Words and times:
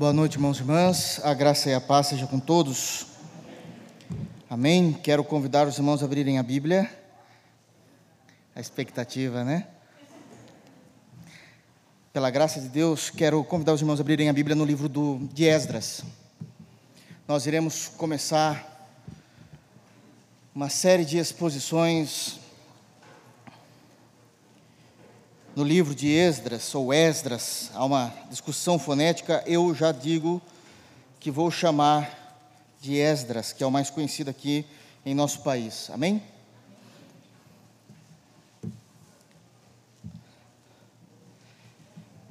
Boa 0.00 0.14
noite, 0.14 0.36
irmãos 0.36 0.56
e 0.56 0.60
irmãs. 0.60 1.20
A 1.22 1.34
graça 1.34 1.68
e 1.68 1.74
a 1.74 1.80
paz 1.80 2.06
seja 2.06 2.26
com 2.26 2.40
todos. 2.40 3.04
Amém. 4.48 4.94
Quero 4.94 5.22
convidar 5.22 5.68
os 5.68 5.76
irmãos 5.76 6.00
a 6.00 6.06
abrirem 6.06 6.38
a 6.38 6.42
Bíblia. 6.42 6.90
A 8.56 8.60
expectativa, 8.62 9.44
né? 9.44 9.66
Pela 12.14 12.30
graça 12.30 12.62
de 12.62 12.68
Deus, 12.70 13.10
quero 13.10 13.44
convidar 13.44 13.74
os 13.74 13.82
irmãos 13.82 14.00
a 14.00 14.02
abrirem 14.02 14.30
a 14.30 14.32
Bíblia 14.32 14.56
no 14.56 14.64
livro 14.64 14.88
do, 14.88 15.18
de 15.34 15.44
Esdras. 15.44 16.02
Nós 17.28 17.44
iremos 17.44 17.88
começar 17.88 18.88
uma 20.54 20.70
série 20.70 21.04
de 21.04 21.18
exposições 21.18 22.40
no 25.54 25.64
livro 25.64 25.94
de 25.94 26.08
Esdras, 26.08 26.74
ou 26.74 26.92
Esdras, 26.92 27.70
há 27.74 27.84
uma 27.84 28.12
discussão 28.28 28.78
fonética, 28.78 29.42
eu 29.46 29.74
já 29.74 29.90
digo 29.90 30.40
que 31.18 31.30
vou 31.30 31.50
chamar 31.50 32.18
de 32.80 32.96
Esdras, 32.96 33.52
que 33.52 33.62
é 33.62 33.66
o 33.66 33.70
mais 33.70 33.90
conhecido 33.90 34.30
aqui 34.30 34.64
em 35.04 35.14
nosso 35.14 35.40
país. 35.40 35.90
Amém? 35.90 36.22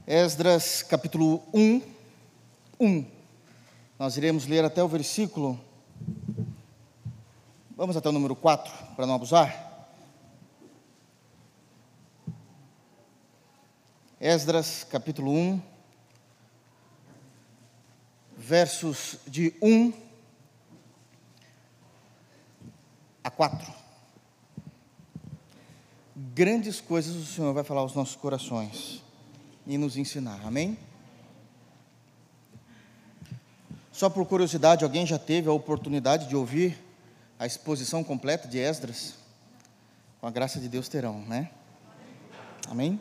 Esdras, 0.07 0.81
capítulo 0.81 1.43
1, 1.53 1.81
1. 2.79 3.05
Nós 3.99 4.17
iremos 4.17 4.47
ler 4.47 4.63
até 4.63 4.81
o 4.81 4.87
versículo. 4.87 5.59
Vamos 7.75 7.95
até 7.95 8.09
o 8.09 8.13
número 8.13 8.35
4, 8.35 8.71
para 8.95 9.05
não 9.05 9.13
abusar. 9.13 9.68
Esdras, 14.19 14.83
capítulo 14.83 15.31
1, 15.31 15.61
versos 18.37 19.17
de 19.25 19.53
1 19.61 19.93
a 23.23 23.31
4. 23.31 23.73
Grandes 26.35 26.81
coisas 26.81 27.15
o 27.15 27.25
Senhor 27.25 27.53
vai 27.53 27.63
falar 27.63 27.79
aos 27.79 27.95
nossos 27.95 28.17
corações 28.17 29.01
e 29.65 29.77
nos 29.77 29.95
ensinar, 29.95 30.45
amém? 30.45 30.77
Só 33.93 34.09
por 34.09 34.25
curiosidade, 34.25 34.83
alguém 34.83 35.05
já 35.05 35.17
teve 35.17 35.47
a 35.47 35.53
oportunidade 35.53 36.27
de 36.27 36.35
ouvir 36.35 36.77
a 37.39 37.45
exposição 37.45 38.03
completa 38.03 38.49
de 38.49 38.57
Esdras? 38.59 39.15
Com 40.19 40.27
a 40.27 40.31
graça 40.31 40.59
de 40.59 40.67
Deus 40.67 40.89
terão, 40.89 41.21
né? 41.21 41.49
Amém? 42.67 42.99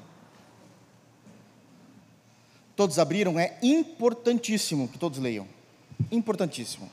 Todos 2.79 2.97
abriram, 3.01 3.41
é 3.41 3.59
importantíssimo 3.61 4.87
que 4.87 5.01
todos 5.01 5.19
leiam. 5.19 5.49
Importantíssimo. 6.13 6.89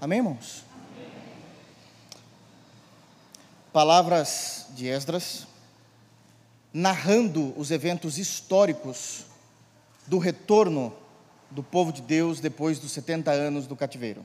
Amém, 0.00 0.18
irmãos? 0.18 0.62
Palavras 3.72 4.66
de 4.76 4.86
Esdras, 4.86 5.44
narrando 6.72 7.52
os 7.58 7.72
eventos 7.72 8.16
históricos 8.16 9.24
do 10.06 10.18
retorno 10.18 10.94
do 11.50 11.64
povo 11.64 11.92
de 11.92 12.00
Deus 12.00 12.38
depois 12.38 12.78
dos 12.78 12.92
70 12.92 13.32
anos 13.32 13.66
do 13.66 13.74
cativeiro. 13.74 14.24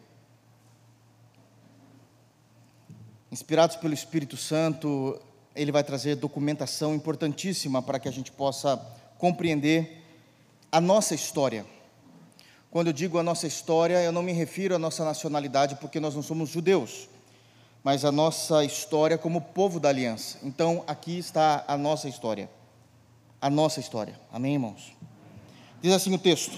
Inspirados 3.31 3.77
pelo 3.77 3.95
Espírito 3.95 4.37
Santo, 4.37 5.19
ele 5.55 5.71
vai 5.71 5.83
trazer 5.83 6.15
documentação 6.15 6.95
importantíssima 6.95 7.81
para 7.81 7.99
que 7.99 8.07
a 8.07 8.11
gente 8.11 8.31
possa 8.31 8.77
compreender 9.17 10.03
a 10.71 10.79
nossa 10.79 11.13
história. 11.13 11.65
Quando 12.69 12.87
eu 12.87 12.93
digo 12.93 13.17
a 13.17 13.23
nossa 13.23 13.45
história, 13.45 14.01
eu 14.01 14.11
não 14.11 14.23
me 14.23 14.31
refiro 14.31 14.73
à 14.73 14.79
nossa 14.79 15.03
nacionalidade, 15.03 15.75
porque 15.75 15.99
nós 15.99 16.15
não 16.15 16.21
somos 16.21 16.49
judeus, 16.49 17.09
mas 17.83 18.05
a 18.05 18.11
nossa 18.11 18.63
história 18.63 19.17
como 19.17 19.41
povo 19.41 19.79
da 19.79 19.89
aliança. 19.89 20.39
Então, 20.41 20.83
aqui 20.87 21.19
está 21.19 21.65
a 21.67 21.77
nossa 21.77 22.07
história. 22.07 22.49
A 23.41 23.49
nossa 23.49 23.81
história. 23.81 24.17
Amém, 24.31 24.53
irmãos? 24.53 24.93
Diz 25.81 25.91
assim 25.91 26.13
o 26.13 26.17
texto: 26.17 26.57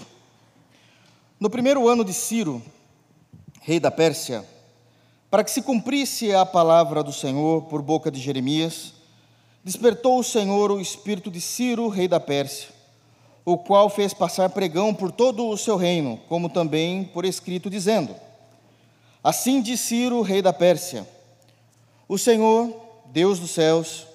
No 1.39 1.49
primeiro 1.49 1.87
ano 1.87 2.05
de 2.05 2.13
Ciro, 2.13 2.61
rei 3.61 3.79
da 3.79 3.89
Pérsia, 3.89 4.45
para 5.33 5.43
que 5.43 5.49
se 5.49 5.63
cumprisse 5.63 6.31
a 6.31 6.45
palavra 6.45 7.01
do 7.01 7.11
Senhor 7.11 7.63
por 7.63 7.81
boca 7.81 8.11
de 8.11 8.21
Jeremias, 8.21 8.93
despertou 9.63 10.19
o 10.19 10.23
Senhor 10.23 10.71
o 10.71 10.79
espírito 10.79 11.31
de 11.31 11.41
Ciro, 11.41 11.87
rei 11.87 12.07
da 12.07 12.19
Pérsia, 12.19 12.69
o 13.43 13.57
qual 13.57 13.89
fez 13.89 14.13
passar 14.13 14.51
pregão 14.51 14.93
por 14.93 15.11
todo 15.11 15.49
o 15.49 15.57
seu 15.57 15.75
reino, 15.75 16.19
como 16.29 16.49
também 16.49 17.03
por 17.03 17.25
escrito, 17.25 17.67
dizendo: 17.67 18.13
Assim 19.23 19.59
diz 19.59 19.79
Ciro, 19.79 20.21
rei 20.21 20.39
da 20.39 20.53
Pérsia: 20.53 21.03
O 22.07 22.15
Senhor, 22.15 22.71
Deus 23.07 23.39
dos 23.39 23.49
céus, 23.49 24.05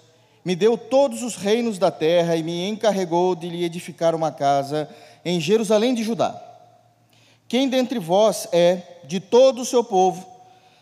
me 0.45 0.55
deu 0.55 0.79
todos 0.79 1.25
os 1.25 1.35
reinos 1.35 1.81
da 1.81 1.91
terra 1.91 2.37
e 2.37 2.45
me 2.45 2.69
encarregou 2.69 3.35
de 3.35 3.49
lhe 3.49 3.65
edificar 3.65 4.15
uma 4.15 4.31
casa 4.31 4.89
em 5.25 5.41
Jerusalém 5.41 5.97
de 5.97 6.05
Judá. 6.05 6.41
Quem 7.49 7.69
dentre 7.69 7.99
vós 7.99 8.47
é, 8.53 9.01
de 9.03 9.19
todo 9.19 9.63
o 9.63 9.65
seu 9.65 9.83
povo, 9.83 10.38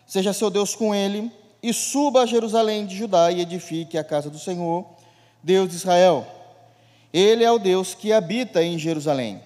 seja 0.07 0.33
seu 0.33 0.49
Deus 0.49 0.73
com 0.73 0.95
ele, 0.95 1.31
e 1.61 1.73
suba 1.73 2.21
a 2.21 2.25
Jerusalém 2.25 2.85
de 2.85 2.95
Judá 2.95 3.31
e 3.31 3.41
edifique 3.41 3.97
a 3.97 4.03
casa 4.03 4.29
do 4.29 4.39
Senhor, 4.39 4.85
Deus 5.43 5.69
de 5.69 5.75
Israel. 5.75 6.25
Ele 7.11 7.43
é 7.43 7.51
o 7.51 7.59
Deus 7.59 7.93
que 7.93 8.13
habita 8.13 8.63
em 8.63 8.79
Jerusalém. 8.79 9.41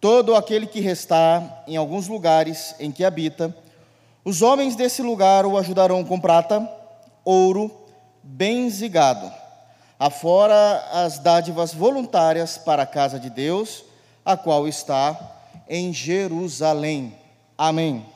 Todo 0.00 0.34
aquele 0.34 0.66
que 0.66 0.80
restar 0.80 1.64
em 1.66 1.76
alguns 1.76 2.06
lugares 2.08 2.74
em 2.78 2.92
que 2.92 3.04
habita, 3.04 3.54
os 4.24 4.42
homens 4.42 4.76
desse 4.76 5.00
lugar 5.00 5.46
o 5.46 5.56
ajudarão 5.56 6.04
com 6.04 6.20
prata, 6.20 6.68
ouro, 7.24 7.70
bens 8.22 8.82
e 8.82 8.88
gado, 8.88 9.32
afora 9.98 10.84
as 10.92 11.18
dádivas 11.18 11.72
voluntárias 11.72 12.58
para 12.58 12.82
a 12.82 12.86
casa 12.86 13.18
de 13.18 13.30
Deus, 13.30 13.84
a 14.24 14.36
qual 14.36 14.68
está 14.68 15.18
em 15.68 15.92
Jerusalém. 15.92 17.16
Amém. 17.56 18.11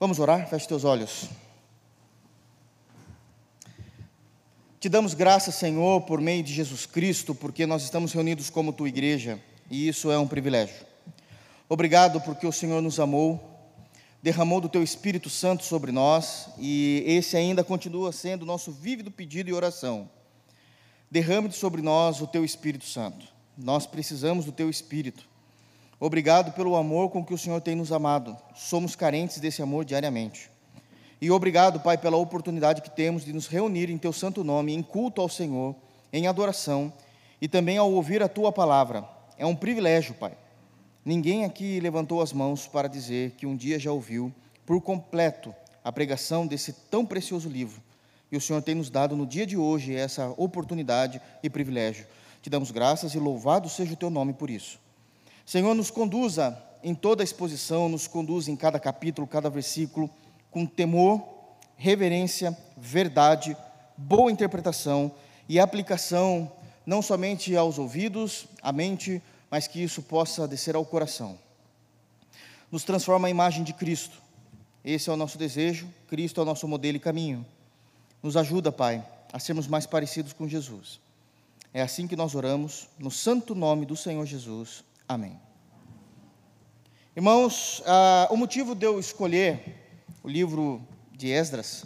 Vamos 0.00 0.18
orar? 0.18 0.48
Feche 0.48 0.66
teus 0.66 0.82
olhos. 0.82 1.28
Te 4.80 4.88
damos 4.88 5.12
graças, 5.12 5.56
Senhor, 5.56 6.00
por 6.06 6.22
meio 6.22 6.42
de 6.42 6.54
Jesus 6.54 6.86
Cristo, 6.86 7.34
porque 7.34 7.66
nós 7.66 7.82
estamos 7.82 8.14
reunidos 8.14 8.48
como 8.48 8.72
tua 8.72 8.88
igreja, 8.88 9.38
e 9.70 9.86
isso 9.86 10.10
é 10.10 10.16
um 10.16 10.26
privilégio. 10.26 10.86
Obrigado 11.68 12.18
porque 12.22 12.46
o 12.46 12.52
Senhor 12.52 12.80
nos 12.80 12.98
amou, 12.98 13.38
derramou 14.22 14.58
do 14.58 14.70
teu 14.70 14.82
Espírito 14.82 15.28
Santo 15.28 15.64
sobre 15.64 15.92
nós, 15.92 16.48
e 16.58 17.04
esse 17.06 17.36
ainda 17.36 17.62
continua 17.62 18.10
sendo 18.10 18.46
nosso 18.46 18.72
vívido 18.72 19.10
pedido 19.10 19.50
e 19.50 19.52
oração. 19.52 20.08
Derrame 21.10 21.52
sobre 21.52 21.82
nós 21.82 22.22
o 22.22 22.26
teu 22.26 22.42
Espírito 22.42 22.86
Santo. 22.86 23.26
Nós 23.54 23.86
precisamos 23.86 24.46
do 24.46 24.52
teu 24.52 24.70
Espírito. 24.70 25.28
Obrigado 26.02 26.52
pelo 26.52 26.76
amor 26.76 27.10
com 27.10 27.22
que 27.22 27.34
o 27.34 27.38
Senhor 27.38 27.60
tem 27.60 27.74
nos 27.74 27.92
amado. 27.92 28.34
Somos 28.54 28.96
carentes 28.96 29.38
desse 29.38 29.60
amor 29.60 29.84
diariamente. 29.84 30.50
E 31.20 31.30
obrigado, 31.30 31.78
Pai, 31.80 31.98
pela 31.98 32.16
oportunidade 32.16 32.80
que 32.80 32.88
temos 32.88 33.22
de 33.22 33.34
nos 33.34 33.46
reunir 33.46 33.90
em 33.90 33.98
Teu 33.98 34.10
santo 34.10 34.42
nome, 34.42 34.72
em 34.72 34.82
culto 34.82 35.20
ao 35.20 35.28
Senhor, 35.28 35.76
em 36.10 36.26
adoração 36.26 36.90
e 37.38 37.46
também 37.46 37.76
ao 37.76 37.92
ouvir 37.92 38.22
a 38.22 38.28
Tua 38.28 38.50
palavra. 38.50 39.06
É 39.36 39.44
um 39.44 39.54
privilégio, 39.54 40.14
Pai. 40.14 40.32
Ninguém 41.04 41.44
aqui 41.44 41.78
levantou 41.80 42.22
as 42.22 42.32
mãos 42.32 42.66
para 42.66 42.88
dizer 42.88 43.32
que 43.32 43.44
um 43.44 43.54
dia 43.54 43.78
já 43.78 43.92
ouviu 43.92 44.32
por 44.64 44.80
completo 44.80 45.54
a 45.84 45.92
pregação 45.92 46.46
desse 46.46 46.72
tão 46.72 47.04
precioso 47.04 47.46
livro. 47.46 47.82
E 48.32 48.38
o 48.38 48.40
Senhor 48.40 48.62
tem 48.62 48.74
nos 48.74 48.88
dado 48.88 49.14
no 49.14 49.26
dia 49.26 49.46
de 49.46 49.58
hoje 49.58 49.94
essa 49.94 50.32
oportunidade 50.38 51.20
e 51.42 51.50
privilégio. 51.50 52.06
Te 52.40 52.48
damos 52.48 52.70
graças 52.70 53.14
e 53.14 53.18
louvado 53.18 53.68
seja 53.68 53.92
o 53.92 53.96
Teu 53.96 54.08
nome 54.08 54.32
por 54.32 54.48
isso. 54.48 54.78
Senhor, 55.50 55.74
nos 55.74 55.90
conduza 55.90 56.56
em 56.80 56.94
toda 56.94 57.24
a 57.24 57.24
exposição, 57.24 57.88
nos 57.88 58.06
conduza 58.06 58.52
em 58.52 58.54
cada 58.54 58.78
capítulo, 58.78 59.26
cada 59.26 59.50
versículo, 59.50 60.08
com 60.48 60.64
temor, 60.64 61.20
reverência, 61.76 62.56
verdade, 62.76 63.56
boa 63.96 64.30
interpretação 64.30 65.10
e 65.48 65.58
aplicação, 65.58 66.52
não 66.86 67.02
somente 67.02 67.56
aos 67.56 67.80
ouvidos, 67.80 68.46
à 68.62 68.70
mente, 68.70 69.20
mas 69.50 69.66
que 69.66 69.82
isso 69.82 70.02
possa 70.02 70.46
descer 70.46 70.76
ao 70.76 70.84
coração. 70.84 71.36
Nos 72.70 72.84
transforma 72.84 73.26
a 73.26 73.30
imagem 73.32 73.64
de 73.64 73.72
Cristo. 73.72 74.22
Esse 74.84 75.10
é 75.10 75.12
o 75.12 75.16
nosso 75.16 75.36
desejo, 75.36 75.88
Cristo 76.06 76.38
é 76.38 76.44
o 76.44 76.46
nosso 76.46 76.68
modelo 76.68 76.96
e 76.96 77.00
caminho. 77.00 77.44
Nos 78.22 78.36
ajuda, 78.36 78.70
Pai, 78.70 79.04
a 79.32 79.40
sermos 79.40 79.66
mais 79.66 79.84
parecidos 79.84 80.32
com 80.32 80.46
Jesus. 80.46 81.00
É 81.74 81.82
assim 81.82 82.06
que 82.06 82.14
nós 82.14 82.36
oramos, 82.36 82.88
no 83.00 83.10
santo 83.10 83.52
nome 83.52 83.84
do 83.84 83.96
Senhor 83.96 84.24
Jesus. 84.24 84.88
Amém. 85.10 85.40
Irmãos, 87.16 87.82
ah, 87.84 88.28
o 88.30 88.36
motivo 88.36 88.76
de 88.76 88.86
eu 88.86 89.00
escolher 89.00 89.60
o 90.22 90.28
livro 90.28 90.86
de 91.10 91.32
Esdras 91.32 91.84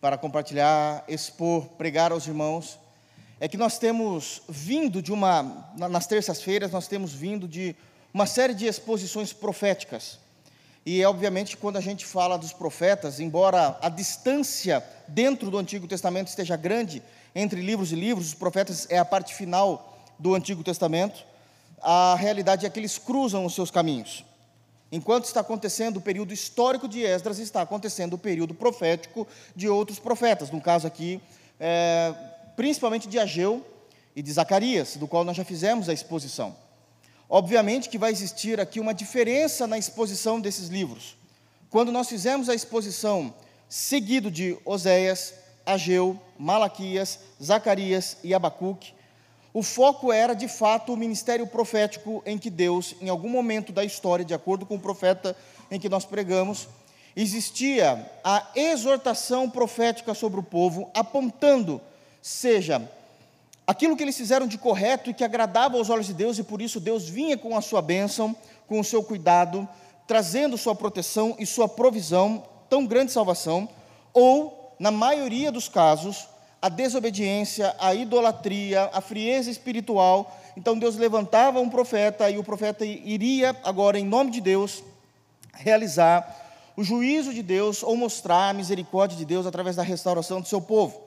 para 0.00 0.16
compartilhar, 0.16 1.04
expor, 1.06 1.66
pregar 1.76 2.12
aos 2.12 2.26
irmãos, 2.26 2.78
é 3.38 3.46
que 3.46 3.58
nós 3.58 3.78
temos 3.78 4.40
vindo 4.48 5.02
de 5.02 5.12
uma, 5.12 5.70
nas 5.76 6.06
terças-feiras, 6.06 6.70
nós 6.70 6.88
temos 6.88 7.12
vindo 7.12 7.46
de 7.46 7.76
uma 8.14 8.24
série 8.24 8.54
de 8.54 8.64
exposições 8.64 9.34
proféticas. 9.34 10.18
E, 10.86 11.04
obviamente, 11.04 11.58
quando 11.58 11.76
a 11.76 11.82
gente 11.82 12.06
fala 12.06 12.38
dos 12.38 12.54
profetas, 12.54 13.20
embora 13.20 13.78
a 13.82 13.90
distância 13.90 14.82
dentro 15.06 15.50
do 15.50 15.58
Antigo 15.58 15.86
Testamento 15.86 16.28
esteja 16.28 16.56
grande 16.56 17.02
entre 17.34 17.60
livros 17.60 17.92
e 17.92 17.96
livros, 17.96 18.28
os 18.28 18.34
profetas 18.34 18.86
é 18.88 18.96
a 18.96 19.04
parte 19.04 19.34
final 19.34 19.94
do 20.18 20.34
Antigo 20.34 20.64
Testamento, 20.64 21.35
a 21.88 22.16
realidade 22.16 22.66
é 22.66 22.68
que 22.68 22.80
eles 22.80 22.98
cruzam 22.98 23.46
os 23.46 23.54
seus 23.54 23.70
caminhos. 23.70 24.24
Enquanto 24.90 25.26
está 25.26 25.38
acontecendo 25.38 25.98
o 25.98 26.00
período 26.00 26.34
histórico 26.34 26.88
de 26.88 27.04
Esdras, 27.04 27.38
está 27.38 27.62
acontecendo 27.62 28.14
o 28.14 28.18
período 28.18 28.54
profético 28.54 29.24
de 29.54 29.68
outros 29.68 30.00
profetas, 30.00 30.50
no 30.50 30.60
caso 30.60 30.84
aqui, 30.84 31.20
é, 31.60 32.12
principalmente 32.56 33.06
de 33.06 33.20
Ageu 33.20 33.64
e 34.16 34.20
de 34.20 34.32
Zacarias, 34.32 34.96
do 34.96 35.06
qual 35.06 35.22
nós 35.22 35.36
já 35.36 35.44
fizemos 35.44 35.88
a 35.88 35.92
exposição. 35.92 36.56
Obviamente 37.30 37.88
que 37.88 37.98
vai 37.98 38.10
existir 38.10 38.58
aqui 38.58 38.80
uma 38.80 38.92
diferença 38.92 39.64
na 39.64 39.78
exposição 39.78 40.40
desses 40.40 40.66
livros. 40.66 41.16
Quando 41.70 41.92
nós 41.92 42.08
fizemos 42.08 42.48
a 42.48 42.54
exposição 42.54 43.32
seguido 43.68 44.28
de 44.28 44.58
Oséias, 44.64 45.34
Ageu, 45.64 46.20
Malaquias, 46.36 47.20
Zacarias 47.40 48.16
e 48.24 48.34
Abacuque, 48.34 48.92
o 49.56 49.62
foco 49.62 50.12
era 50.12 50.34
de 50.34 50.48
fato 50.48 50.92
o 50.92 50.96
ministério 50.98 51.46
profético 51.46 52.22
em 52.26 52.36
que 52.36 52.50
Deus, 52.50 52.94
em 53.00 53.08
algum 53.08 53.30
momento 53.30 53.72
da 53.72 53.82
história, 53.82 54.22
de 54.22 54.34
acordo 54.34 54.66
com 54.66 54.74
o 54.74 54.78
profeta 54.78 55.34
em 55.70 55.80
que 55.80 55.88
nós 55.88 56.04
pregamos, 56.04 56.68
existia 57.16 58.06
a 58.22 58.48
exortação 58.54 59.48
profética 59.48 60.12
sobre 60.12 60.38
o 60.38 60.42
povo, 60.42 60.90
apontando, 60.92 61.80
seja 62.20 62.86
aquilo 63.66 63.96
que 63.96 64.02
eles 64.02 64.18
fizeram 64.18 64.46
de 64.46 64.58
correto 64.58 65.08
e 65.08 65.14
que 65.14 65.24
agradava 65.24 65.78
aos 65.78 65.88
olhos 65.88 66.04
de 66.04 66.12
Deus, 66.12 66.38
e 66.38 66.42
por 66.42 66.60
isso 66.60 66.78
Deus 66.78 67.08
vinha 67.08 67.38
com 67.38 67.56
a 67.56 67.62
sua 67.62 67.80
bênção, 67.80 68.36
com 68.68 68.78
o 68.78 68.84
seu 68.84 69.02
cuidado, 69.02 69.66
trazendo 70.06 70.58
sua 70.58 70.74
proteção 70.74 71.34
e 71.38 71.46
sua 71.46 71.66
provisão, 71.66 72.44
tão 72.68 72.84
grande 72.84 73.10
salvação, 73.10 73.66
ou, 74.12 74.74
na 74.78 74.90
maioria 74.90 75.50
dos 75.50 75.66
casos, 75.66 76.28
a 76.60 76.68
desobediência, 76.68 77.74
a 77.78 77.94
idolatria, 77.94 78.90
a 78.92 79.00
frieza 79.00 79.50
espiritual. 79.50 80.36
Então 80.56 80.78
Deus 80.78 80.96
levantava 80.96 81.60
um 81.60 81.68
profeta 81.68 82.30
e 82.30 82.38
o 82.38 82.44
profeta 82.44 82.84
iria, 82.84 83.54
agora, 83.62 83.98
em 83.98 84.04
nome 84.04 84.30
de 84.30 84.40
Deus, 84.40 84.82
realizar 85.52 86.44
o 86.76 86.84
juízo 86.84 87.32
de 87.32 87.42
Deus 87.42 87.82
ou 87.82 87.96
mostrar 87.96 88.50
a 88.50 88.52
misericórdia 88.52 89.16
de 89.16 89.24
Deus 89.24 89.46
através 89.46 89.76
da 89.76 89.82
restauração 89.82 90.40
do 90.40 90.48
seu 90.48 90.60
povo. 90.60 91.00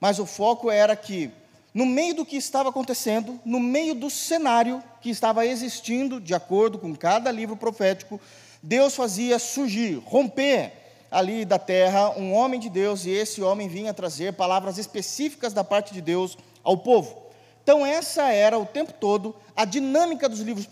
Mas 0.00 0.18
o 0.18 0.26
foco 0.26 0.70
era 0.70 0.96
que 0.96 1.30
no 1.72 1.86
meio 1.86 2.14
do 2.14 2.26
que 2.26 2.36
estava 2.36 2.68
acontecendo, 2.68 3.40
no 3.44 3.60
meio 3.60 3.94
do 3.94 4.10
cenário 4.10 4.82
que 5.00 5.10
estava 5.10 5.46
existindo, 5.46 6.20
de 6.20 6.34
acordo 6.34 6.78
com 6.78 6.94
cada 6.94 7.30
livro 7.30 7.56
profético, 7.56 8.20
Deus 8.62 8.94
fazia 8.94 9.38
surgir, 9.38 10.02
romper 10.04 10.81
ali 11.12 11.44
da 11.44 11.58
terra 11.58 12.10
um 12.16 12.32
homem 12.32 12.58
de 12.58 12.70
Deus, 12.70 13.04
e 13.04 13.10
esse 13.10 13.42
homem 13.42 13.68
vinha 13.68 13.92
trazer 13.92 14.32
palavras 14.32 14.78
específicas 14.78 15.52
da 15.52 15.62
parte 15.62 15.92
de 15.92 16.00
Deus 16.00 16.38
ao 16.64 16.78
povo. 16.78 17.22
Então, 17.62 17.86
essa 17.86 18.32
era 18.32 18.58
o 18.58 18.66
tempo 18.66 18.92
todo 18.92 19.36
a 19.54 19.64
dinâmica 19.64 20.28
dos 20.28 20.40
livros 20.40 20.66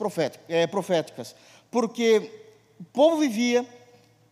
é, 0.48 0.66
proféticos, 0.66 1.36
porque 1.70 2.30
o 2.80 2.84
povo 2.84 3.18
vivia, 3.18 3.64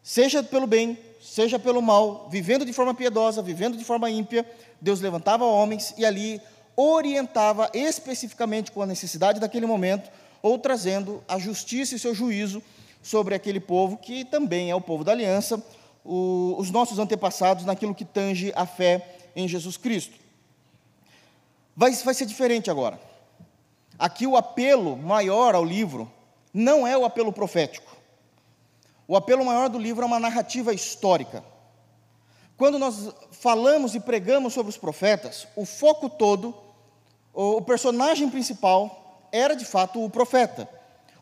seja 0.02 0.42
pelo 0.42 0.66
bem, 0.66 0.98
seja 1.20 1.58
pelo 1.58 1.82
mal, 1.82 2.28
vivendo 2.30 2.64
de 2.64 2.72
forma 2.72 2.94
piedosa, 2.94 3.42
vivendo 3.42 3.76
de 3.76 3.84
forma 3.84 4.10
ímpia, 4.10 4.44
Deus 4.80 5.00
levantava 5.00 5.44
homens 5.44 5.94
e 5.96 6.04
ali 6.04 6.40
orientava 6.74 7.70
especificamente 7.74 8.72
com 8.72 8.80
a 8.80 8.86
necessidade 8.86 9.38
daquele 9.38 9.66
momento, 9.66 10.10
ou 10.40 10.58
trazendo 10.58 11.22
a 11.28 11.38
justiça 11.38 11.94
e 11.94 11.98
seu 11.98 12.14
juízo 12.14 12.62
sobre 13.02 13.34
aquele 13.34 13.60
povo, 13.60 13.96
que 13.96 14.24
também 14.24 14.70
é 14.70 14.74
o 14.74 14.80
povo 14.80 15.04
da 15.04 15.12
aliança, 15.12 15.62
o, 16.08 16.56
os 16.58 16.70
nossos 16.70 16.98
antepassados, 16.98 17.66
naquilo 17.66 17.94
que 17.94 18.04
tange 18.04 18.50
a 18.56 18.64
fé 18.64 19.16
em 19.36 19.46
Jesus 19.46 19.76
Cristo. 19.76 20.18
Vai, 21.76 21.92
vai 21.92 22.14
ser 22.14 22.24
diferente 22.24 22.70
agora. 22.70 22.98
Aqui 23.98 24.26
o 24.26 24.36
apelo 24.36 24.96
maior 24.96 25.54
ao 25.54 25.64
livro 25.64 26.10
não 26.52 26.86
é 26.86 26.96
o 26.96 27.04
apelo 27.04 27.32
profético. 27.32 27.94
O 29.06 29.16
apelo 29.16 29.44
maior 29.44 29.68
do 29.68 29.78
livro 29.78 30.02
é 30.02 30.06
uma 30.06 30.18
narrativa 30.18 30.72
histórica. 30.72 31.44
Quando 32.56 32.78
nós 32.78 33.12
falamos 33.30 33.94
e 33.94 34.00
pregamos 34.00 34.54
sobre 34.54 34.70
os 34.70 34.78
profetas, 34.78 35.46
o 35.54 35.64
foco 35.64 36.08
todo 36.08 36.54
o 37.32 37.62
personagem 37.62 38.28
principal 38.28 39.28
era 39.30 39.54
de 39.54 39.64
fato 39.64 40.02
o 40.02 40.10
profeta, 40.10 40.68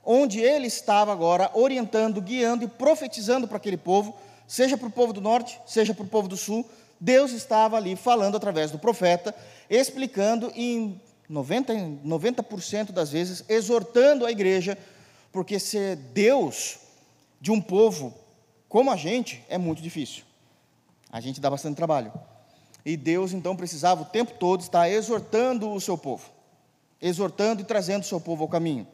onde 0.02 0.40
ele 0.40 0.66
estava 0.66 1.12
agora 1.12 1.50
orientando, 1.52 2.22
guiando 2.22 2.64
e 2.64 2.68
profetizando 2.68 3.46
para 3.46 3.58
aquele 3.58 3.76
povo, 3.76 4.14
seja 4.46 4.76
para 4.76 4.88
o 4.88 4.90
povo 4.90 5.12
do 5.12 5.20
norte, 5.20 5.60
seja 5.66 5.94
para 5.94 6.04
o 6.04 6.08
povo 6.08 6.28
do 6.28 6.36
sul, 6.36 6.68
Deus 7.00 7.32
estava 7.32 7.76
ali 7.76 7.94
falando 7.96 8.36
através 8.36 8.70
do 8.70 8.78
profeta, 8.78 9.34
explicando 9.68 10.50
e 10.54 10.74
em 10.74 11.00
90%, 11.30 12.00
90 12.04 12.92
das 12.92 13.10
vezes 13.10 13.44
exortando 13.48 14.24
a 14.24 14.30
igreja, 14.30 14.78
porque 15.32 15.58
ser 15.58 15.96
Deus 15.96 16.78
de 17.40 17.50
um 17.50 17.60
povo 17.60 18.14
como 18.68 18.90
a 18.90 18.96
gente 18.96 19.44
é 19.48 19.58
muito 19.58 19.82
difícil. 19.82 20.24
A 21.10 21.20
gente 21.20 21.40
dá 21.40 21.50
bastante 21.50 21.76
trabalho. 21.76 22.12
E 22.84 22.96
Deus 22.96 23.32
então 23.32 23.56
precisava 23.56 24.02
o 24.02 24.04
tempo 24.04 24.34
todo 24.38 24.60
estar 24.60 24.88
exortando 24.88 25.70
o 25.72 25.80
seu 25.80 25.98
povo, 25.98 26.30
exortando 27.00 27.62
e 27.62 27.64
trazendo 27.64 28.02
o 28.02 28.06
seu 28.06 28.20
povo 28.20 28.44
ao 28.44 28.48
caminho. 28.48 28.86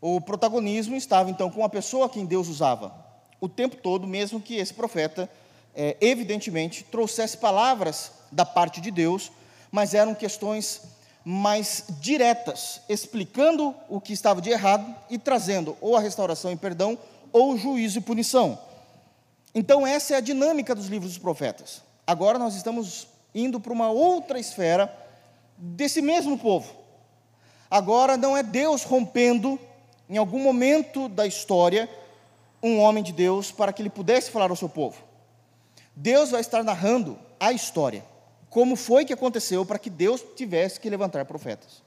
O 0.00 0.20
protagonismo 0.20 0.94
estava 0.94 1.30
então 1.30 1.50
com 1.50 1.64
a 1.64 1.68
pessoa 1.68 2.06
a 2.06 2.08
quem 2.08 2.26
Deus 2.26 2.48
usava, 2.48 2.94
o 3.40 3.48
tempo 3.48 3.76
todo, 3.76 4.06
mesmo 4.06 4.40
que 4.40 4.56
esse 4.56 4.72
profeta, 4.72 5.28
é, 5.74 5.96
evidentemente, 6.00 6.84
trouxesse 6.84 7.36
palavras 7.36 8.12
da 8.30 8.44
parte 8.44 8.80
de 8.80 8.90
Deus, 8.90 9.30
mas 9.70 9.94
eram 9.94 10.14
questões 10.14 10.82
mais 11.24 11.84
diretas, 12.00 12.80
explicando 12.88 13.74
o 13.88 14.00
que 14.00 14.12
estava 14.12 14.42
de 14.42 14.50
errado 14.50 14.94
e 15.08 15.18
trazendo 15.18 15.76
ou 15.80 15.96
a 15.96 16.00
restauração 16.00 16.52
e 16.52 16.56
perdão 16.56 16.98
ou 17.32 17.56
juízo 17.56 17.98
e 17.98 18.02
punição. 18.02 18.58
Então, 19.54 19.86
essa 19.86 20.14
é 20.14 20.16
a 20.16 20.20
dinâmica 20.20 20.74
dos 20.74 20.86
livros 20.86 21.12
dos 21.12 21.18
profetas. 21.18 21.82
Agora 22.06 22.38
nós 22.38 22.54
estamos 22.54 23.06
indo 23.34 23.58
para 23.58 23.72
uma 23.72 23.90
outra 23.90 24.38
esfera 24.38 24.94
desse 25.56 26.02
mesmo 26.02 26.38
povo. 26.38 26.74
Agora 27.70 28.16
não 28.16 28.36
é 28.36 28.42
Deus 28.42 28.82
rompendo, 28.82 29.58
em 30.08 30.18
algum 30.18 30.38
momento 30.38 31.08
da 31.08 31.26
história, 31.26 31.88
um 32.64 32.80
homem 32.80 33.04
de 33.04 33.12
Deus 33.12 33.52
para 33.52 33.74
que 33.74 33.82
ele 33.82 33.90
pudesse 33.90 34.30
falar 34.30 34.48
ao 34.48 34.56
seu 34.56 34.70
povo. 34.70 34.96
Deus 35.94 36.30
vai 36.30 36.40
estar 36.40 36.64
narrando 36.64 37.18
a 37.38 37.52
história, 37.52 38.02
como 38.48 38.74
foi 38.74 39.04
que 39.04 39.12
aconteceu 39.12 39.66
para 39.66 39.78
que 39.78 39.90
Deus 39.90 40.24
tivesse 40.34 40.80
que 40.80 40.88
levantar 40.88 41.26
profetas. 41.26 41.82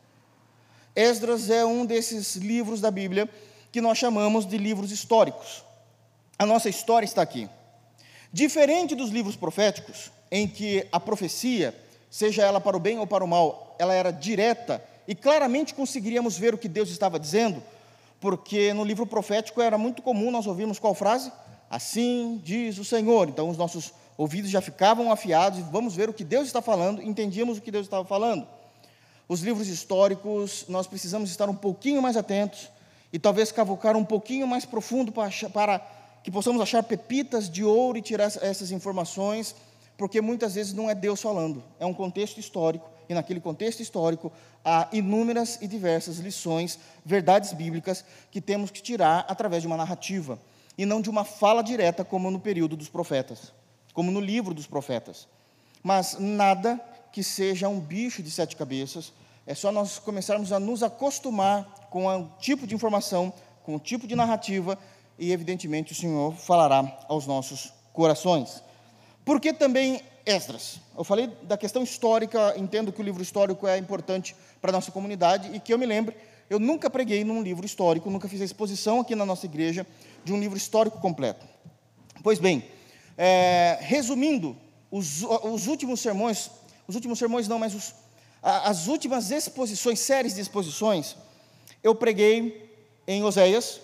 Esdras 0.96 1.50
é 1.50 1.65
um 1.65 1.84
desses 1.84 2.36
livros 2.36 2.79
da 2.79 2.91
Bíblia 2.91 3.27
que 3.72 3.81
nós 3.81 3.98
chamamos 3.98 4.46
de 4.46 4.57
livros 4.57 4.91
históricos. 4.91 5.63
A 6.38 6.46
nossa 6.46 6.69
história 6.69 7.05
está 7.05 7.24
aqui. 7.24 7.50
Diferente 8.31 8.93
dos 8.93 9.10
livros 9.10 9.36
proféticos, 9.36 10.12
em 10.29 10.48
que 10.48 10.88
a 10.91 11.00
profecia, 11.00 11.75
seja 12.10 12.43
ela 12.43 12.62
para 12.62 12.77
o 12.77 12.79
bem 12.79 13.00
ou 13.00 13.07
para 13.07 13.24
o 13.24 13.27
mal, 13.27 13.75
ela 13.79 13.96
era 13.96 14.12
direta 14.12 14.84
e 15.07 15.15
claramente 15.15 15.74
conseguiríamos 15.74 16.38
ver 16.38 16.53
o 16.53 16.57
que 16.57 16.67
Deus 16.67 16.89
estava 16.89 17.19
dizendo, 17.19 17.63
porque 18.19 18.74
no 18.74 18.83
livro 18.83 19.05
profético 19.05 19.62
era 19.62 19.77
muito 19.77 20.01
comum 20.01 20.31
nós 20.31 20.47
ouvirmos 20.47 20.79
qual 20.79 20.93
frase? 20.93 21.31
Assim 21.69 22.41
diz 22.43 22.77
o 22.77 22.86
Senhor. 22.86 23.29
Então 23.29 23.50
os 23.50 23.57
nossos 23.57 23.93
ouvidos 24.17 24.50
já 24.50 24.62
ficavam 24.62 25.12
afiados 25.12 25.59
vamos 25.71 25.95
ver 25.95 26.09
o 26.09 26.13
que 26.13 26.24
Deus 26.24 26.47
está 26.47 26.62
falando, 26.62 27.01
entendíamos 27.01 27.57
o 27.57 27.62
que 27.62 27.71
Deus 27.71 27.86
estava 27.86 28.05
falando. 28.05 28.47
Os 29.29 29.41
livros 29.41 29.67
históricos, 29.67 30.65
nós 30.69 30.88
precisamos 30.88 31.29
estar 31.29 31.50
um 31.50 31.55
pouquinho 31.55 32.01
mais 32.01 32.15
atentos 32.15 32.69
e 33.12 33.19
talvez 33.19 33.51
cavucar 33.51 33.95
um 33.95 34.05
pouquinho 34.05 34.47
mais 34.47 34.65
profundo 34.65 35.12
para, 35.12 35.29
para 35.53 35.79
que 36.24 36.31
possamos 36.31 36.62
achar 36.62 36.81
pepitas 36.83 37.50
de 37.50 37.63
ouro 37.63 37.97
e 37.97 38.01
tirar 38.01 38.25
essas 38.41 38.71
informações 38.71 39.55
porque 39.97 40.21
muitas 40.21 40.53
vezes 40.55 40.74
não 40.74 40.89
é 40.89 40.95
Deus 40.95 41.21
falando, 41.21 41.63
é 41.79 41.86
um 41.86 41.93
contexto 41.93 42.39
histórico, 42.39 42.88
e 43.09 43.13
naquele 43.13 43.39
contexto 43.39 43.81
histórico 43.81 44.31
há 44.63 44.87
inúmeras 44.91 45.57
e 45.61 45.67
diversas 45.67 46.17
lições, 46.17 46.77
verdades 47.05 47.53
bíblicas 47.53 48.03
que 48.31 48.41
temos 48.41 48.71
que 48.71 48.81
tirar 48.81 49.25
através 49.27 49.61
de 49.61 49.67
uma 49.67 49.77
narrativa, 49.77 50.39
e 50.77 50.85
não 50.85 51.01
de 51.01 51.09
uma 51.09 51.23
fala 51.23 51.63
direta, 51.63 52.03
como 52.03 52.29
no 52.29 52.39
período 52.39 52.75
dos 52.75 52.89
profetas, 52.89 53.51
como 53.93 54.11
no 54.11 54.19
livro 54.19 54.53
dos 54.53 54.67
profetas. 54.67 55.27
Mas 55.81 56.17
nada 56.19 56.79
que 57.11 57.23
seja 57.23 57.67
um 57.67 57.79
bicho 57.79 58.21
de 58.21 58.29
sete 58.29 58.55
cabeças, 58.55 59.11
é 59.45 59.55
só 59.55 59.71
nós 59.71 59.97
começarmos 59.97 60.51
a 60.51 60.59
nos 60.59 60.83
acostumar 60.83 61.87
com 61.89 62.05
o 62.05 62.29
tipo 62.39 62.67
de 62.67 62.75
informação, 62.75 63.33
com 63.63 63.75
o 63.75 63.79
tipo 63.79 64.05
de 64.05 64.15
narrativa, 64.15 64.77
e 65.17 65.31
evidentemente 65.31 65.93
o 65.93 65.95
Senhor 65.95 66.35
falará 66.35 66.99
aos 67.07 67.25
nossos 67.25 67.73
corações. 67.93 68.61
Porque 69.25 69.51
também 69.51 70.01
Esdras. 70.27 70.81
Eu 70.96 71.05
falei 71.05 71.27
da 71.43 71.55
questão 71.57 71.81
histórica, 71.81 72.53
entendo 72.57 72.91
que 72.91 73.00
o 73.00 73.03
livro 73.03 73.24
histórico 73.24 73.65
é 73.65 73.77
importante 73.77 74.36
para 74.62 74.72
a 74.72 74.74
nossa 74.74 74.91
comunidade 74.91 75.55
e 75.55 75.60
que 75.60 75.74
eu 75.74 75.77
me 75.77 75.86
lembre, 75.86 76.17
eu 76.50 76.60
nunca 76.60 76.89
preguei 76.89 77.24
num 77.24 77.41
livro 77.41 77.65
histórico, 77.65 78.10
nunca 78.10 78.27
fiz 78.27 78.41
a 78.41 78.46
exposição 78.46 79.00
aqui 79.00 79.15
na 79.15 79.25
nossa 79.25 79.46
igreja 79.46 79.88
de 80.25 80.34
um 80.34 80.39
livro 80.39 80.57
histórico 80.57 81.00
completo. 81.00 81.46
Pois 82.22 82.39
bem, 82.39 82.65
é, 83.17 83.77
resumindo, 83.79 84.55
os, 84.91 85.24
os, 85.24 85.67
últimos 85.67 86.01
sermões, 86.01 86.51
os 86.88 86.96
últimos 86.96 87.17
sermões 87.19 87.48
não, 87.48 87.57
mas 87.57 87.74
os, 87.74 87.96
as 88.41 88.88
últimas 88.88 89.31
exposições, 89.31 90.00
séries 90.00 90.36
de 90.36 90.41
exposições, 90.41 91.15
eu 91.81 91.96
preguei 91.96 92.69
em 93.07 93.24
Oséias. 93.24 93.79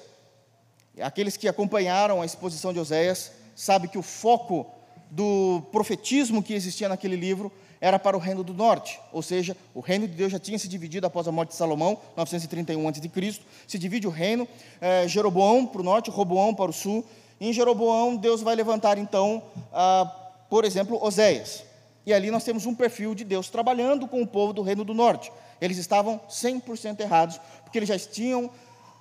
Aqueles 1.02 1.38
que 1.38 1.48
acompanharam 1.48 2.22
a 2.22 2.26
exposição 2.26 2.74
de 2.74 2.80
Oséias 2.80 3.32
sabem 3.56 3.90
que 3.90 3.98
o 3.98 4.04
foco 4.04 4.70
do 5.14 5.62
profetismo 5.72 6.42
que 6.42 6.56
existia 6.56 6.90
naquele 6.90 7.16
livro 7.16 7.52
era 7.80 8.00
para 8.00 8.18
o 8.18 8.20
reino 8.20 8.44
do 8.44 8.54
norte, 8.54 9.00
ou 9.12 9.22
seja, 9.22 9.56
o 9.76 9.80
reino 9.80 10.08
de 10.08 10.14
Deus 10.16 10.32
já 10.32 10.40
tinha 10.40 10.58
se 10.58 10.68
dividido 10.68 11.06
após 11.06 11.28
a 11.28 11.32
morte 11.32 11.50
de 11.50 11.56
Salomão, 11.56 12.00
931 12.18 12.88
a.C., 12.88 13.40
se 13.68 13.78
divide 13.78 14.08
o 14.08 14.10
reino, 14.10 14.48
é, 14.82 15.08
Jeroboão 15.08 15.66
para 15.66 15.82
o 15.82 15.84
norte, 15.84 16.10
Roboão 16.10 16.56
para 16.56 16.72
o 16.72 16.74
sul, 16.74 17.06
e 17.40 17.50
em 17.50 17.54
Jeroboão 17.54 18.16
Deus 18.16 18.42
vai 18.42 18.56
levantar 18.56 18.98
então, 18.98 19.44
ah, 19.72 20.06
por 20.50 20.66
exemplo, 20.66 20.98
Oséias, 21.04 21.64
e 22.06 22.14
ali 22.14 22.32
nós 22.32 22.44
temos 22.44 22.66
um 22.66 22.74
perfil 22.74 23.14
de 23.14 23.24
Deus 23.24 23.50
trabalhando 23.50 24.08
com 24.08 24.22
o 24.22 24.28
povo 24.28 24.52
do 24.52 24.62
reino 24.64 24.84
do 24.84 24.94
norte, 24.94 25.32
eles 25.62 25.78
estavam 25.78 26.20
100% 26.28 27.02
errados, 27.02 27.40
porque 27.64 27.78
eles 27.78 27.90
já 27.90 28.00
tinham 28.00 28.50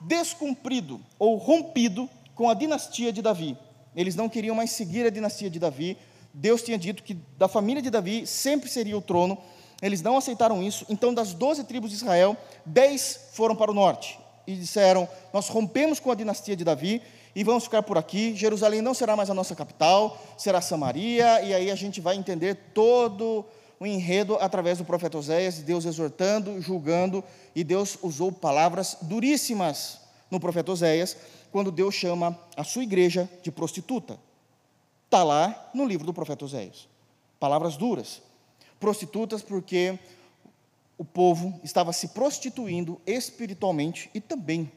descumprido 0.01 1.01
ou 1.19 1.37
rompido 1.37 2.11
com 2.35 2.51
a 2.51 2.55
dinastia 2.55 3.13
de 3.13 3.23
Davi, 3.23 3.57
eles 3.95 4.15
não 4.15 4.29
queriam 4.29 4.55
mais 4.55 4.71
seguir 4.71 5.07
a 5.07 5.11
dinastia 5.11 5.51
de 5.51 5.59
Davi. 5.59 5.97
Deus 6.33 6.63
tinha 6.63 6.79
dito 6.79 7.03
que 7.03 7.17
da 7.37 7.49
família 7.49 7.83
de 7.83 7.91
Davi 7.91 8.27
sempre 8.27 8.71
seria 8.71 8.97
o 8.97 9.03
trono. 9.03 9.37
Eles 9.83 10.01
não 10.01 10.17
aceitaram 10.17 10.63
isso. 10.63 10.87
Então, 10.89 11.13
das 11.13 11.35
doze 11.35 11.65
tribos 11.65 11.91
de 11.91 11.97
Israel, 11.97 12.37
dez 12.65 13.29
foram 13.33 13.55
para 13.55 13.71
o 13.71 13.75
norte 13.75 14.19
e 14.47 14.55
disseram: 14.55 15.09
Nós 15.33 15.49
rompemos 15.49 16.01
com 16.01 16.11
a 16.11 16.15
dinastia 16.15 16.57
de 16.57 16.65
Davi 16.65 17.03
e 17.35 17.45
vamos 17.45 17.65
ficar 17.65 17.83
por 17.83 17.99
aqui. 17.99 18.35
Jerusalém 18.35 18.81
não 18.81 18.95
será 18.95 19.17
mais 19.17 19.29
a 19.29 19.35
nossa 19.35 19.55
capital, 19.55 20.21
será 20.39 20.61
Samaria. 20.61 21.43
E 21.43 21.53
aí 21.53 21.71
a 21.71 21.75
gente 21.75 22.01
vai 22.01 22.17
entender 22.17 22.55
todo 22.73 23.45
o 23.79 23.87
enredo 23.87 24.37
através 24.41 24.79
do 24.79 24.85
profeta 24.85 25.19
Oséias, 25.19 25.59
Deus 25.59 25.85
exortando, 25.85 26.61
julgando, 26.61 27.25
e 27.53 27.65
Deus 27.65 27.99
usou 28.01 28.31
palavras 28.31 28.97
duríssimas 29.03 30.02
no 30.33 30.41
profeta 30.41 30.73
Oséias 30.73 31.15
quando 31.53 31.71
Deus 31.71 31.95
chama 31.95 32.39
a 32.57 32.65
sua 32.65 32.83
igreja 32.83 33.29
de 33.43 33.53
prostituta. 33.53 34.19
Está 35.05 35.23
lá 35.23 35.71
no 35.75 35.85
livro 35.85 36.07
do 36.07 36.15
profeta 36.15 36.47
Oséias. 36.47 36.89
Palavras 37.39 37.77
duras. 37.77 38.23
Prostitutas 38.81 39.43
porque 39.43 39.99
o 40.97 41.05
povo 41.05 41.61
estava 41.63 41.93
se 41.93 42.09
prostituindo 42.09 42.99
espiritualmente 43.07 44.09
e 44.15 44.21
também 44.23 44.73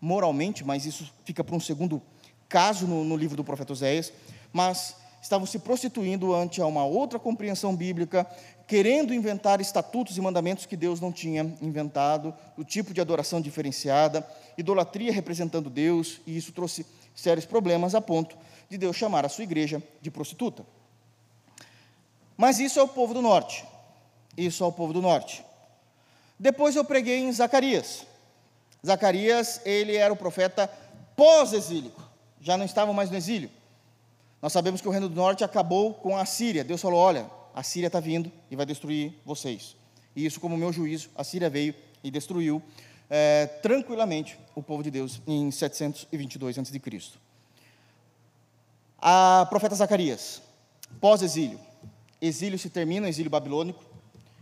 moralmente, 0.00 0.64
mas 0.64 0.86
isso 0.86 1.12
fica 1.24 1.42
para 1.42 1.56
um 1.56 1.60
segundo 1.60 2.00
caso 2.48 2.86
no, 2.86 3.02
no 3.02 3.16
livro 3.16 3.36
do 3.36 3.42
profeta 3.42 3.72
Oséias. 3.72 4.12
Mas 4.52 4.94
estavam 5.20 5.44
se 5.44 5.58
prostituindo 5.58 6.32
ante 6.32 6.60
uma 6.60 6.84
outra 6.84 7.18
compreensão 7.18 7.74
bíblica, 7.74 8.24
querendo 8.70 9.12
inventar 9.12 9.60
estatutos 9.60 10.16
e 10.16 10.20
mandamentos 10.20 10.64
que 10.64 10.76
Deus 10.76 11.00
não 11.00 11.10
tinha 11.10 11.42
inventado, 11.60 12.32
o 12.56 12.62
tipo 12.62 12.94
de 12.94 13.00
adoração 13.00 13.40
diferenciada, 13.40 14.24
idolatria 14.56 15.12
representando 15.12 15.68
Deus, 15.68 16.20
e 16.24 16.36
isso 16.36 16.52
trouxe 16.52 16.86
sérios 17.12 17.44
problemas 17.44 17.96
a 17.96 18.00
ponto 18.00 18.38
de 18.68 18.78
Deus 18.78 18.94
chamar 18.94 19.26
a 19.26 19.28
sua 19.28 19.42
igreja 19.42 19.82
de 20.00 20.08
prostituta. 20.08 20.64
Mas 22.36 22.60
isso 22.60 22.78
é 22.78 22.82
o 22.84 22.86
povo 22.86 23.12
do 23.12 23.20
norte. 23.20 23.64
Isso 24.36 24.62
é 24.62 24.66
o 24.68 24.70
povo 24.70 24.92
do 24.92 25.02
norte. 25.02 25.44
Depois 26.38 26.76
eu 26.76 26.84
preguei 26.84 27.18
em 27.18 27.32
Zacarias. 27.32 28.06
Zacarias, 28.86 29.60
ele 29.64 29.96
era 29.96 30.12
o 30.12 30.16
profeta 30.16 30.70
pós-exílico, 31.16 32.08
já 32.40 32.56
não 32.56 32.64
estava 32.64 32.92
mais 32.92 33.10
no 33.10 33.16
exílio. 33.16 33.50
Nós 34.40 34.52
sabemos 34.52 34.80
que 34.80 34.86
o 34.86 34.92
reino 34.92 35.08
do 35.08 35.16
norte 35.16 35.42
acabou 35.42 35.92
com 35.92 36.16
a 36.16 36.24
Síria. 36.24 36.62
Deus 36.62 36.80
falou: 36.80 37.00
olha, 37.00 37.39
a 37.54 37.62
Síria 37.62 37.86
está 37.86 38.00
vindo 38.00 38.30
e 38.50 38.56
vai 38.56 38.66
destruir 38.66 39.14
vocês. 39.24 39.76
E 40.14 40.24
isso, 40.24 40.40
como 40.40 40.56
meu 40.56 40.72
juízo, 40.72 41.10
a 41.14 41.24
Síria 41.24 41.50
veio 41.50 41.74
e 42.02 42.10
destruiu 42.10 42.62
é, 43.08 43.46
tranquilamente 43.46 44.38
o 44.54 44.62
povo 44.62 44.82
de 44.82 44.90
Deus 44.90 45.20
em 45.26 45.50
722 45.50 46.58
a.C. 46.58 46.80
A 49.00 49.46
profeta 49.48 49.74
Zacarias, 49.74 50.42
pós-exílio, 51.00 51.58
exílio 52.20 52.58
se 52.58 52.68
termina, 52.68 53.08
exílio 53.08 53.30
babilônico, 53.30 53.82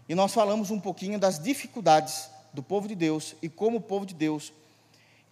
e 0.09 0.15
nós 0.15 0.33
falamos 0.33 0.71
um 0.71 0.81
pouquinho 0.81 1.19
das 1.19 1.39
dificuldades 1.39 2.29
do 2.53 2.63
povo 2.63 2.89
de 2.89 2.95
Deus 2.95 3.37
e 3.43 3.49
como 3.49 3.77
o 3.77 3.81
povo 3.81 4.07
de 4.07 4.15
Deus, 4.15 4.53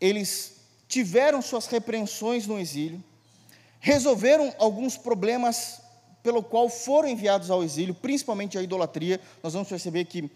eles 0.00 0.60
tiveram 0.86 1.42
suas 1.42 1.66
repreensões 1.66 2.46
no 2.46 2.58
exílio, 2.58 3.02
resolveram 3.80 4.54
alguns 4.58 4.96
problemas 4.96 5.80
pelo 6.26 6.42
qual 6.42 6.68
foram 6.68 7.08
enviados 7.08 7.52
ao 7.52 7.62
exílio, 7.62 7.94
principalmente 7.94 8.58
a 8.58 8.62
idolatria. 8.62 9.20
Nós 9.44 9.52
vamos 9.52 9.68
perceber 9.68 10.06
que 10.06 10.28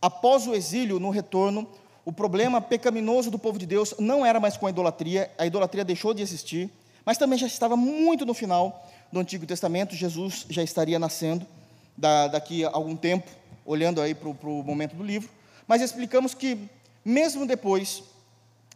após 0.00 0.46
o 0.46 0.54
exílio, 0.54 1.00
no 1.00 1.10
retorno, 1.10 1.66
o 2.04 2.12
problema 2.12 2.60
pecaminoso 2.60 3.28
do 3.28 3.40
povo 3.40 3.58
de 3.58 3.66
Deus 3.66 3.92
não 3.98 4.24
era 4.24 4.38
mais 4.38 4.56
com 4.56 4.68
a 4.68 4.70
idolatria, 4.70 5.28
a 5.36 5.44
idolatria 5.44 5.84
deixou 5.84 6.14
de 6.14 6.22
existir, 6.22 6.70
mas 7.04 7.18
também 7.18 7.36
já 7.36 7.48
estava 7.48 7.76
muito 7.76 8.24
no 8.24 8.32
final 8.32 8.88
do 9.10 9.18
Antigo 9.18 9.44
Testamento, 9.44 9.96
Jesus 9.96 10.46
já 10.48 10.62
estaria 10.62 10.96
nascendo 10.96 11.44
da, 11.96 12.28
daqui 12.28 12.64
a 12.64 12.70
algum 12.72 12.94
tempo, 12.94 13.28
olhando 13.66 14.00
aí 14.00 14.14
para 14.14 14.28
o 14.28 14.62
momento 14.62 14.94
do 14.94 15.02
livro, 15.02 15.28
mas 15.66 15.82
explicamos 15.82 16.34
que, 16.34 16.56
mesmo 17.04 17.46
depois 17.46 18.04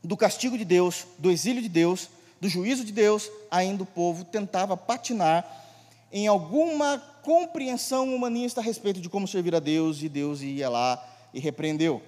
do 0.03 0.17
castigo 0.17 0.59
de 0.59 0.65
Deus, 0.65 1.07
do 1.17 1.31
exílio 1.31 1.63
de 1.63 1.69
Deus, 1.69 2.09
do 2.41 2.49
juízo 2.49 2.85
de 2.85 2.91
Deus, 2.91 3.31
ainda 3.53 3.85
o 3.85 3.87
povo 3.87 4.25
tentava 4.25 4.77
patinar 4.77 5.63
em 6.17 6.27
alguma 6.27 6.97
compreensão 7.21 8.15
humanista 8.15 8.63
a 8.63 8.65
respeito 8.65 9.03
de 9.03 9.09
como 9.11 9.29
servir 9.29 9.55
a 9.55 9.61
Deus, 9.61 10.03
e 10.03 10.09
Deus 10.09 10.41
ia 10.41 10.67
lá 10.67 11.07
e 11.35 11.39
repreendeu. 11.39 12.01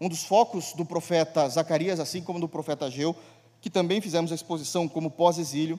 Um 0.00 0.08
dos 0.08 0.24
focos 0.24 0.72
do 0.72 0.84
profeta 0.84 1.48
Zacarias, 1.48 2.00
assim 2.00 2.22
como 2.22 2.40
do 2.40 2.48
profeta 2.48 2.86
Ageu, 2.86 3.14
que 3.60 3.70
também 3.70 4.00
fizemos 4.00 4.32
a 4.32 4.34
exposição 4.34 4.88
como 4.88 5.08
pós-exílio, 5.08 5.78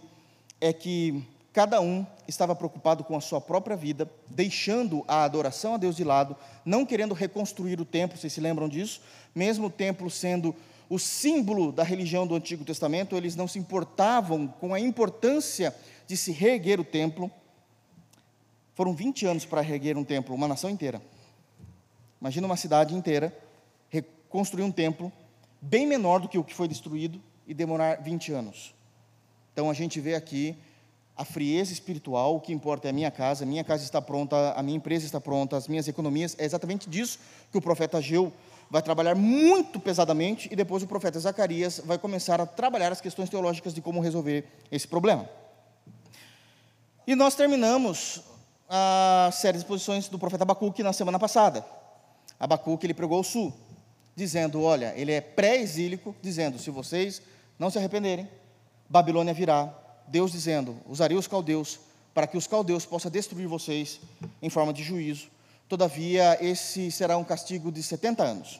é 0.61 0.71
que 0.71 1.25
cada 1.51 1.81
um 1.81 2.07
estava 2.25 2.55
preocupado 2.55 3.03
com 3.03 3.17
a 3.17 3.21
sua 3.21 3.41
própria 3.41 3.75
vida, 3.75 4.09
deixando 4.29 5.03
a 5.05 5.25
adoração 5.25 5.73
a 5.73 5.77
Deus 5.77 5.97
de 5.97 6.05
lado, 6.05 6.37
não 6.63 6.85
querendo 6.85 7.13
reconstruir 7.13 7.81
o 7.81 7.85
templo, 7.85 8.17
vocês 8.17 8.31
se 8.31 8.39
lembram 8.39 8.69
disso? 8.69 9.01
Mesmo 9.35 9.67
o 9.67 9.69
templo 9.69 10.09
sendo 10.09 10.55
o 10.89 10.97
símbolo 10.97 11.69
da 11.69 11.83
religião 11.83 12.25
do 12.25 12.33
Antigo 12.33 12.63
Testamento, 12.63 13.17
eles 13.17 13.35
não 13.35 13.45
se 13.45 13.59
importavam 13.59 14.47
com 14.47 14.73
a 14.73 14.79
importância 14.79 15.75
de 16.07 16.15
se 16.15 16.31
reerguer 16.31 16.79
o 16.79 16.85
templo. 16.85 17.29
Foram 18.73 18.93
20 18.93 19.25
anos 19.25 19.45
para 19.45 19.61
reerguer 19.61 19.97
um 19.97 20.03
templo, 20.03 20.33
uma 20.33 20.47
nação 20.47 20.69
inteira. 20.69 21.01
Imagina 22.19 22.47
uma 22.47 22.57
cidade 22.57 22.95
inteira 22.95 23.35
reconstruir 23.89 24.63
um 24.63 24.71
templo 24.71 25.11
bem 25.61 25.85
menor 25.85 26.19
do 26.19 26.27
que 26.27 26.37
o 26.37 26.43
que 26.43 26.55
foi 26.55 26.67
destruído 26.67 27.21
e 27.45 27.53
demorar 27.53 28.01
20 28.01 28.31
anos. 28.31 28.73
Então 29.51 29.69
a 29.69 29.73
gente 29.73 29.99
vê 29.99 30.15
aqui 30.15 30.57
a 31.15 31.23
frieza 31.23 31.71
espiritual, 31.71 32.35
o 32.35 32.39
que 32.39 32.51
importa 32.51 32.87
é 32.87 32.89
a 32.89 32.93
minha 32.93 33.11
casa, 33.11 33.43
a 33.43 33.47
minha 33.47 33.63
casa 33.63 33.83
está 33.83 34.01
pronta, 34.01 34.53
a 34.53 34.63
minha 34.63 34.77
empresa 34.77 35.05
está 35.05 35.21
pronta, 35.21 35.55
as 35.55 35.67
minhas 35.67 35.87
economias, 35.87 36.35
é 36.39 36.45
exatamente 36.45 36.89
disso 36.89 37.19
que 37.51 37.57
o 37.57 37.61
profeta 37.61 37.99
Ageu 37.99 38.33
vai 38.69 38.81
trabalhar 38.81 39.13
muito 39.13 39.79
pesadamente 39.79 40.49
e 40.51 40.55
depois 40.55 40.81
o 40.81 40.87
profeta 40.87 41.19
Zacarias 41.19 41.79
vai 41.85 41.99
começar 41.99 42.41
a 42.41 42.47
trabalhar 42.47 42.91
as 42.91 42.99
questões 42.99 43.29
teológicas 43.29 43.73
de 43.73 43.81
como 43.81 44.01
resolver 44.01 44.45
esse 44.71 44.87
problema. 44.87 45.29
E 47.05 47.13
nós 47.13 47.35
terminamos 47.35 48.23
a 48.75 49.29
série 49.31 49.59
de 49.59 49.63
exposições 49.63 50.07
do 50.07 50.17
profeta 50.17 50.43
Abacuque 50.43 50.81
na 50.81 50.91
semana 50.91 51.19
passada. 51.19 51.63
Abacuque 52.39 52.87
ele 52.87 52.93
pregou 52.95 53.19
o 53.19 53.23
sul, 53.23 53.53
dizendo, 54.15 54.63
olha, 54.63 54.91
ele 54.95 55.11
é 55.11 55.21
pré-exílico, 55.21 56.15
dizendo, 56.23 56.57
se 56.57 56.71
vocês 56.71 57.21
não 57.59 57.69
se 57.69 57.77
arrependerem, 57.77 58.27
Babilônia 58.89 59.31
virá. 59.31 59.71
Deus 60.07 60.31
dizendo, 60.31 60.75
usaria 60.87 61.19
os 61.19 61.27
caldeus 61.27 61.81
para 62.15 62.25
que 62.25 62.35
os 62.35 62.47
caldeus 62.47 62.83
possam 62.83 63.11
destruir 63.11 63.47
vocês 63.47 64.01
em 64.41 64.49
forma 64.49 64.73
de 64.73 64.81
juízo. 64.81 65.27
Todavia, 65.69 66.43
esse 66.43 66.89
será 66.89 67.15
um 67.15 67.23
castigo 67.23 67.71
de 67.71 67.83
70 67.83 68.23
anos. 68.23 68.59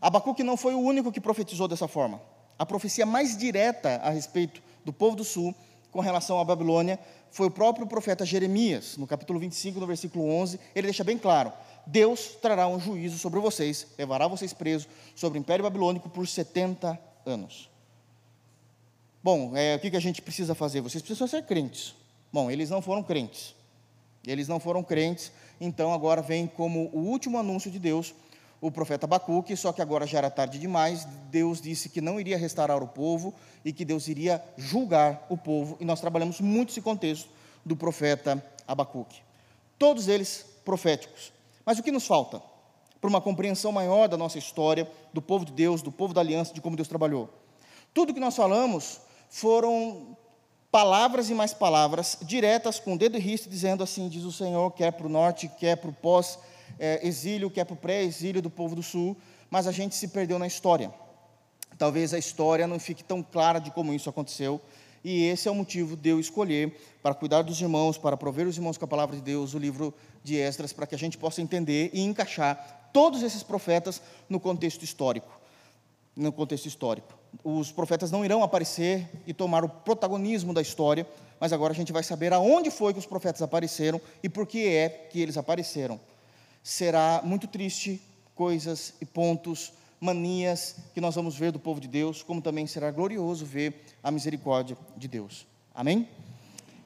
Abacuque 0.00 0.42
não 0.42 0.56
foi 0.56 0.74
o 0.74 0.80
único 0.80 1.12
que 1.12 1.20
profetizou 1.20 1.68
dessa 1.68 1.86
forma. 1.86 2.22
A 2.58 2.64
profecia 2.64 3.04
mais 3.04 3.36
direta 3.36 3.96
a 4.02 4.08
respeito 4.08 4.62
do 4.82 4.94
povo 4.94 5.14
do 5.14 5.24
sul 5.24 5.54
com 5.96 6.02
relação 6.02 6.38
à 6.38 6.44
Babilônia 6.44 6.98
foi 7.30 7.46
o 7.46 7.50
próprio 7.50 7.86
profeta 7.86 8.22
Jeremias, 8.22 8.98
no 8.98 9.06
capítulo 9.06 9.40
25, 9.40 9.80
no 9.80 9.86
versículo 9.86 10.28
11, 10.28 10.60
ele 10.74 10.88
deixa 10.88 11.02
bem 11.02 11.16
claro: 11.16 11.50
Deus 11.86 12.36
trará 12.42 12.68
um 12.68 12.78
juízo 12.78 13.16
sobre 13.18 13.40
vocês, 13.40 13.86
levará 13.96 14.28
vocês 14.28 14.52
presos 14.52 14.86
sobre 15.14 15.38
o 15.38 15.40
Império 15.40 15.62
Babilônico 15.62 16.10
por 16.10 16.28
70 16.28 17.00
anos. 17.24 17.70
Bom, 19.24 19.56
é, 19.56 19.76
o 19.76 19.78
que, 19.78 19.90
que 19.90 19.96
a 19.96 20.00
gente 20.00 20.20
precisa 20.20 20.54
fazer? 20.54 20.82
Vocês 20.82 21.02
precisam 21.02 21.26
ser 21.26 21.44
crentes. 21.44 21.94
Bom, 22.30 22.50
eles 22.50 22.68
não 22.68 22.82
foram 22.82 23.02
crentes. 23.02 23.54
Eles 24.26 24.48
não 24.48 24.60
foram 24.60 24.82
crentes, 24.82 25.32
então 25.58 25.94
agora 25.94 26.20
vem 26.20 26.46
como 26.46 26.90
o 26.92 26.98
último 26.98 27.38
anúncio 27.38 27.70
de 27.70 27.78
Deus 27.78 28.14
o 28.60 28.70
profeta 28.70 29.06
Abacuque, 29.06 29.56
só 29.56 29.72
que 29.72 29.82
agora 29.82 30.06
já 30.06 30.18
era 30.18 30.30
tarde 30.30 30.58
demais. 30.58 31.04
Deus 31.30 31.60
disse 31.60 31.88
que 31.88 32.00
não 32.00 32.18
iria 32.18 32.38
restaurar 32.38 32.82
o 32.82 32.88
povo 32.88 33.34
e 33.64 33.72
que 33.72 33.84
Deus 33.84 34.08
iria 34.08 34.42
julgar 34.56 35.26
o 35.28 35.36
povo, 35.36 35.76
e 35.80 35.84
nós 35.84 36.00
trabalhamos 36.00 36.40
muito 36.40 36.70
esse 36.70 36.80
contexto 36.80 37.28
do 37.64 37.76
profeta 37.76 38.42
Abacuque. 38.66 39.20
Todos 39.78 40.08
eles 40.08 40.46
proféticos. 40.64 41.32
Mas 41.64 41.78
o 41.78 41.82
que 41.82 41.92
nos 41.92 42.06
falta? 42.06 42.40
Para 43.00 43.08
uma 43.08 43.20
compreensão 43.20 43.72
maior 43.72 44.08
da 44.08 44.16
nossa 44.16 44.38
história, 44.38 44.90
do 45.12 45.20
povo 45.20 45.44
de 45.44 45.52
Deus, 45.52 45.82
do 45.82 45.92
povo 45.92 46.14
da 46.14 46.20
aliança, 46.20 46.54
de 46.54 46.60
como 46.60 46.76
Deus 46.76 46.88
trabalhou. 46.88 47.28
Tudo 47.92 48.14
que 48.14 48.20
nós 48.20 48.36
falamos 48.36 49.00
foram 49.28 50.16
palavras 50.70 51.30
e 51.30 51.34
mais 51.34 51.54
palavras 51.54 52.18
diretas 52.22 52.78
com 52.78 52.94
o 52.94 52.98
dedo 52.98 53.16
e 53.16 53.20
risco, 53.20 53.48
dizendo 53.48 53.82
assim: 53.82 54.08
diz 54.08 54.24
o 54.24 54.32
Senhor, 54.32 54.70
quer 54.72 54.92
para 54.92 55.06
o 55.06 55.10
norte, 55.10 55.48
quer 55.48 55.76
para 55.76 55.90
o 55.90 55.94
pós-exílio, 56.78 57.50
quer 57.50 57.64
para 57.64 57.74
o 57.74 57.76
pré-exílio 57.76 58.42
do 58.42 58.50
povo 58.50 58.74
do 58.74 58.82
sul, 58.82 59.16
mas 59.50 59.66
a 59.66 59.72
gente 59.72 59.94
se 59.94 60.08
perdeu 60.08 60.38
na 60.38 60.46
história. 60.46 60.92
Talvez 61.78 62.14
a 62.14 62.18
história 62.18 62.66
não 62.66 62.78
fique 62.78 63.04
tão 63.04 63.22
clara 63.22 63.58
de 63.58 63.70
como 63.70 63.92
isso 63.92 64.08
aconteceu, 64.08 64.60
e 65.04 65.24
esse 65.24 65.46
é 65.46 65.50
o 65.50 65.54
motivo 65.54 65.96
de 65.96 66.08
eu 66.08 66.18
escolher, 66.18 66.76
para 67.02 67.14
cuidar 67.14 67.42
dos 67.42 67.60
irmãos, 67.60 67.96
para 67.96 68.16
prover 68.16 68.46
os 68.46 68.56
irmãos 68.56 68.76
com 68.76 68.84
a 68.84 68.88
palavra 68.88 69.14
de 69.14 69.22
Deus, 69.22 69.54
o 69.54 69.58
livro 69.58 69.94
de 70.24 70.36
Esdras, 70.36 70.72
para 70.72 70.86
que 70.86 70.94
a 70.94 70.98
gente 70.98 71.16
possa 71.16 71.40
entender 71.40 71.90
e 71.92 72.00
encaixar 72.00 72.90
todos 72.92 73.22
esses 73.22 73.42
profetas 73.42 74.02
no 74.28 74.40
contexto 74.40 74.82
histórico. 74.82 75.40
No 76.16 76.32
contexto 76.32 76.66
histórico 76.66 77.16
os 77.44 77.72
profetas 77.72 78.10
não 78.10 78.24
irão 78.24 78.42
aparecer 78.42 79.08
e 79.26 79.34
tomar 79.34 79.64
o 79.64 79.68
protagonismo 79.68 80.52
da 80.52 80.62
história, 80.62 81.06
mas 81.38 81.52
agora 81.52 81.72
a 81.72 81.76
gente 81.76 81.92
vai 81.92 82.02
saber 82.02 82.32
aonde 82.32 82.70
foi 82.70 82.92
que 82.92 82.98
os 82.98 83.06
profetas 83.06 83.42
apareceram 83.42 84.00
e 84.22 84.28
por 84.28 84.46
que 84.46 84.66
é 84.66 84.88
que 84.88 85.20
eles 85.20 85.36
apareceram. 85.36 86.00
Será 86.68 87.20
muito 87.22 87.46
triste 87.46 88.02
coisas 88.34 88.94
e 89.00 89.06
pontos, 89.06 89.72
manias 90.00 90.74
que 90.92 91.00
nós 91.00 91.14
vamos 91.14 91.36
ver 91.36 91.52
do 91.52 91.60
povo 91.60 91.80
de 91.80 91.86
Deus, 91.86 92.24
como 92.24 92.42
também 92.42 92.66
será 92.66 92.90
glorioso 92.90 93.46
ver 93.46 93.84
a 94.02 94.10
misericórdia 94.10 94.76
de 94.96 95.06
Deus. 95.06 95.46
Amém? 95.72 96.08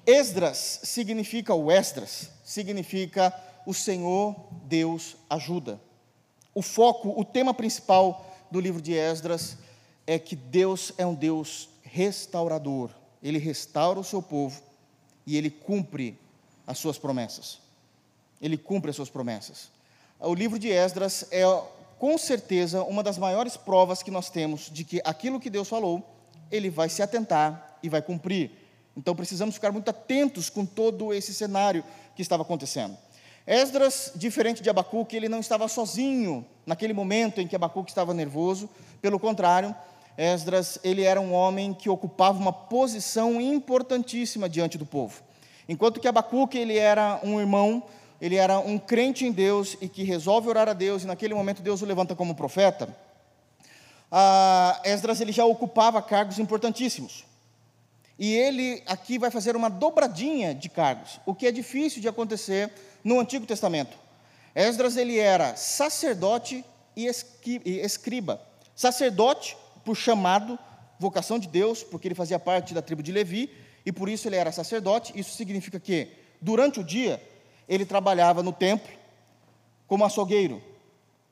Esdras 0.06 0.80
significa 0.84 1.54
o 1.54 1.72
Esdras, 1.72 2.28
significa 2.44 3.34
o 3.64 3.72
Senhor 3.72 4.36
Deus 4.64 5.16
ajuda. 5.30 5.80
O 6.54 6.60
foco, 6.60 7.18
o 7.18 7.24
tema 7.24 7.54
principal 7.54 8.36
do 8.50 8.60
livro 8.60 8.82
de 8.82 8.92
Esdras 8.92 9.56
é 10.06 10.18
que 10.18 10.36
Deus 10.36 10.92
é 10.98 11.06
um 11.06 11.14
Deus 11.14 11.70
restaurador. 11.82 12.90
Ele 13.22 13.38
restaura 13.38 13.98
o 13.98 14.04
seu 14.04 14.20
povo 14.20 14.60
e 15.26 15.38
ele 15.38 15.48
cumpre 15.48 16.18
as 16.66 16.76
suas 16.76 16.98
promessas. 16.98 17.69
Ele 18.40 18.56
cumpre 18.56 18.90
as 18.90 18.96
suas 18.96 19.10
promessas. 19.10 19.70
O 20.18 20.34
livro 20.34 20.58
de 20.58 20.70
Esdras 20.70 21.26
é 21.30 21.44
com 21.98 22.16
certeza 22.16 22.82
uma 22.82 23.02
das 23.02 23.18
maiores 23.18 23.56
provas 23.56 24.02
que 24.02 24.10
nós 24.10 24.30
temos 24.30 24.70
de 24.70 24.84
que 24.84 25.00
aquilo 25.04 25.38
que 25.38 25.50
Deus 25.50 25.68
falou, 25.68 26.02
ele 26.50 26.70
vai 26.70 26.88
se 26.88 27.02
atentar 27.02 27.78
e 27.82 27.88
vai 27.88 28.00
cumprir. 28.00 28.50
Então 28.96 29.14
precisamos 29.14 29.54
ficar 29.54 29.70
muito 29.70 29.88
atentos 29.88 30.48
com 30.48 30.64
todo 30.64 31.12
esse 31.12 31.34
cenário 31.34 31.84
que 32.16 32.22
estava 32.22 32.42
acontecendo. 32.42 32.96
Esdras, 33.46 34.12
diferente 34.14 34.62
de 34.62 34.70
Abacuque, 34.70 35.16
ele 35.16 35.28
não 35.28 35.40
estava 35.40 35.66
sozinho 35.68 36.44
naquele 36.66 36.92
momento 36.92 37.40
em 37.40 37.46
que 37.46 37.56
Abacuque 37.56 37.90
estava 37.90 38.14
nervoso, 38.14 38.68
pelo 39.00 39.18
contrário, 39.18 39.74
Esdras, 40.16 40.78
ele 40.84 41.02
era 41.02 41.20
um 41.20 41.32
homem 41.32 41.72
que 41.72 41.88
ocupava 41.88 42.38
uma 42.38 42.52
posição 42.52 43.40
importantíssima 43.40 44.48
diante 44.48 44.76
do 44.76 44.84
povo. 44.84 45.22
Enquanto 45.68 45.98
que 45.98 46.08
Abacuque, 46.08 46.58
ele 46.58 46.76
era 46.76 47.20
um 47.22 47.40
irmão, 47.40 47.82
ele 48.20 48.36
era 48.36 48.58
um 48.58 48.78
crente 48.78 49.24
em 49.24 49.32
Deus 49.32 49.76
e 49.80 49.88
que 49.88 50.02
resolve 50.02 50.48
orar 50.48 50.68
a 50.68 50.72
Deus, 50.72 51.02
e 51.02 51.06
naquele 51.06 51.34
momento 51.34 51.62
Deus 51.62 51.80
o 51.80 51.86
levanta 51.86 52.14
como 52.14 52.34
profeta, 52.34 52.94
ah, 54.10 54.80
Esdras 54.84 55.20
ele 55.20 55.32
já 55.32 55.44
ocupava 55.44 56.02
cargos 56.02 56.38
importantíssimos. 56.38 57.24
E 58.18 58.34
ele 58.34 58.82
aqui 58.86 59.18
vai 59.18 59.30
fazer 59.30 59.56
uma 59.56 59.70
dobradinha 59.70 60.54
de 60.54 60.68
cargos, 60.68 61.18
o 61.24 61.34
que 61.34 61.46
é 61.46 61.52
difícil 61.52 62.02
de 62.02 62.08
acontecer 62.08 62.70
no 63.02 63.18
Antigo 63.18 63.46
Testamento. 63.46 63.96
Esdras 64.54 64.96
ele 64.96 65.18
era 65.18 65.56
sacerdote 65.56 66.62
e 66.94 67.06
escriba. 67.64 68.40
Sacerdote 68.74 69.56
por 69.84 69.96
chamado, 69.96 70.58
vocação 70.98 71.38
de 71.38 71.48
Deus, 71.48 71.82
porque 71.82 72.08
ele 72.08 72.14
fazia 72.14 72.38
parte 72.38 72.74
da 72.74 72.82
tribo 72.82 73.02
de 73.02 73.12
Levi, 73.12 73.50
e 73.86 73.92
por 73.92 74.08
isso 74.08 74.28
ele 74.28 74.36
era 74.36 74.52
sacerdote. 74.52 75.18
Isso 75.18 75.34
significa 75.34 75.80
que, 75.80 76.08
durante 76.42 76.80
o 76.80 76.84
dia, 76.84 77.22
ele 77.70 77.86
trabalhava 77.86 78.42
no 78.42 78.52
templo 78.52 78.92
como 79.86 80.04
açougueiro. 80.04 80.60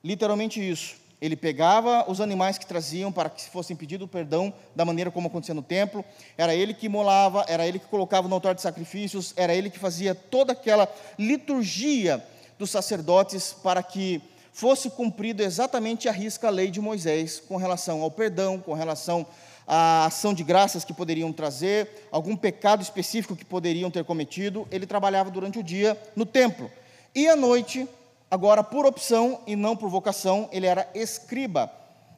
Literalmente 0.01 0.59
isso. 0.59 0.95
Ele 1.21 1.35
pegava 1.35 2.09
os 2.09 2.21
animais 2.21 2.57
que 2.57 2.65
traziam 2.65 3.11
para 3.11 3.29
que 3.29 3.49
fossem 3.49 3.75
pedido 3.75 4.07
perdão 4.07 4.53
da 4.73 4.85
maneira 4.85 5.11
como 5.11 5.27
acontecia 5.27 5.53
no 5.53 5.61
templo. 5.61 6.03
Era 6.37 6.55
ele 6.55 6.73
que 6.73 6.87
molava, 6.87 7.43
era 7.49 7.67
ele 7.67 7.77
que 7.77 7.87
colocava 7.87 8.29
no 8.29 8.35
altar 8.35 8.55
de 8.55 8.61
sacrifícios, 8.61 9.33
era 9.35 9.53
ele 9.53 9.69
que 9.69 9.77
fazia 9.77 10.15
toda 10.15 10.53
aquela 10.53 10.87
liturgia 11.17 12.25
dos 12.57 12.71
sacerdotes 12.71 13.51
para 13.51 13.83
que 13.83 14.21
fosse 14.53 14.89
cumprido 14.89 15.43
exatamente 15.43 16.07
a 16.07 16.11
risca 16.13 16.47
a 16.47 16.51
lei 16.51 16.71
de 16.71 16.79
Moisés 16.79 17.43
com 17.45 17.57
relação 17.57 18.01
ao 18.01 18.09
perdão, 18.09 18.59
com 18.59 18.73
relação 18.73 19.25
à 19.71 20.05
ação 20.05 20.33
de 20.33 20.43
graças 20.43 20.83
que 20.83 20.91
poderiam 20.91 21.31
trazer, 21.31 22.07
algum 22.11 22.35
pecado 22.35 22.81
específico 22.81 23.35
que 23.35 23.45
poderiam 23.45 23.91
ter 23.91 24.03
cometido. 24.03 24.67
Ele 24.71 24.87
trabalhava 24.87 25.29
durante 25.29 25.59
o 25.59 25.63
dia 25.63 25.95
no 26.15 26.25
templo. 26.25 26.71
E 27.13 27.27
à 27.27 27.35
noite, 27.35 27.87
agora 28.31 28.63
por 28.63 28.87
opção 28.87 29.41
e 29.45 29.55
não 29.55 29.77
por 29.77 29.87
vocação, 29.87 30.49
ele 30.51 30.65
era 30.65 30.89
escriba. 30.95 31.71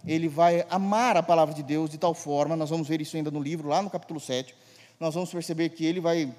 Ele 0.07 0.29
vai 0.29 0.65
amar 0.69 1.17
a 1.17 1.21
palavra 1.21 1.53
de 1.53 1.61
Deus 1.61 1.89
de 1.89 1.97
tal 1.97 2.13
forma, 2.13 2.55
nós 2.55 2.69
vamos 2.69 2.87
ver 2.87 3.01
isso 3.01 3.17
ainda 3.17 3.29
no 3.29 3.41
livro, 3.41 3.67
lá 3.67 3.81
no 3.81 3.89
capítulo 3.89 4.19
7. 4.19 4.55
Nós 4.97 5.13
vamos 5.13 5.29
perceber 5.29 5.69
que 5.69 5.85
ele 5.85 5.99
vai 5.99 6.33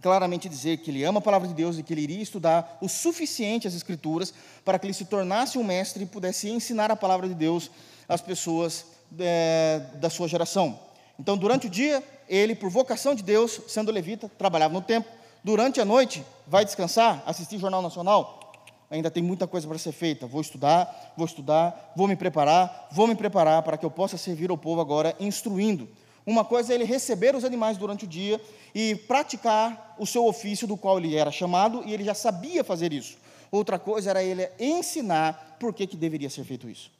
claramente 0.00 0.48
dizer 0.48 0.78
que 0.78 0.90
ele 0.90 1.04
ama 1.04 1.20
a 1.20 1.22
palavra 1.22 1.46
de 1.46 1.54
Deus 1.54 1.78
e 1.78 1.84
que 1.84 1.94
ele 1.94 2.00
iria 2.00 2.22
estudar 2.22 2.78
o 2.80 2.88
suficiente 2.88 3.68
as 3.68 3.74
Escrituras 3.74 4.34
para 4.64 4.76
que 4.76 4.86
ele 4.86 4.92
se 4.92 5.04
tornasse 5.04 5.56
um 5.56 5.62
mestre 5.62 6.02
e 6.02 6.06
pudesse 6.06 6.50
ensinar 6.50 6.90
a 6.90 6.96
palavra 6.96 7.28
de 7.28 7.34
Deus 7.34 7.70
às 8.08 8.20
pessoas 8.20 8.91
é, 9.18 9.82
da 9.94 10.10
sua 10.10 10.28
geração. 10.28 10.78
Então, 11.18 11.36
durante 11.36 11.66
o 11.66 11.70
dia, 11.70 12.02
ele, 12.28 12.54
por 12.54 12.70
vocação 12.70 13.14
de 13.14 13.22
Deus, 13.22 13.60
sendo 13.68 13.92
levita, 13.92 14.30
trabalhava 14.38 14.74
no 14.74 14.80
templo. 14.80 15.10
Durante 15.44 15.80
a 15.80 15.84
noite, 15.84 16.24
vai 16.46 16.64
descansar, 16.64 17.22
assistir 17.26 17.58
Jornal 17.58 17.82
Nacional. 17.82 18.52
Ainda 18.90 19.10
tem 19.10 19.22
muita 19.22 19.46
coisa 19.46 19.66
para 19.66 19.78
ser 19.78 19.92
feita. 19.92 20.26
Vou 20.26 20.40
estudar, 20.40 21.14
vou 21.16 21.26
estudar, 21.26 21.92
vou 21.96 22.06
me 22.06 22.14
preparar, 22.14 22.88
vou 22.92 23.06
me 23.06 23.14
preparar 23.14 23.62
para 23.62 23.76
que 23.76 23.84
eu 23.84 23.90
possa 23.90 24.16
servir 24.16 24.50
ao 24.50 24.58
povo 24.58 24.80
agora, 24.80 25.16
instruindo. 25.18 25.88
Uma 26.24 26.44
coisa 26.44 26.72
é 26.72 26.74
ele 26.76 26.84
receber 26.84 27.34
os 27.34 27.44
animais 27.44 27.76
durante 27.76 28.04
o 28.04 28.08
dia 28.08 28.40
e 28.74 28.94
praticar 28.94 29.96
o 29.98 30.06
seu 30.06 30.26
ofício 30.26 30.66
do 30.66 30.76
qual 30.76 30.98
ele 30.98 31.16
era 31.16 31.32
chamado 31.32 31.82
e 31.84 31.92
ele 31.92 32.04
já 32.04 32.14
sabia 32.14 32.62
fazer 32.62 32.92
isso. 32.92 33.16
Outra 33.50 33.78
coisa 33.78 34.10
era 34.10 34.22
ele 34.22 34.48
ensinar 34.58 35.56
por 35.58 35.74
que, 35.74 35.86
que 35.86 35.96
deveria 35.96 36.30
ser 36.30 36.44
feito 36.44 36.68
isso. 36.68 36.90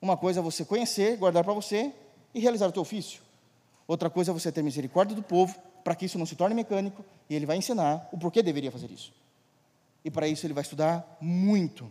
Uma 0.00 0.16
coisa 0.16 0.40
é 0.40 0.42
você 0.42 0.64
conhecer, 0.64 1.16
guardar 1.16 1.44
para 1.44 1.52
você 1.52 1.92
e 2.34 2.40
realizar 2.40 2.66
o 2.66 2.72
teu 2.72 2.82
ofício. 2.82 3.20
Outra 3.86 4.08
coisa 4.08 4.30
é 4.30 4.34
você 4.34 4.50
ter 4.50 4.62
misericórdia 4.62 5.14
do 5.14 5.22
povo 5.22 5.54
para 5.84 5.94
que 5.94 6.06
isso 6.06 6.18
não 6.18 6.24
se 6.24 6.36
torne 6.36 6.54
mecânico 6.54 7.04
e 7.28 7.34
ele 7.34 7.44
vai 7.44 7.56
ensinar 7.56 8.08
o 8.12 8.16
porquê 8.18 8.42
deveria 8.42 8.70
fazer 8.70 8.90
isso. 8.90 9.12
E 10.04 10.10
para 10.10 10.26
isso 10.26 10.46
ele 10.46 10.54
vai 10.54 10.62
estudar 10.62 11.18
muito, 11.20 11.90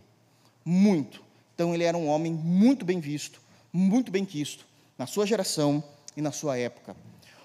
muito. 0.64 1.22
Então 1.54 1.72
ele 1.72 1.84
era 1.84 1.96
um 1.96 2.08
homem 2.08 2.32
muito 2.32 2.84
bem 2.84 2.98
visto, 2.98 3.40
muito 3.72 4.10
bem 4.10 4.24
quisto 4.24 4.66
na 4.98 5.06
sua 5.06 5.26
geração 5.26 5.82
e 6.16 6.22
na 6.22 6.32
sua 6.32 6.58
época. 6.58 6.96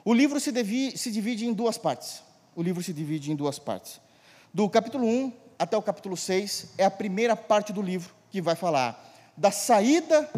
O 0.04 0.14
livro 0.14 0.40
se, 0.40 0.52
devi, 0.52 0.98
se 0.98 1.12
divide 1.12 1.46
em 1.46 1.54
duas 1.54 1.78
partes. 1.78 2.24
O 2.56 2.64
livro 2.64 2.82
se 2.82 2.94
divide 2.94 3.32
em 3.32 3.36
duas 3.36 3.60
partes. 3.60 4.00
Do 4.54 4.68
capítulo 4.70 5.06
1 5.06 5.34
até 5.60 5.78
o 5.78 5.82
capítulo 5.82 6.18
6 6.18 6.74
é 6.78 6.86
a 6.86 6.92
primeira 6.92 7.36
parte 7.36 7.72
do 7.72 7.82
livro 7.82 8.14
que 8.32 8.42
vai 8.42 8.56
falar 8.56 9.14
da 9.38 9.52
saída 9.52 10.30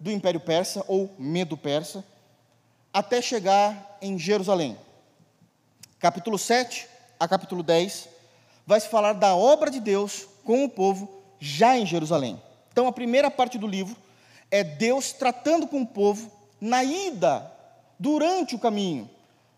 do 0.00 0.10
Império 0.10 0.40
Persa, 0.40 0.82
ou 0.88 1.14
Medo 1.18 1.56
Persa, 1.56 2.02
até 2.92 3.20
chegar 3.20 3.98
em 4.00 4.18
Jerusalém. 4.18 4.76
Capítulo 5.98 6.38
7 6.38 6.88
a 7.20 7.28
capítulo 7.28 7.62
10 7.62 8.08
vai 8.66 8.80
se 8.80 8.88
falar 8.88 9.12
da 9.12 9.36
obra 9.36 9.70
de 9.70 9.78
Deus 9.78 10.26
com 10.42 10.64
o 10.64 10.68
povo 10.68 11.22
já 11.38 11.76
em 11.76 11.84
Jerusalém. 11.84 12.40
Então, 12.72 12.86
a 12.86 12.92
primeira 12.92 13.30
parte 13.30 13.58
do 13.58 13.66
livro 13.66 13.94
é 14.50 14.64
Deus 14.64 15.12
tratando 15.12 15.66
com 15.66 15.82
o 15.82 15.86
povo 15.86 16.32
na 16.60 16.82
ida 16.82 17.50
durante 17.98 18.54
o 18.54 18.58
caminho, 18.58 19.08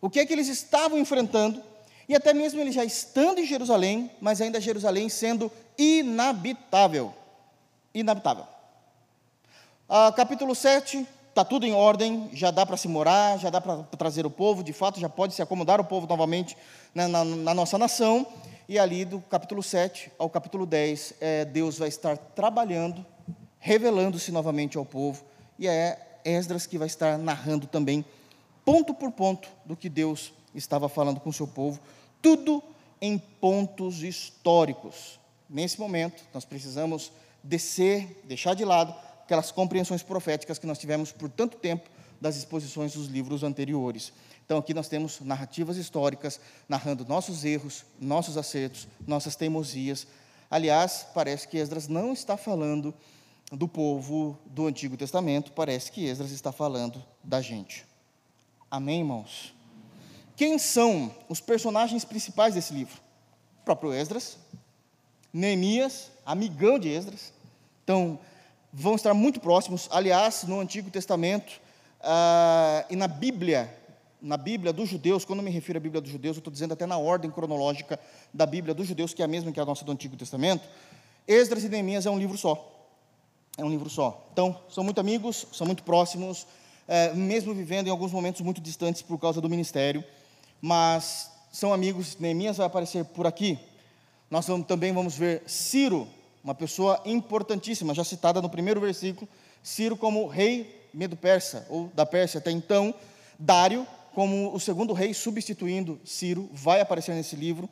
o 0.00 0.10
que 0.10 0.18
é 0.18 0.26
que 0.26 0.32
eles 0.32 0.48
estavam 0.48 0.98
enfrentando, 0.98 1.62
e 2.08 2.14
até 2.14 2.34
mesmo 2.34 2.60
eles 2.60 2.74
já 2.74 2.84
estando 2.84 3.38
em 3.38 3.46
Jerusalém, 3.46 4.10
mas 4.20 4.40
ainda 4.40 4.60
Jerusalém 4.60 5.08
sendo 5.08 5.50
inabitável. 5.78 7.14
Inabitável. 7.94 8.51
Ah, 9.94 10.10
capítulo 10.10 10.54
7, 10.54 11.06
está 11.28 11.44
tudo 11.44 11.66
em 11.66 11.74
ordem, 11.74 12.30
já 12.32 12.50
dá 12.50 12.64
para 12.64 12.78
se 12.78 12.88
morar, 12.88 13.38
já 13.38 13.50
dá 13.50 13.60
para 13.60 13.82
trazer 13.82 14.24
o 14.24 14.30
povo, 14.30 14.64
de 14.64 14.72
fato, 14.72 14.98
já 14.98 15.06
pode 15.06 15.34
se 15.34 15.42
acomodar 15.42 15.78
o 15.82 15.84
povo 15.84 16.06
novamente 16.06 16.56
na, 16.94 17.06
na, 17.06 17.22
na 17.22 17.52
nossa 17.52 17.76
nação. 17.76 18.26
e 18.66 18.78
ali 18.78 19.04
do 19.04 19.20
capítulo 19.20 19.62
7 19.62 20.10
ao 20.18 20.30
capítulo 20.30 20.64
10, 20.64 21.12
é, 21.20 21.44
Deus 21.44 21.76
vai 21.76 21.88
estar 21.88 22.16
trabalhando, 22.16 23.04
revelando-se 23.58 24.32
novamente 24.32 24.78
ao 24.78 24.84
povo, 24.86 25.22
e 25.58 25.68
é 25.68 26.00
Esdras 26.24 26.64
que 26.64 26.78
vai 26.78 26.86
estar 26.86 27.18
narrando 27.18 27.66
também, 27.66 28.02
ponto 28.64 28.94
por 28.94 29.12
ponto, 29.12 29.46
do 29.62 29.76
que 29.76 29.90
Deus 29.90 30.32
estava 30.54 30.88
falando 30.88 31.20
com 31.20 31.28
o 31.28 31.34
seu 31.34 31.46
povo, 31.46 31.78
tudo 32.22 32.62
em 32.98 33.18
pontos 33.18 34.02
históricos. 34.02 35.20
Nesse 35.50 35.78
momento, 35.78 36.24
nós 36.32 36.46
precisamos 36.46 37.12
descer, 37.44 38.22
deixar 38.24 38.54
de 38.54 38.64
lado 38.64 38.94
aquelas 39.32 39.50
compreensões 39.50 40.02
proféticas 40.02 40.58
que 40.58 40.66
nós 40.66 40.78
tivemos 40.78 41.10
por 41.10 41.30
tanto 41.30 41.56
tempo 41.56 41.88
das 42.20 42.36
exposições 42.36 42.92
dos 42.92 43.06
livros 43.06 43.42
anteriores. 43.42 44.12
Então, 44.44 44.58
aqui 44.58 44.74
nós 44.74 44.88
temos 44.88 45.22
narrativas 45.22 45.78
históricas 45.78 46.38
narrando 46.68 47.06
nossos 47.06 47.42
erros, 47.42 47.82
nossos 47.98 48.36
acertos, 48.36 48.86
nossas 49.06 49.34
teimosias. 49.34 50.06
Aliás, 50.50 51.06
parece 51.14 51.48
que 51.48 51.56
Esdras 51.56 51.88
não 51.88 52.12
está 52.12 52.36
falando 52.36 52.92
do 53.50 53.66
povo 53.66 54.38
do 54.44 54.66
Antigo 54.66 54.98
Testamento, 54.98 55.52
parece 55.52 55.90
que 55.90 56.04
Esdras 56.04 56.30
está 56.30 56.52
falando 56.52 57.02
da 57.24 57.40
gente. 57.40 57.86
Amém, 58.70 58.98
irmãos? 58.98 59.54
Quem 60.36 60.58
são 60.58 61.10
os 61.26 61.40
personagens 61.40 62.04
principais 62.04 62.52
desse 62.52 62.74
livro? 62.74 63.00
O 63.62 63.64
próprio 63.64 63.94
Esdras, 63.94 64.36
Neemias, 65.32 66.10
amigão 66.26 66.78
de 66.78 66.90
Esdras. 66.90 67.32
Então, 67.82 68.18
vão 68.72 68.94
estar 68.94 69.12
muito 69.12 69.38
próximos. 69.38 69.88
Aliás, 69.90 70.44
no 70.44 70.58
Antigo 70.58 70.90
Testamento 70.90 71.60
ah, 72.00 72.84
e 72.88 72.96
na 72.96 73.06
Bíblia, 73.06 73.72
na 74.20 74.36
Bíblia 74.36 74.72
dos 74.72 74.88
judeus, 74.88 75.24
quando 75.24 75.42
me 75.42 75.50
refiro 75.50 75.78
à 75.78 75.80
Bíblia 75.80 76.00
dos 76.00 76.10
judeus, 76.10 76.36
eu 76.36 76.40
estou 76.40 76.52
dizendo 76.52 76.72
até 76.72 76.86
na 76.86 76.96
ordem 76.96 77.30
cronológica 77.30 78.00
da 78.32 78.46
Bíblia 78.46 78.72
dos 78.72 78.86
judeus, 78.86 79.12
que 79.12 79.20
é 79.20 79.24
a 79.24 79.28
mesma 79.28 79.52
que 79.52 79.60
a 79.60 79.64
nossa 79.64 79.84
do 79.84 79.92
Antigo 79.92 80.16
Testamento, 80.16 80.66
Esdras 81.26 81.64
e 81.64 81.68
Neemias 81.68 82.06
é 82.06 82.10
um 82.10 82.18
livro 82.18 82.38
só. 82.38 82.68
É 83.58 83.64
um 83.64 83.68
livro 83.68 83.90
só. 83.90 84.26
Então, 84.32 84.58
são 84.70 84.82
muito 84.82 84.98
amigos, 84.98 85.46
são 85.52 85.66
muito 85.66 85.82
próximos, 85.82 86.46
é, 86.88 87.12
mesmo 87.12 87.52
vivendo 87.52 87.88
em 87.88 87.90
alguns 87.90 88.10
momentos 88.10 88.40
muito 88.40 88.60
distantes 88.60 89.02
por 89.02 89.18
causa 89.18 89.40
do 89.40 89.48
ministério, 89.48 90.02
mas 90.60 91.30
são 91.52 91.72
amigos. 91.72 92.16
Neemias 92.18 92.56
vai 92.56 92.66
aparecer 92.66 93.04
por 93.04 93.26
aqui. 93.26 93.58
Nós 94.30 94.46
também 94.66 94.92
vamos 94.92 95.14
ver 95.14 95.42
Ciro, 95.46 96.08
uma 96.42 96.54
pessoa 96.54 97.00
importantíssima, 97.04 97.94
já 97.94 98.04
citada 98.04 98.42
no 98.42 98.50
primeiro 98.50 98.80
versículo, 98.80 99.28
Ciro 99.62 99.96
como 99.96 100.26
rei 100.26 100.88
medo-persa, 100.92 101.66
ou 101.70 101.88
da 101.94 102.04
Pérsia 102.04 102.38
até 102.38 102.50
então, 102.50 102.94
Dário 103.38 103.86
como 104.14 104.54
o 104.54 104.60
segundo 104.60 104.92
rei, 104.92 105.14
substituindo 105.14 105.98
Ciro, 106.04 106.48
vai 106.52 106.80
aparecer 106.80 107.14
nesse 107.14 107.34
livro. 107.34 107.68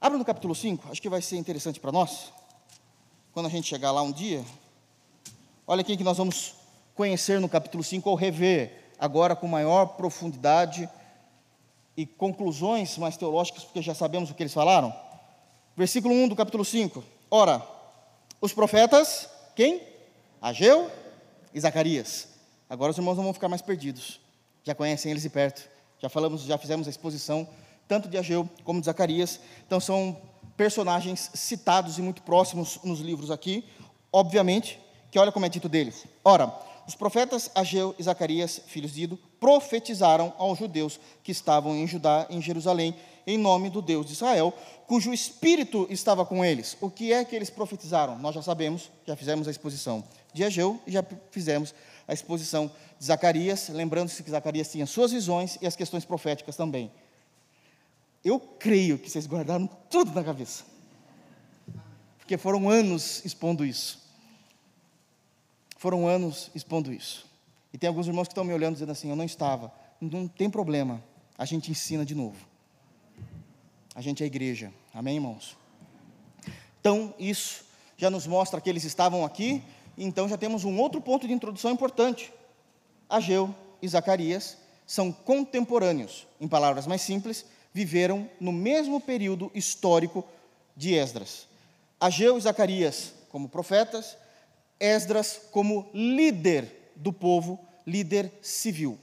Abra 0.00 0.16
no 0.16 0.24
capítulo 0.24 0.54
5, 0.54 0.88
acho 0.90 1.02
que 1.02 1.08
vai 1.08 1.20
ser 1.20 1.36
interessante 1.36 1.80
para 1.80 1.90
nós, 1.90 2.32
quando 3.32 3.46
a 3.46 3.50
gente 3.50 3.66
chegar 3.66 3.90
lá 3.90 4.00
um 4.02 4.12
dia. 4.12 4.44
Olha 5.66 5.84
quem 5.84 5.96
que 5.96 6.04
nós 6.04 6.18
vamos 6.18 6.54
conhecer 6.94 7.40
no 7.40 7.48
capítulo 7.48 7.82
5, 7.82 8.08
ou 8.08 8.14
rever 8.14 8.92
agora 8.98 9.34
com 9.34 9.48
maior 9.48 9.86
profundidade 9.86 10.88
e 11.96 12.06
conclusões 12.06 12.96
mais 12.96 13.16
teológicas, 13.16 13.64
porque 13.64 13.82
já 13.82 13.94
sabemos 13.94 14.30
o 14.30 14.34
que 14.34 14.42
eles 14.42 14.54
falaram. 14.54 14.94
Versículo 15.76 16.14
1 16.14 16.28
do 16.28 16.36
capítulo 16.36 16.64
5. 16.64 17.02
Ora, 17.30 17.62
os 18.40 18.52
profetas, 18.52 19.28
quem? 19.54 19.82
Ageu 20.42 20.90
e 21.54 21.60
Zacarias. 21.60 22.28
Agora 22.68 22.90
os 22.90 22.98
irmãos 22.98 23.16
não 23.16 23.24
vão 23.24 23.34
ficar 23.34 23.48
mais 23.48 23.62
perdidos 23.62 24.20
já 24.62 24.74
conhecem 24.74 25.10
eles 25.10 25.22
de 25.22 25.30
perto. 25.30 25.68
Já 25.98 26.08
falamos, 26.08 26.42
já 26.42 26.56
fizemos 26.58 26.86
a 26.86 26.90
exposição 26.90 27.48
tanto 27.88 28.08
de 28.08 28.16
Ageu 28.16 28.48
como 28.64 28.80
de 28.80 28.86
Zacarias. 28.86 29.40
Então 29.66 29.80
são 29.80 30.16
personagens 30.56 31.30
citados 31.34 31.98
e 31.98 32.02
muito 32.02 32.22
próximos 32.22 32.78
nos 32.84 33.00
livros 33.00 33.30
aqui. 33.30 33.64
Obviamente, 34.12 34.78
que 35.10 35.18
olha 35.18 35.32
como 35.32 35.46
é 35.46 35.48
dito 35.48 35.68
deles. 35.68 36.06
Ora, 36.24 36.52
os 36.90 36.96
profetas 36.96 37.48
Ageu 37.54 37.94
e 38.00 38.02
Zacarias, 38.02 38.62
filhos 38.66 38.92
de 38.92 39.04
Ido, 39.04 39.16
profetizaram 39.38 40.34
aos 40.36 40.58
judeus 40.58 40.98
que 41.22 41.30
estavam 41.30 41.76
em 41.76 41.86
Judá, 41.86 42.26
em 42.28 42.42
Jerusalém, 42.42 42.96
em 43.24 43.38
nome 43.38 43.70
do 43.70 43.80
Deus 43.80 44.06
de 44.06 44.14
Israel, 44.14 44.52
cujo 44.88 45.12
espírito 45.12 45.86
estava 45.88 46.26
com 46.26 46.44
eles. 46.44 46.76
O 46.80 46.90
que 46.90 47.12
é 47.12 47.24
que 47.24 47.36
eles 47.36 47.48
profetizaram? 47.48 48.18
Nós 48.18 48.34
já 48.34 48.42
sabemos, 48.42 48.90
já 49.06 49.14
fizemos 49.14 49.46
a 49.46 49.52
exposição 49.52 50.02
de 50.34 50.42
Ageu 50.42 50.80
e 50.84 50.90
já 50.90 51.04
fizemos 51.30 51.72
a 52.08 52.12
exposição 52.12 52.68
de 52.98 53.06
Zacarias, 53.06 53.68
lembrando-se 53.68 54.24
que 54.24 54.30
Zacarias 54.32 54.68
tinha 54.68 54.84
suas 54.84 55.12
visões 55.12 55.58
e 55.62 55.68
as 55.68 55.76
questões 55.76 56.04
proféticas 56.04 56.56
também. 56.56 56.90
Eu 58.24 58.40
creio 58.40 58.98
que 58.98 59.08
vocês 59.08 59.28
guardaram 59.28 59.68
tudo 59.88 60.10
na 60.10 60.24
cabeça, 60.24 60.64
porque 62.18 62.36
foram 62.36 62.68
anos 62.68 63.24
expondo 63.24 63.64
isso. 63.64 64.09
Foram 65.80 66.06
anos 66.06 66.48
expondo 66.54 66.92
isso. 66.92 67.26
E 67.72 67.78
tem 67.78 67.88
alguns 67.88 68.06
irmãos 68.06 68.28
que 68.28 68.32
estão 68.32 68.44
me 68.44 68.54
olhando 68.54 68.74
dizendo 68.74 68.92
assim: 68.92 69.10
Eu 69.10 69.16
não 69.16 69.24
estava. 69.24 69.72
Não 70.00 70.28
tem 70.28 70.48
problema, 70.48 71.02
a 71.36 71.44
gente 71.44 71.70
ensina 71.70 72.04
de 72.04 72.14
novo. 72.14 72.36
A 73.94 74.00
gente 74.00 74.22
é 74.22 74.24
a 74.24 74.26
igreja, 74.26 74.72
amém, 74.94 75.16
irmãos? 75.16 75.56
Então, 76.80 77.12
isso 77.18 77.64
já 77.96 78.08
nos 78.08 78.26
mostra 78.26 78.60
que 78.60 78.70
eles 78.70 78.84
estavam 78.84 79.24
aqui 79.24 79.62
então 80.02 80.26
já 80.26 80.38
temos 80.38 80.64
um 80.64 80.78
outro 80.78 81.00
ponto 81.00 81.26
de 81.26 81.32
introdução 81.34 81.70
importante. 81.70 82.32
Ageu 83.08 83.54
e 83.82 83.88
Zacarias 83.88 84.56
são 84.86 85.12
contemporâneos, 85.12 86.26
em 86.40 86.48
palavras 86.48 86.86
mais 86.86 87.02
simples, 87.02 87.44
viveram 87.72 88.28
no 88.40 88.50
mesmo 88.50 88.98
período 88.98 89.50
histórico 89.54 90.24
de 90.74 90.94
Esdras. 90.94 91.46
Ageu 92.00 92.38
e 92.38 92.40
Zacarias 92.40 93.12
como 93.28 93.48
profetas, 93.48 94.16
Esdras 94.80 95.40
como 95.52 95.90
líder 95.92 96.92
do 96.96 97.12
povo, 97.12 97.60
líder 97.86 98.32
civil. 98.40 98.98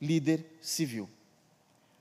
Líder 0.00 0.44
civil. 0.60 1.08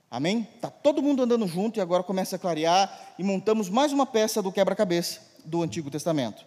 Amém? 0.10 0.48
Está 0.56 0.72
todo 0.72 1.04
mundo 1.04 1.22
andando 1.22 1.48
junto 1.48 1.78
e 1.78 1.82
agora 1.82 2.02
começa 2.02 2.36
a 2.36 2.40
clarear 2.40 3.14
e 3.20 3.24
montamos 3.24 3.70
mais 3.70 3.94
uma 3.94 4.08
peça 4.08 4.42
do 4.42 4.52
quebra-cabeça 4.52 5.22
do 5.46 5.62
Antigo 5.62 5.92
Testamento. 5.92 6.44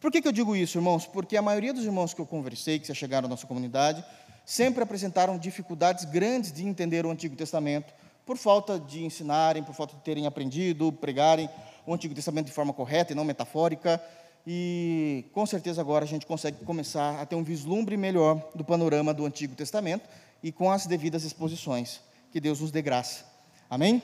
Por 0.00 0.10
que, 0.10 0.22
que 0.22 0.26
eu 0.26 0.32
digo 0.32 0.56
isso, 0.56 0.78
irmãos? 0.78 1.06
Porque 1.06 1.36
a 1.36 1.42
maioria 1.42 1.74
dos 1.74 1.84
irmãos 1.84 2.14
que 2.14 2.20
eu 2.20 2.26
conversei, 2.26 2.78
que 2.78 2.88
já 2.88 2.94
chegaram 2.94 3.26
à 3.26 3.28
nossa 3.28 3.46
comunidade, 3.46 4.02
sempre 4.44 4.82
apresentaram 4.82 5.38
dificuldades 5.38 6.06
grandes 6.06 6.50
de 6.52 6.66
entender 6.66 7.04
o 7.04 7.10
Antigo 7.10 7.36
Testamento, 7.36 7.92
por 8.24 8.36
falta 8.36 8.80
de 8.80 9.04
ensinarem, 9.04 9.62
por 9.62 9.74
falta 9.74 9.94
de 9.94 10.02
terem 10.02 10.26
aprendido, 10.26 10.90
pregarem 10.90 11.48
o 11.86 11.92
Antigo 11.92 12.14
Testamento 12.14 12.46
de 12.46 12.52
forma 12.52 12.72
correta 12.72 13.12
e 13.12 13.16
não 13.16 13.24
metafórica. 13.24 14.02
E 14.46 15.24
com 15.32 15.46
certeza 15.46 15.80
agora 15.80 16.04
a 16.04 16.08
gente 16.08 16.26
consegue 16.26 16.64
começar 16.64 17.20
a 17.20 17.26
ter 17.26 17.36
um 17.36 17.44
vislumbre 17.44 17.96
melhor 17.96 18.42
do 18.54 18.64
panorama 18.64 19.14
do 19.14 19.24
Antigo 19.24 19.54
Testamento 19.54 20.08
e 20.42 20.50
com 20.50 20.70
as 20.70 20.86
devidas 20.86 21.24
exposições. 21.24 22.00
Que 22.32 22.40
Deus 22.40 22.60
nos 22.60 22.70
dê 22.70 22.82
graça. 22.82 23.24
Amém? 23.70 24.02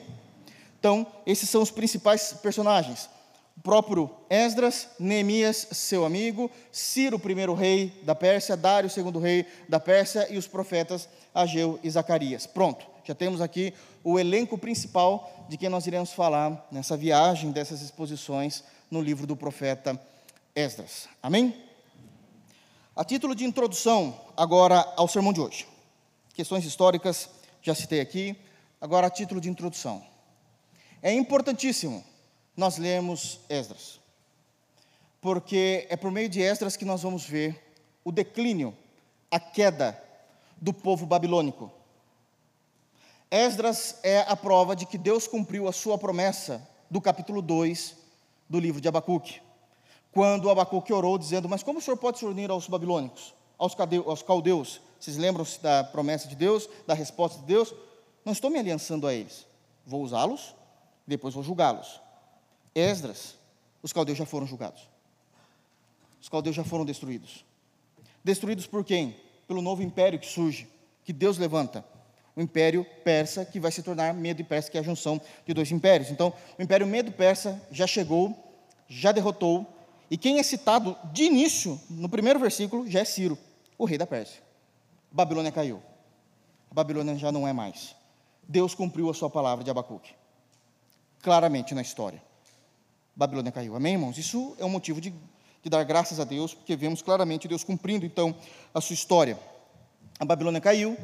Então, 0.79 1.05
esses 1.25 1.49
são 1.49 1.61
os 1.61 1.71
principais 1.71 2.33
personagens 2.33 3.09
o 3.59 3.61
próprio 3.61 4.09
Esdras, 4.29 4.87
Neemias, 4.97 5.67
seu 5.73 6.05
amigo, 6.05 6.49
Ciro, 6.71 7.19
primeiro 7.19 7.53
rei 7.53 7.91
da 8.03 8.15
Pérsia, 8.15 8.55
Dário, 8.55 8.89
segundo 8.89 9.19
rei 9.19 9.45
da 9.67 9.81
Pérsia, 9.81 10.27
e 10.29 10.37
os 10.37 10.47
profetas 10.47 11.09
Ageu 11.35 11.77
e 11.83 11.89
Zacarias. 11.89 12.47
Pronto, 12.47 12.85
já 13.03 13.13
temos 13.13 13.41
aqui 13.41 13.73
o 14.01 14.17
elenco 14.17 14.57
principal 14.57 15.45
de 15.49 15.57
quem 15.57 15.67
nós 15.67 15.85
iremos 15.85 16.13
falar 16.13 16.69
nessa 16.71 16.95
viagem 16.95 17.51
dessas 17.51 17.81
exposições 17.81 18.63
no 18.89 19.01
livro 19.01 19.27
do 19.27 19.35
profeta 19.35 19.99
Esdras. 20.55 21.07
Amém? 21.21 21.55
A 22.95 23.03
título 23.03 23.33
de 23.33 23.45
introdução, 23.45 24.19
agora 24.35 24.81
ao 24.97 25.07
sermão 25.07 25.31
de 25.31 25.39
hoje. 25.39 25.67
Questões 26.33 26.65
históricas, 26.65 27.29
já 27.61 27.73
citei 27.73 28.01
aqui, 28.01 28.35
agora 28.81 29.07
a 29.07 29.09
título 29.09 29.39
de 29.39 29.49
introdução. 29.49 30.03
É 31.01 31.13
importantíssimo 31.13 32.03
nós 32.55 32.77
lemos 32.77 33.39
Esdras. 33.47 33.99
Porque 35.21 35.87
é 35.89 35.95
por 35.95 36.11
meio 36.11 36.29
de 36.29 36.41
Esdras 36.41 36.75
que 36.75 36.85
nós 36.85 37.01
vamos 37.01 37.25
ver 37.25 37.73
o 38.03 38.11
declínio, 38.11 38.75
a 39.31 39.39
queda 39.39 40.01
do 40.57 40.73
povo 40.73 41.05
babilônico. 41.05 41.71
Esdras 43.31 43.99
é 44.03 44.21
a 44.21 44.35
prova 44.35 44.75
de 44.75 44.85
que 44.85 44.97
Deus 44.97 45.27
cumpriu 45.27 45.67
a 45.67 45.71
sua 45.71 45.97
promessa 45.97 46.67
do 46.89 46.99
capítulo 46.99 47.41
2 47.41 47.95
do 48.49 48.59
livro 48.59 48.81
de 48.81 48.87
Abacuque. 48.87 49.41
Quando 50.11 50.49
Abacuque 50.49 50.91
orou 50.91 51.17
dizendo: 51.17 51.47
Mas 51.47 51.63
como 51.63 51.79
o 51.79 51.81
senhor 51.81 51.97
pode 51.97 52.19
se 52.19 52.25
unir 52.25 52.49
aos 52.49 52.67
babilônicos, 52.67 53.33
aos, 53.57 53.75
aos 54.05 54.21
caldeus? 54.23 54.81
Vocês 54.99 55.17
lembram-se 55.17 55.61
da 55.61 55.83
promessa 55.83 56.27
de 56.27 56.35
Deus, 56.35 56.69
da 56.85 56.93
resposta 56.93 57.39
de 57.39 57.45
Deus? 57.45 57.73
Não 58.25 58.33
estou 58.33 58.49
me 58.49 58.59
aliançando 58.59 59.07
a 59.07 59.13
eles. 59.13 59.47
Vou 59.85 60.01
usá-los, 60.03 60.53
depois 61.07 61.33
vou 61.33 61.43
julgá-los. 61.43 62.01
Esdras, 62.75 63.35
os 63.81 63.93
caldeus 63.93 64.17
já 64.17 64.25
foram 64.25 64.45
julgados. 64.45 64.87
Os 66.21 66.27
caldeus 66.27 66.55
já 66.55 66.63
foram 66.63 66.85
destruídos. 66.85 67.45
Destruídos 68.23 68.67
por 68.67 68.83
quem? 68.83 69.15
Pelo 69.47 69.61
novo 69.61 69.81
império 69.81 70.19
que 70.19 70.27
surge, 70.27 70.67
que 71.03 71.13
Deus 71.13 71.37
levanta. 71.37 71.83
o 72.35 72.41
Império 72.41 72.85
Persa, 73.03 73.43
que 73.43 73.59
vai 73.59 73.71
se 73.71 73.83
tornar 73.83 74.13
Medo 74.13 74.41
e 74.41 74.43
Persa, 74.43 74.69
que 74.69 74.77
é 74.77 74.81
a 74.81 74.83
junção 74.83 75.19
de 75.45 75.53
dois 75.53 75.71
impérios. 75.71 76.09
Então, 76.09 76.33
o 76.57 76.61
Império 76.61 76.87
Medo-Persa 76.87 77.61
já 77.71 77.87
chegou, 77.87 78.33
já 78.87 79.11
derrotou, 79.11 79.67
e 80.09 80.17
quem 80.17 80.39
é 80.39 80.43
citado 80.43 80.97
de 81.13 81.23
início, 81.23 81.79
no 81.89 82.09
primeiro 82.09 82.39
versículo, 82.39 82.89
já 82.89 83.01
é 83.01 83.05
Ciro, 83.05 83.37
o 83.77 83.85
rei 83.85 83.97
da 83.97 84.07
Pérsia. 84.07 84.41
A 85.11 85.15
Babilônia 85.15 85.51
caiu. 85.51 85.81
A 86.71 86.73
Babilônia 86.73 87.15
já 87.15 87.31
não 87.31 87.47
é 87.47 87.53
mais. 87.53 87.95
Deus 88.47 88.73
cumpriu 88.73 89.09
a 89.09 89.13
sua 89.13 89.29
palavra 89.29 89.63
de 89.63 89.69
Abacuque. 89.69 90.13
Claramente 91.21 91.75
na 91.75 91.81
história. 91.81 92.21
A 93.15 93.19
Babilônia 93.19 93.51
caiu. 93.51 93.75
Amém, 93.75 93.93
irmãos? 93.93 94.17
Isso 94.17 94.55
é 94.57 94.65
um 94.65 94.69
motivo 94.69 94.99
de, 94.99 95.11
de 95.61 95.69
dar 95.69 95.83
graças 95.83 96.19
a 96.19 96.23
Deus, 96.23 96.53
porque 96.53 96.75
vemos 96.75 97.01
claramente 97.01 97.47
Deus 97.47 97.63
cumprindo, 97.63 98.05
então, 98.05 98.35
a 98.73 98.81
sua 98.81 98.93
história. 98.93 99.39
A 100.19 100.25
Babilônia 100.25 100.59
caiu, 100.59 100.97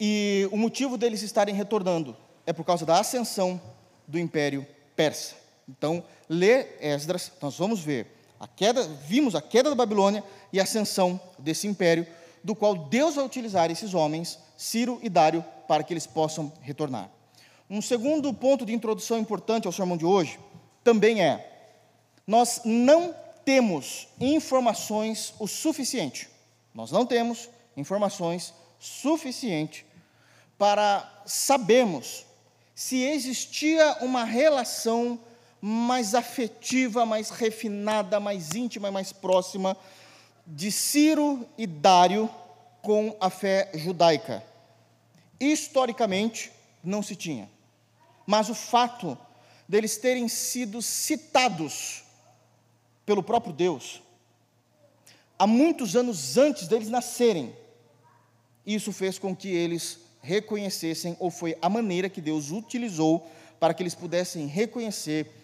e 0.00 0.48
o 0.50 0.56
motivo 0.56 0.96
deles 0.96 1.22
estarem 1.22 1.54
retornando 1.54 2.16
é 2.46 2.52
por 2.52 2.64
causa 2.64 2.84
da 2.84 2.98
ascensão 2.98 3.60
do 4.06 4.18
Império 4.18 4.66
Persa. 4.96 5.36
Então, 5.68 6.02
lê 6.28 6.66
Esdras, 6.80 7.30
nós 7.40 7.56
vamos 7.56 7.80
ver 7.80 8.21
a 8.42 8.48
queda, 8.48 8.82
vimos 9.06 9.36
a 9.36 9.40
queda 9.40 9.70
da 9.70 9.76
Babilônia 9.76 10.24
e 10.52 10.58
a 10.58 10.64
ascensão 10.64 11.20
desse 11.38 11.68
império, 11.68 12.04
do 12.42 12.56
qual 12.56 12.74
Deus 12.74 13.14
vai 13.14 13.24
utilizar 13.24 13.70
esses 13.70 13.94
homens, 13.94 14.36
Ciro 14.56 14.98
e 15.00 15.08
Dário, 15.08 15.44
para 15.68 15.84
que 15.84 15.92
eles 15.92 16.08
possam 16.08 16.52
retornar. 16.60 17.08
Um 17.70 17.80
segundo 17.80 18.34
ponto 18.34 18.66
de 18.66 18.72
introdução 18.72 19.16
importante 19.16 19.68
ao 19.68 19.72
sermão 19.72 19.96
de 19.96 20.04
hoje 20.04 20.40
também 20.82 21.22
é: 21.22 21.68
nós 22.26 22.62
não 22.64 23.14
temos 23.44 24.08
informações 24.20 25.32
o 25.38 25.46
suficiente. 25.46 26.28
Nós 26.74 26.90
não 26.90 27.06
temos 27.06 27.48
informações 27.76 28.52
suficiente 28.76 29.86
para 30.58 31.22
sabermos 31.24 32.26
se 32.74 33.04
existia 33.04 33.98
uma 34.00 34.24
relação 34.24 35.20
mais 35.64 36.12
afetiva, 36.12 37.06
mais 37.06 37.30
refinada, 37.30 38.18
mais 38.18 38.52
íntima 38.52 38.88
e 38.88 38.90
mais 38.90 39.12
próxima 39.12 39.76
de 40.44 40.72
Ciro 40.72 41.46
e 41.56 41.68
Dário 41.68 42.28
com 42.82 43.16
a 43.20 43.30
fé 43.30 43.70
judaica. 43.72 44.44
Historicamente, 45.38 46.50
não 46.82 47.00
se 47.00 47.14
tinha. 47.14 47.48
Mas 48.26 48.48
o 48.48 48.54
fato 48.56 49.16
deles 49.68 49.96
terem 49.96 50.26
sido 50.26 50.82
citados 50.82 52.02
pelo 53.06 53.22
próprio 53.22 53.52
Deus, 53.52 54.02
há 55.38 55.46
muitos 55.46 55.94
anos 55.94 56.36
antes 56.36 56.66
deles 56.66 56.88
nascerem, 56.88 57.54
isso 58.66 58.92
fez 58.92 59.18
com 59.18 59.34
que 59.34 59.48
eles 59.48 59.98
reconhecessem, 60.20 61.16
ou 61.20 61.30
foi 61.30 61.56
a 61.62 61.68
maneira 61.68 62.08
que 62.08 62.20
Deus 62.20 62.50
utilizou 62.50 63.28
para 63.60 63.74
que 63.74 63.82
eles 63.82 63.94
pudessem 63.94 64.46
reconhecer 64.46 65.41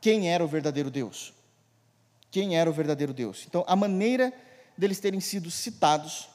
quem 0.00 0.30
era 0.30 0.44
o 0.44 0.48
verdadeiro 0.48 0.90
Deus. 0.90 1.32
Quem 2.30 2.56
era 2.56 2.68
o 2.68 2.72
verdadeiro 2.72 3.12
Deus. 3.12 3.44
Então, 3.46 3.64
a 3.66 3.74
maneira 3.74 4.32
deles 4.76 5.00
terem 5.00 5.20
sido 5.20 5.50
citados, 5.50 6.28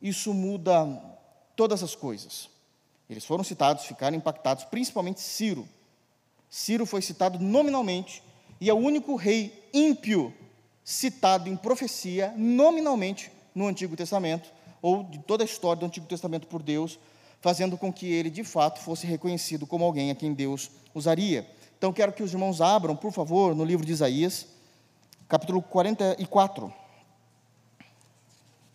isso 0.00 0.32
muda 0.32 0.86
todas 1.56 1.82
as 1.82 1.94
coisas. 1.94 2.48
Eles 3.08 3.24
foram 3.24 3.44
citados, 3.44 3.84
ficaram 3.84 4.16
impactados, 4.16 4.64
principalmente 4.64 5.20
Ciro. 5.20 5.68
Ciro 6.48 6.86
foi 6.86 7.02
citado 7.02 7.38
nominalmente 7.38 8.22
e 8.60 8.70
é 8.70 8.74
o 8.74 8.78
único 8.78 9.16
rei 9.16 9.68
ímpio 9.72 10.32
citado 10.84 11.48
em 11.48 11.56
profecia 11.56 12.32
nominalmente 12.36 13.30
no 13.54 13.66
Antigo 13.66 13.96
Testamento 13.96 14.50
ou 14.80 15.04
de 15.04 15.18
toda 15.20 15.44
a 15.44 15.46
história 15.46 15.80
do 15.80 15.86
Antigo 15.86 16.06
Testamento 16.06 16.46
por 16.46 16.62
Deus, 16.62 16.98
fazendo 17.40 17.78
com 17.78 17.92
que 17.92 18.06
ele 18.06 18.30
de 18.30 18.42
fato 18.42 18.80
fosse 18.80 19.06
reconhecido 19.06 19.66
como 19.66 19.84
alguém 19.84 20.10
a 20.10 20.14
quem 20.14 20.34
Deus 20.34 20.70
usaria. 20.94 21.48
Então 21.82 21.92
quero 21.92 22.12
que 22.12 22.22
os 22.22 22.32
irmãos 22.32 22.60
abram, 22.60 22.94
por 22.94 23.10
favor, 23.10 23.56
no 23.56 23.64
livro 23.64 23.84
de 23.84 23.90
Isaías, 23.90 24.46
capítulo 25.28 25.60
44. 25.60 26.72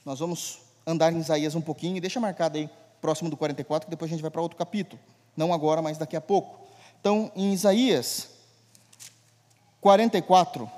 Nós 0.04 0.20
vamos 0.20 0.60
andar 0.86 1.14
em 1.14 1.18
Isaías 1.18 1.56
um 1.56 1.62
pouquinho, 1.62 2.02
deixa 2.02 2.20
marcado 2.20 2.58
aí, 2.58 2.70
próximo 3.00 3.30
do 3.30 3.38
44, 3.38 3.88
que 3.88 3.92
depois 3.92 4.12
a 4.12 4.14
gente 4.14 4.22
vai 4.22 4.30
para 4.30 4.42
outro 4.42 4.58
capítulo. 4.58 5.02
Não 5.38 5.54
agora, 5.54 5.82
mas 5.82 5.98
daqui 5.98 6.18
a 6.18 6.22
pouco. 6.22 6.68
Então, 7.00 7.32
em 7.34 7.54
Isaías 7.54 8.30
44, 9.80 10.70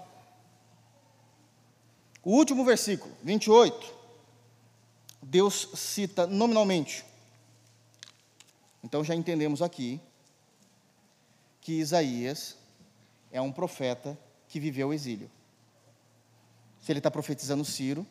o 2.23 2.29
último 2.29 2.63
versículo, 2.63 3.11
28. 3.23 3.91
Deus 5.23 5.69
cita 5.73 6.27
nominalmente. 6.27 7.03
Então 8.83 9.03
já 9.03 9.15
entendemos 9.15 9.63
aqui 9.63 9.99
que 11.69 11.73
Isaías 11.73 12.58
é 13.32 13.39
um 13.39 13.51
profeta 13.51 14.17
que 14.47 14.60
viveu 14.60 14.88
o 14.88 14.93
exílio. 14.93 15.29
Se 16.82 16.91
ele 16.91 16.97
está 16.97 17.12
profetizando 17.12 17.63
Ciro, 17.63 18.08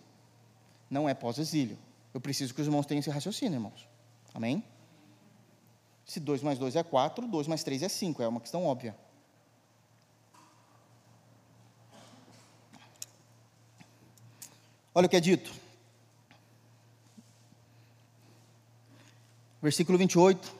não 0.89 1.09
é 1.09 1.13
pós-exílio. 1.13 1.77
Eu 2.15 2.21
preciso 2.21 2.55
que 2.55 2.61
os 2.61 2.69
irmãos 2.69 2.87
tenham 2.87 3.01
esse 3.01 3.11
raciocínio, 3.11 3.57
irmãos. 3.57 3.89
Amém? 4.33 4.63
Se 6.07 6.21
2 6.21 6.41
mais 6.41 6.57
2 6.57 6.77
é 6.77 6.85
4, 6.85 7.27
2 7.27 7.49
mais 7.49 7.65
3 7.65 7.83
é 7.83 7.89
5, 7.89 8.23
é 8.23 8.29
uma 8.29 8.41
questão 8.41 8.65
óbvia. 8.65 8.97
Olha 14.95 15.07
o 15.07 15.09
que 15.09 15.17
é 15.17 15.21
dito. 15.21 15.53
versículo 19.61 19.99
28, 19.99 20.55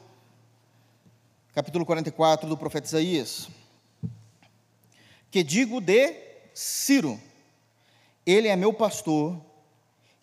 capítulo 1.59 1.85
44 1.85 2.47
do 2.47 2.55
profeta 2.55 2.87
Isaías. 2.87 3.49
Que 5.29 5.43
digo 5.43 5.81
de 5.81 6.15
Ciro: 6.53 7.19
Ele 8.25 8.47
é 8.47 8.55
meu 8.55 8.71
pastor 8.71 9.37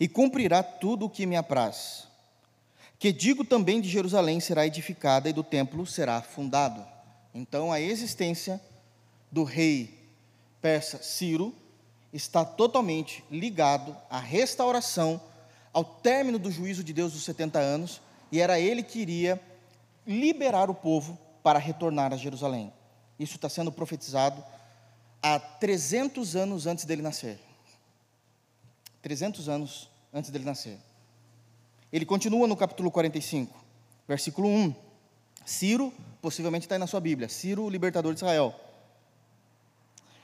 e 0.00 0.08
cumprirá 0.08 0.62
tudo 0.62 1.04
o 1.04 1.10
que 1.10 1.26
me 1.26 1.36
apraz. 1.36 2.08
Que 2.98 3.12
digo 3.12 3.44
também 3.44 3.82
de 3.82 3.88
Jerusalém 3.90 4.40
será 4.40 4.66
edificada 4.66 5.28
e 5.28 5.32
do 5.34 5.44
templo 5.44 5.84
será 5.84 6.22
fundado. 6.22 6.82
Então 7.34 7.70
a 7.70 7.78
existência 7.78 8.58
do 9.30 9.44
rei 9.44 10.08
persa 10.62 11.02
Ciro 11.02 11.54
está 12.14 12.46
totalmente 12.46 13.22
ligado 13.30 13.94
à 14.08 14.18
restauração, 14.18 15.20
ao 15.70 15.84
término 15.84 16.38
do 16.38 16.50
juízo 16.50 16.82
de 16.82 16.94
Deus 16.94 17.12
dos 17.12 17.24
70 17.24 17.58
anos 17.58 18.00
e 18.32 18.40
era 18.40 18.58
ele 18.58 18.82
que 18.82 19.00
iria 19.00 19.38
liberar 20.06 20.70
o 20.70 20.74
povo 20.74 21.25
para 21.46 21.60
retornar 21.60 22.12
a 22.12 22.16
Jerusalém. 22.16 22.72
Isso 23.20 23.36
está 23.36 23.48
sendo 23.48 23.70
profetizado 23.70 24.44
há 25.22 25.38
300 25.38 26.34
anos 26.34 26.66
antes 26.66 26.84
dele 26.84 27.02
nascer. 27.02 27.38
300 29.00 29.48
anos 29.48 29.88
antes 30.12 30.28
dele 30.30 30.44
nascer. 30.44 30.76
Ele 31.92 32.04
continua 32.04 32.48
no 32.48 32.56
capítulo 32.56 32.90
45, 32.90 33.64
versículo 34.08 34.48
1. 34.48 34.74
Ciro, 35.44 35.92
possivelmente 36.20 36.66
está 36.66 36.74
aí 36.74 36.80
na 36.80 36.88
sua 36.88 36.98
Bíblia, 36.98 37.28
Ciro, 37.28 37.62
o 37.62 37.70
libertador 37.70 38.12
de 38.12 38.18
Israel. 38.18 38.52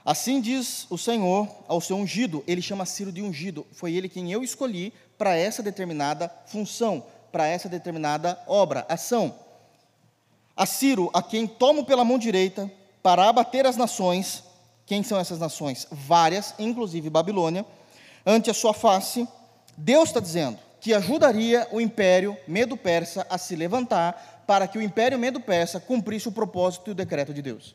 Assim 0.04 0.40
diz 0.40 0.88
o 0.90 0.98
Senhor 0.98 1.48
ao 1.68 1.80
seu 1.80 1.96
ungido, 1.98 2.42
ele 2.48 2.60
chama 2.60 2.84
Ciro 2.84 3.12
de 3.12 3.22
ungido, 3.22 3.64
foi 3.70 3.94
ele 3.94 4.08
quem 4.08 4.32
eu 4.32 4.42
escolhi 4.42 4.92
para 5.16 5.36
essa 5.36 5.62
determinada 5.62 6.28
função, 6.46 7.06
para 7.30 7.46
essa 7.46 7.68
determinada 7.68 8.42
obra, 8.48 8.84
ação. 8.88 9.51
A 10.56 10.66
Ciro, 10.66 11.10
a 11.14 11.22
quem 11.22 11.46
tomo 11.46 11.84
pela 11.84 12.04
mão 12.04 12.18
direita 12.18 12.70
para 13.02 13.28
abater 13.28 13.66
as 13.66 13.76
nações, 13.76 14.44
quem 14.84 15.02
são 15.02 15.18
essas 15.18 15.38
nações? 15.38 15.86
Várias, 15.90 16.54
inclusive 16.58 17.08
Babilônia, 17.08 17.64
ante 18.26 18.50
a 18.50 18.54
sua 18.54 18.74
face, 18.74 19.26
Deus 19.76 20.10
está 20.10 20.20
dizendo 20.20 20.58
que 20.80 20.92
ajudaria 20.92 21.66
o 21.70 21.80
império 21.80 22.36
medo-persa 22.46 23.26
a 23.30 23.38
se 23.38 23.56
levantar 23.56 24.44
para 24.46 24.66
que 24.66 24.76
o 24.76 24.82
império 24.82 25.18
medo-persa 25.18 25.80
cumprisse 25.80 26.28
o 26.28 26.32
propósito 26.32 26.88
e 26.88 26.92
o 26.92 26.94
decreto 26.94 27.32
de 27.32 27.40
Deus. 27.40 27.74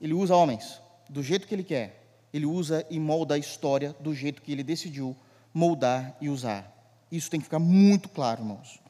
Ele 0.00 0.14
usa 0.14 0.34
homens 0.34 0.80
do 1.08 1.22
jeito 1.22 1.46
que 1.46 1.54
ele 1.54 1.62
quer, 1.62 2.02
ele 2.32 2.46
usa 2.46 2.84
e 2.90 2.98
molda 2.98 3.34
a 3.34 3.38
história 3.38 3.94
do 4.00 4.14
jeito 4.14 4.42
que 4.42 4.50
ele 4.52 4.62
decidiu 4.62 5.16
moldar 5.52 6.16
e 6.20 6.28
usar. 6.28 6.70
Isso 7.12 7.30
tem 7.30 7.38
que 7.38 7.44
ficar 7.44 7.60
muito 7.60 8.08
claro, 8.08 8.42
irmãos. 8.42 8.80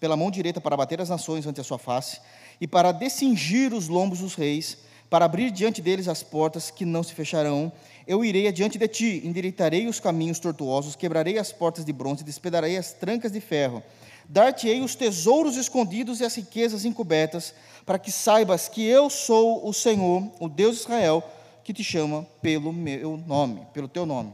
Pela 0.00 0.16
mão 0.16 0.30
direita 0.30 0.60
para 0.60 0.76
bater 0.76 1.00
as 1.00 1.10
nações 1.10 1.46
ante 1.46 1.60
a 1.60 1.64
sua 1.64 1.78
face, 1.78 2.20
e 2.60 2.66
para 2.66 2.90
descingir 2.90 3.72
os 3.72 3.86
lombos 3.86 4.20
dos 4.20 4.34
reis, 4.34 4.78
para 5.10 5.24
abrir 5.24 5.50
diante 5.50 5.82
deles 5.82 6.08
as 6.08 6.22
portas 6.22 6.70
que 6.70 6.84
não 6.84 7.02
se 7.02 7.12
fecharão, 7.14 7.70
eu 8.06 8.24
irei 8.24 8.46
adiante 8.48 8.78
de 8.78 8.88
ti, 8.88 9.22
endireitarei 9.24 9.86
os 9.88 10.00
caminhos 10.00 10.38
tortuosos, 10.38 10.96
quebrarei 10.96 11.36
as 11.36 11.52
portas 11.52 11.84
de 11.84 11.92
bronze, 11.92 12.24
despedarei 12.24 12.76
as 12.76 12.92
trancas 12.92 13.32
de 13.32 13.40
ferro, 13.40 13.82
dar-te-ei 14.28 14.80
os 14.80 14.94
tesouros 14.94 15.56
escondidos 15.56 16.20
e 16.20 16.24
as 16.24 16.34
riquezas 16.36 16.84
encobertas, 16.84 17.52
para 17.84 17.98
que 17.98 18.12
saibas 18.12 18.68
que 18.68 18.86
eu 18.86 19.10
sou 19.10 19.68
o 19.68 19.72
Senhor, 19.72 20.30
o 20.38 20.48
Deus 20.48 20.76
de 20.76 20.82
Israel, 20.82 21.24
que 21.64 21.74
te 21.74 21.82
chama 21.82 22.26
pelo 22.40 22.72
meu 22.72 23.16
nome, 23.16 23.66
pelo 23.74 23.88
teu 23.88 24.06
nome. 24.06 24.32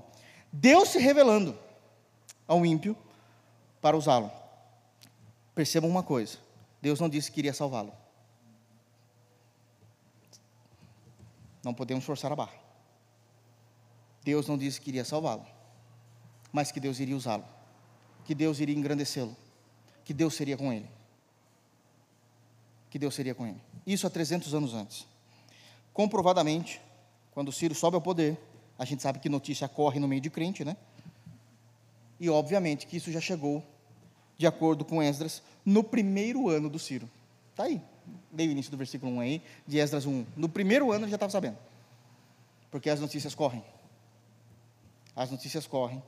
Deus 0.53 0.91
se 0.91 0.99
revelando 0.99 1.59
ao 2.47 2.65
ímpio 2.65 2.95
para 3.81 3.97
usá-lo. 3.97 4.31
Percebam 5.57 5.89
uma 5.89 6.03
coisa: 6.03 6.39
Deus 6.83 7.01
não 7.01 7.09
disse 7.09 7.33
que 7.33 7.41
iria 7.41 7.55
salvá-lo. 7.55 7.93
Não 11.65 11.75
podemos 11.75 12.05
forçar 12.05 12.31
a 12.31 12.37
barra. 12.37 12.55
Deus 14.23 14.47
não 14.47 14.59
disse 14.59 14.81
que 14.81 14.91
iria 14.91 15.05
salvá-lo, 15.05 15.47
mas 16.53 16.71
que 16.71 16.79
Deus 16.79 17.01
iria 17.01 17.17
usá-lo, 17.17 17.45
que 18.25 18.35
Deus 18.35 18.61
iria 18.61 18.77
engrandecê-lo, 18.77 19.35
que 20.05 20.13
Deus 20.13 20.35
seria 20.35 20.57
com 20.57 20.73
ele. 20.73 20.89
Que 22.91 22.99
Deus 22.99 23.15
seria 23.15 23.35
com 23.35 23.47
ele. 23.47 23.61
Isso 23.87 24.07
há 24.07 24.11
300 24.11 24.53
anos 24.53 24.75
antes. 24.75 25.07
Comprovadamente, 25.93 26.81
quando 27.33 27.51
Ciro 27.51 27.75
sobe 27.75 27.95
ao 27.95 28.03
poder, 28.03 28.39
a 28.79 28.85
gente 28.85 29.03
sabe 29.03 29.21
que 29.21 29.29
notícia 29.29 29.69
corre 29.69 29.99
no 29.99 30.07
meio 30.07 30.21
de 30.21 30.29
crente, 30.29 30.65
né? 30.65 30.77
E 32.21 32.29
obviamente 32.29 32.87
que 32.87 32.97
isso 32.97 33.11
já 33.11 33.21
chegou, 33.21 33.65
de 34.37 34.47
acordo 34.47 34.85
com 34.85 35.03
Esdras, 35.03 35.43
no 35.65 35.83
primeiro 35.83 36.49
ano 36.49 36.69
do 36.69 36.79
Ciro. 36.79 37.09
Está 37.51 37.65
aí. 37.65 37.81
Dei 38.31 38.47
o 38.49 38.51
início 38.51 38.71
do 38.71 38.77
versículo 38.77 39.13
1 39.13 39.21
aí, 39.21 39.43
de 39.67 39.79
Esdras 39.79 40.07
1. 40.07 40.27
No 40.37 40.49
primeiro 40.49 40.93
ano 40.93 41.05
ele 41.05 41.11
já 41.11 41.17
estava 41.17 41.33
sabendo. 41.33 41.57
Porque 42.71 42.91
as 42.91 43.01
notícias 43.01 43.35
correm. 43.35 43.65
As 45.15 45.31
notícias 45.31 45.67
correm. 45.67 46.03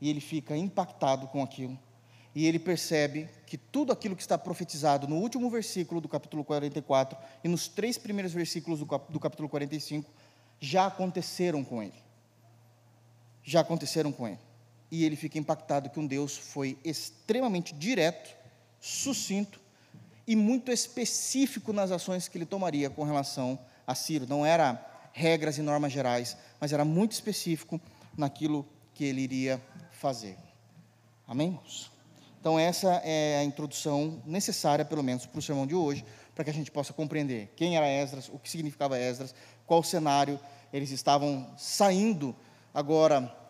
E 0.00 0.08
ele 0.08 0.20
fica 0.20 0.56
impactado 0.56 1.28
com 1.28 1.42
aquilo. 1.42 1.78
E 2.34 2.46
ele 2.46 2.58
percebe 2.58 3.28
que 3.46 3.56
tudo 3.56 3.92
aquilo 3.92 4.16
que 4.16 4.22
está 4.22 4.36
profetizado 4.36 5.06
no 5.06 5.16
último 5.16 5.48
versículo 5.48 6.00
do 6.00 6.08
capítulo 6.08 6.42
44 6.42 7.16
e 7.44 7.48
nos 7.48 7.68
três 7.68 7.96
primeiros 7.96 8.32
versículos 8.32 8.80
do 8.80 9.20
capítulo 9.20 9.48
45 9.48 10.10
já 10.58 10.86
aconteceram 10.86 11.62
com 11.62 11.82
ele. 11.82 11.94
Já 13.44 13.60
aconteceram 13.60 14.10
com 14.10 14.26
ele. 14.26 14.38
E 14.94 15.02
ele 15.02 15.16
fica 15.16 15.40
impactado 15.40 15.90
que 15.90 15.98
um 15.98 16.06
Deus 16.06 16.36
foi 16.36 16.78
extremamente 16.84 17.74
direto, 17.74 18.32
sucinto 18.80 19.60
e 20.24 20.36
muito 20.36 20.70
específico 20.70 21.72
nas 21.72 21.90
ações 21.90 22.28
que 22.28 22.38
ele 22.38 22.46
tomaria 22.46 22.88
com 22.88 23.02
relação 23.02 23.58
a 23.84 23.92
Ciro. 23.92 24.24
Não 24.28 24.46
era 24.46 24.80
regras 25.12 25.58
e 25.58 25.62
normas 25.62 25.92
gerais, 25.92 26.36
mas 26.60 26.72
era 26.72 26.84
muito 26.84 27.10
específico 27.10 27.80
naquilo 28.16 28.64
que 28.94 29.02
ele 29.02 29.22
iria 29.22 29.60
fazer. 29.90 30.38
Amém, 31.26 31.48
irmãos? 31.48 31.90
Então, 32.38 32.56
essa 32.56 33.02
é 33.04 33.38
a 33.40 33.42
introdução 33.42 34.22
necessária, 34.24 34.84
pelo 34.84 35.02
menos, 35.02 35.26
para 35.26 35.40
o 35.40 35.42
sermão 35.42 35.66
de 35.66 35.74
hoje, 35.74 36.04
para 36.36 36.44
que 36.44 36.50
a 36.50 36.54
gente 36.54 36.70
possa 36.70 36.92
compreender 36.92 37.52
quem 37.56 37.76
era 37.76 37.88
Esdras, 37.88 38.28
o 38.32 38.38
que 38.38 38.48
significava 38.48 38.96
Esdras, 38.96 39.34
qual 39.66 39.82
cenário. 39.82 40.38
Eles 40.72 40.92
estavam 40.92 41.52
saindo 41.58 42.32
agora 42.72 43.42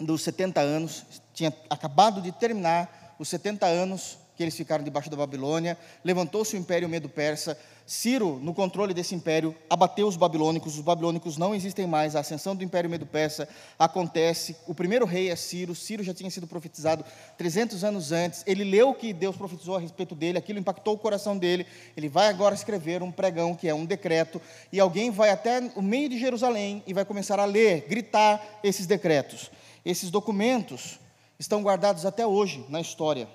dos 0.00 0.22
70 0.22 0.60
anos, 0.60 1.04
tinha 1.34 1.54
acabado 1.68 2.20
de 2.20 2.32
terminar 2.32 3.14
os 3.18 3.28
70 3.28 3.66
anos 3.66 4.18
que 4.40 4.44
eles 4.44 4.56
ficaram 4.56 4.82
debaixo 4.82 5.10
da 5.10 5.18
Babilônia, 5.18 5.76
levantou-se 6.02 6.56
o 6.56 6.58
império 6.58 6.88
medo-persa, 6.88 7.58
Ciro, 7.84 8.38
no 8.40 8.54
controle 8.54 8.94
desse 8.94 9.14
império, 9.14 9.54
abateu 9.68 10.06
os 10.06 10.16
babilônicos, 10.16 10.76
os 10.76 10.80
babilônicos 10.80 11.36
não 11.36 11.54
existem 11.54 11.86
mais, 11.86 12.16
a 12.16 12.20
ascensão 12.20 12.56
do 12.56 12.64
império 12.64 12.88
medo-persa 12.88 13.46
acontece, 13.78 14.56
o 14.66 14.74
primeiro 14.74 15.04
rei 15.04 15.28
é 15.28 15.36
Ciro, 15.36 15.74
Ciro 15.74 16.02
já 16.02 16.14
tinha 16.14 16.30
sido 16.30 16.46
profetizado 16.46 17.04
300 17.36 17.84
anos 17.84 18.12
antes, 18.12 18.42
ele 18.46 18.64
leu 18.64 18.90
o 18.90 18.94
que 18.94 19.12
Deus 19.12 19.36
profetizou 19.36 19.76
a 19.76 19.80
respeito 19.80 20.14
dele, 20.14 20.38
aquilo 20.38 20.58
impactou 20.58 20.94
o 20.94 20.98
coração 20.98 21.36
dele, 21.36 21.66
ele 21.94 22.08
vai 22.08 22.28
agora 22.28 22.54
escrever 22.54 23.02
um 23.02 23.12
pregão, 23.12 23.54
que 23.54 23.68
é 23.68 23.74
um 23.74 23.84
decreto, 23.84 24.40
e 24.72 24.80
alguém 24.80 25.10
vai 25.10 25.28
até 25.28 25.60
o 25.76 25.82
meio 25.82 26.08
de 26.08 26.18
Jerusalém 26.18 26.82
e 26.86 26.94
vai 26.94 27.04
começar 27.04 27.38
a 27.38 27.44
ler, 27.44 27.86
gritar 27.88 28.60
esses 28.62 28.86
decretos. 28.86 29.50
Esses 29.84 30.10
documentos 30.10 30.98
estão 31.38 31.62
guardados 31.62 32.04
até 32.04 32.26
hoje 32.26 32.64
na 32.68 32.80
história, 32.80 33.28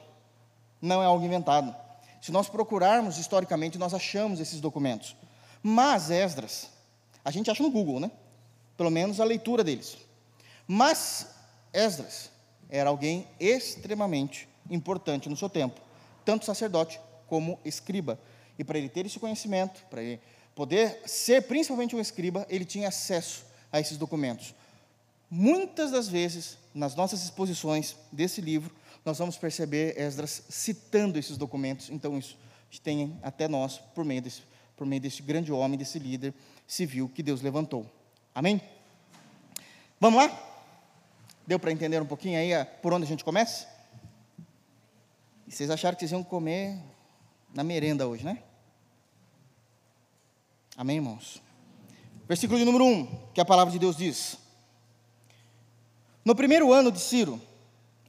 não 0.82 1.02
é 1.02 1.06
algo 1.06 1.26
inventado. 1.26 1.76
Se 2.22 2.32
nós 2.32 2.50
procurarmos 2.50 3.18
historicamente, 3.18 3.78
nós 3.78 3.94
achamos 3.94 4.40
esses 4.40 4.60
documentos. 4.60 5.16
Mas 5.62 6.10
Esdras, 6.10 6.70
a 7.24 7.32
gente 7.32 7.50
acha 7.50 7.64
no 7.64 7.72
Google, 7.72 8.00
né? 8.00 8.12
Pelo 8.78 8.90
menos 8.90 9.20
a 9.20 9.24
leitura 9.24 9.64
deles. 9.64 9.98
Mas 10.68 11.28
Esdras 11.74 12.32
era 12.70 12.90
alguém 12.90 13.28
extremamente 13.40 14.48
importante 14.70 15.30
no 15.30 15.38
seu 15.38 15.50
tempo, 15.50 15.80
tanto 16.24 16.46
sacerdote 16.46 17.00
como 17.28 17.60
escriba. 17.64 18.20
E 18.58 18.64
para 18.64 18.78
ele 18.78 18.90
ter 18.90 19.06
esse 19.06 19.20
conhecimento, 19.20 19.84
para 19.90 20.02
ele 20.02 20.22
poder 20.56 21.02
ser 21.06 21.44
principalmente 21.44 21.96
um 21.96 22.00
escriba, 22.00 22.46
ele 22.50 22.66
tinha 22.66 22.88
acesso 22.88 23.46
a 23.72 23.80
esses 23.80 23.98
documentos. 23.98 24.56
Muitas 25.30 25.92
das 25.92 26.08
vezes, 26.08 26.58
nas 26.74 26.96
nossas 26.96 27.24
exposições 27.24 27.96
desse 28.12 28.42
livro, 28.42 28.74
nós 29.04 29.18
vamos 29.18 29.38
perceber 29.38 30.00
Esdras 30.00 30.44
citando 30.50 31.18
esses 31.20 31.38
documentos, 31.38 31.90
então 31.90 32.18
isso 32.18 32.38
tem 32.84 33.18
até 33.22 33.48
nós, 33.48 33.78
por 33.94 34.04
meio, 34.04 34.22
desse, 34.22 34.42
por 34.76 34.86
meio 34.86 35.02
desse 35.02 35.22
grande 35.22 35.52
homem, 35.52 35.78
desse 35.78 35.98
líder 36.00 36.34
civil 36.68 37.08
que 37.08 37.24
Deus 37.24 37.42
levantou. 37.42 37.90
Amém? 38.34 38.62
Vamos 40.00 40.22
lá? 40.22 40.54
Deu 41.48 41.60
para 41.60 41.72
entender 41.72 42.02
um 42.02 42.06
pouquinho 42.06 42.38
aí 42.38 42.52
por 42.82 42.92
onde 42.94 43.06
a 43.06 43.08
gente 43.08 43.24
começa? 43.24 43.68
E 45.48 45.52
vocês 45.52 45.70
acharam 45.70 45.96
que 45.96 46.02
vocês 46.02 46.12
iam 46.12 46.24
comer 46.24 46.78
na 47.54 47.64
merenda 47.64 48.08
hoje, 48.08 48.26
né? 48.26 48.44
Amém, 50.76 50.98
irmãos? 50.98 51.42
Versículo 52.28 52.60
de 52.60 52.66
número 52.66 52.84
1, 52.84 53.30
que 53.34 53.40
a 53.40 53.46
palavra 53.46 53.72
de 53.72 53.80
Deus 53.80 53.96
diz: 53.96 54.38
No 56.26 56.34
primeiro 56.34 56.74
ano 56.74 56.92
de 56.92 57.00
Ciro, 57.00 57.40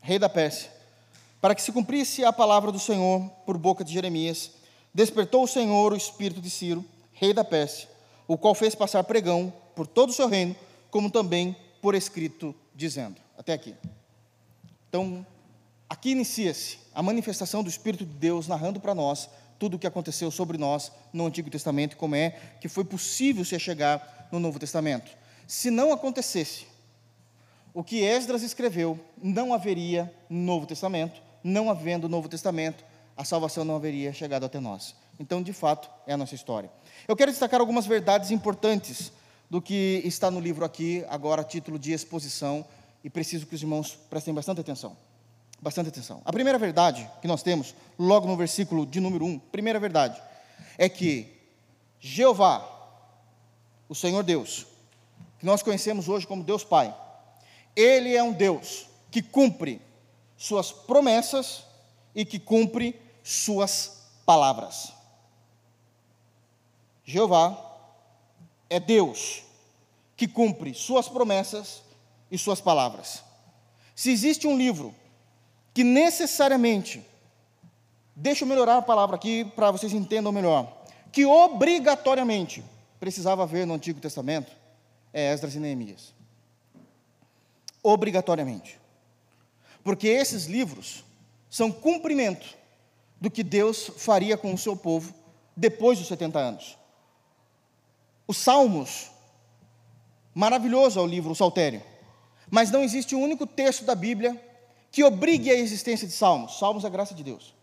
rei 0.00 0.18
da 0.18 0.26
Pérsia, 0.26 0.70
para 1.38 1.55
que 1.55 1.61
se 1.61 1.70
cumprisse 1.70 2.24
a 2.24 2.33
palavra 2.33 2.72
do 2.72 2.79
Senhor 2.79 3.31
por 3.44 3.59
boca 3.59 3.85
de 3.85 3.92
Jeremias, 3.92 4.52
despertou 4.94 5.44
o 5.44 5.46
Senhor 5.46 5.92
o 5.92 5.96
espírito 5.96 6.40
de 6.40 6.48
Ciro, 6.48 6.83
rei 7.12 7.35
da 7.35 7.44
Pérsia, 7.44 7.90
o 8.26 8.38
qual 8.38 8.55
fez 8.55 8.74
passar 8.74 9.05
pregão 9.05 9.52
por 9.74 9.87
todo 9.87 10.09
o 10.09 10.12
seu 10.14 10.29
reino, 10.29 10.57
como 10.90 11.11
também 11.11 11.55
por 11.83 11.94
escrito, 11.94 12.55
dizendo. 12.74 13.20
Até 13.37 13.52
aqui. 13.52 13.74
Então, 14.88 15.26
aqui 15.87 16.12
inicia-se 16.12 16.79
a 16.94 17.02
manifestação 17.02 17.62
do 17.62 17.68
Espírito 17.68 18.07
de 18.07 18.14
Deus 18.14 18.48
narrando 18.48 18.81
para 18.81 18.94
nós 18.94 19.29
tudo 19.59 19.74
o 19.74 19.79
que 19.79 19.87
aconteceu 19.87 20.31
sobre 20.31 20.57
nós 20.57 20.90
no 21.12 21.26
Antigo 21.26 21.50
Testamento, 21.50 21.98
como 21.98 22.14
é 22.14 22.31
que 22.62 22.68
foi 22.68 22.83
possível 22.83 23.44
se 23.44 23.59
chegar 23.59 24.26
no 24.33 24.40
Novo 24.40 24.59
Testamento. 24.59 25.11
Se 25.46 25.70
não 25.70 25.92
acontecesse 25.92 26.76
o 27.77 27.85
que 27.85 28.03
Esdras 28.03 28.43
escreveu, 28.43 28.99
não 29.23 29.53
haveria 29.53 30.11
Novo 30.31 30.65
Testamento, 30.65 31.21
não 31.45 31.69
havendo 31.69 32.09
Novo 32.09 32.27
Testamento, 32.27 32.83
a 33.15 33.23
salvação 33.23 33.67
não 33.67 33.77
haveria 33.77 34.15
chegado 34.15 34.47
até 34.47 34.59
nós. 34.59 34.95
Então, 35.21 35.43
de 35.43 35.53
fato, 35.53 35.91
é 36.07 36.15
a 36.15 36.17
nossa 36.17 36.35
história. 36.35 36.71
Eu 37.07 37.15
quero 37.15 37.31
destacar 37.31 37.61
algumas 37.61 37.85
verdades 37.85 38.31
importantes 38.31 39.12
do 39.51 39.61
que 39.61 40.01
está 40.07 40.31
no 40.31 40.41
livro 40.41 40.65
aqui, 40.65 41.05
agora 41.11 41.43
a 41.43 41.45
título 41.45 41.79
de 41.79 41.93
exposição, 41.93 42.65
e 43.05 43.11
preciso 43.11 43.45
que 43.45 43.55
os 43.55 43.61
irmãos 43.61 43.99
prestem 44.09 44.33
bastante 44.33 44.62
atenção. 44.62 44.97
Bastante 45.61 45.91
atenção. 45.91 46.23
A 46.25 46.33
primeira 46.33 46.59
verdade 46.59 47.07
que 47.21 47.29
nós 47.29 47.43
temos, 47.43 47.75
logo 47.99 48.27
no 48.27 48.39
versículo 48.39 48.87
de 48.87 49.01
número 49.01 49.27
1, 49.27 49.39
primeira 49.39 49.79
verdade, 49.79 50.19
é 50.79 50.89
que 50.89 51.29
Jeová, 52.01 52.67
o 53.87 53.95
Senhor 53.95 54.23
Deus, 54.23 54.67
que 55.39 55.45
nós 55.45 55.62
conhecemos 55.62 56.09
hoje 56.09 56.27
como 56.27 56.43
Deus 56.43 56.65
Pai, 56.65 56.95
Ele 57.77 58.17
é 58.17 58.23
um 58.23 58.33
Deus 58.33 58.87
que 59.11 59.21
cumpre 59.21 59.81
suas 60.37 60.73
promessas 60.73 61.65
e 62.15 62.25
que 62.25 62.39
cumpre 62.39 62.99
suas 63.23 64.03
palavras. 64.25 64.93
Jeová 67.05 67.62
é 68.69 68.81
Deus 68.81 69.43
que 70.17 70.27
cumpre 70.27 70.73
suas 70.75 71.09
promessas 71.09 71.83
e 72.31 72.39
suas 72.39 72.61
palavras. 72.61 73.23
Se 73.95 74.11
existe 74.11 74.47
um 74.47 74.57
livro 74.57 74.95
que 75.73 75.85
necessariamente, 75.85 77.05
deixa 78.15 78.45
eu 78.45 78.49
melhorar 78.49 78.79
a 78.79 78.83
palavra 78.83 79.17
aqui 79.17 79.45
para 79.45 79.71
vocês 79.71 79.93
entendam 79.93 80.33
melhor, 80.33 80.85
que 81.12 81.27
obrigatoriamente 81.27 82.65
precisava 82.99 83.42
haver 83.42 83.67
no 83.67 83.75
Antigo 83.75 84.00
Testamento, 84.00 84.50
é 85.13 85.33
Esdras 85.33 85.55
e 85.55 85.59
Neemias. 85.59 86.15
Obrigatoriamente. 87.87 88.81
Porque 89.85 90.09
esses 90.09 90.47
livros 90.47 91.05
são 91.49 91.71
cumprimento 91.71 92.57
do 93.21 93.31
que 93.31 93.45
Deus 93.45 93.93
faria 93.97 94.37
com 94.37 94.53
o 94.53 94.59
seu 94.59 94.77
povo 94.77 95.15
depois 95.57 95.97
dos 95.97 96.09
70 96.09 96.37
anos. 96.37 96.77
Os 98.27 98.39
Salmos, 98.39 99.09
maravilhoso 100.35 100.99
é 100.99 101.03
o 101.03 101.07
livro, 101.07 101.31
o 101.31 101.37
Saltério, 101.37 101.81
mas 102.51 102.73
não 102.73 102.83
existe 102.83 103.15
um 103.15 103.23
único 103.23 103.47
texto 103.47 103.85
da 103.85 103.95
Bíblia 103.95 104.37
que 104.91 105.05
obrigue 105.05 105.49
a 105.53 105.55
existência 105.55 106.09
de 106.09 106.13
Salmos. 106.13 106.59
Salmos 106.59 106.83
é 106.83 106.89
a 106.89 106.91
graça 106.91 107.15
de 107.15 107.23
Deus. 107.23 107.55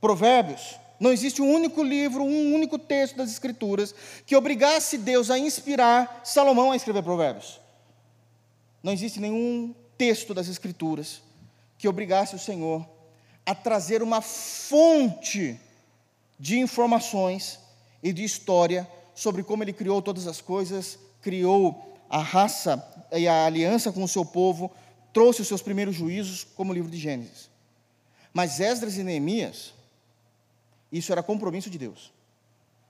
Provérbios, 0.00 0.74
não 0.98 1.12
existe 1.12 1.40
um 1.40 1.48
único 1.48 1.80
livro, 1.80 2.24
um 2.24 2.54
único 2.56 2.76
texto 2.76 3.16
das 3.16 3.30
Escrituras 3.30 3.94
que 4.26 4.34
obrigasse 4.34 4.98
Deus 4.98 5.30
a 5.30 5.38
inspirar 5.38 6.22
Salomão 6.24 6.72
a 6.72 6.76
escrever 6.76 7.04
Provérbios. 7.04 7.67
Não 8.82 8.92
existe 8.92 9.20
nenhum 9.20 9.74
texto 9.96 10.32
das 10.32 10.48
Escrituras 10.48 11.22
que 11.76 11.88
obrigasse 11.88 12.34
o 12.34 12.38
Senhor 12.38 12.88
a 13.44 13.54
trazer 13.54 14.02
uma 14.02 14.20
fonte 14.20 15.58
de 16.38 16.58
informações 16.58 17.58
e 18.02 18.12
de 18.12 18.22
história 18.22 18.88
sobre 19.14 19.42
como 19.42 19.64
ele 19.64 19.72
criou 19.72 20.00
todas 20.00 20.26
as 20.26 20.40
coisas, 20.40 20.98
criou 21.20 21.96
a 22.08 22.18
raça 22.18 22.84
e 23.12 23.26
a 23.26 23.46
aliança 23.46 23.90
com 23.90 24.04
o 24.04 24.08
seu 24.08 24.24
povo, 24.24 24.70
trouxe 25.12 25.42
os 25.42 25.48
seus 25.48 25.62
primeiros 25.62 25.94
juízos, 25.94 26.44
como 26.44 26.70
o 26.70 26.74
livro 26.74 26.90
de 26.90 26.98
Gênesis. 26.98 27.50
Mas 28.32 28.60
Esdras 28.60 28.96
e 28.96 29.02
Neemias, 29.02 29.74
isso 30.92 31.10
era 31.10 31.22
compromisso 31.22 31.68
de 31.70 31.78
Deus, 31.78 32.12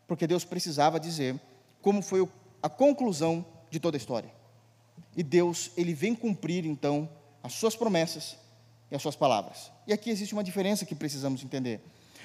porque 0.06 0.26
Deus 0.26 0.44
precisava 0.44 1.00
dizer 1.00 1.40
como 1.80 2.02
foi 2.02 2.28
a 2.62 2.68
conclusão 2.68 3.44
de 3.70 3.80
toda 3.80 3.96
a 3.96 3.98
história. 3.98 4.37
E 5.16 5.22
Deus, 5.22 5.70
ele 5.76 5.94
vem 5.94 6.14
cumprir 6.14 6.64
então 6.64 7.08
as 7.42 7.52
suas 7.54 7.74
promessas 7.74 8.36
e 8.90 8.96
as 8.96 9.02
suas 9.02 9.16
palavras. 9.16 9.70
E 9.86 9.92
aqui 9.92 10.10
existe 10.10 10.34
uma 10.34 10.44
diferença 10.44 10.84
que 10.84 10.94
precisamos 10.94 11.42
entender. 11.42 11.80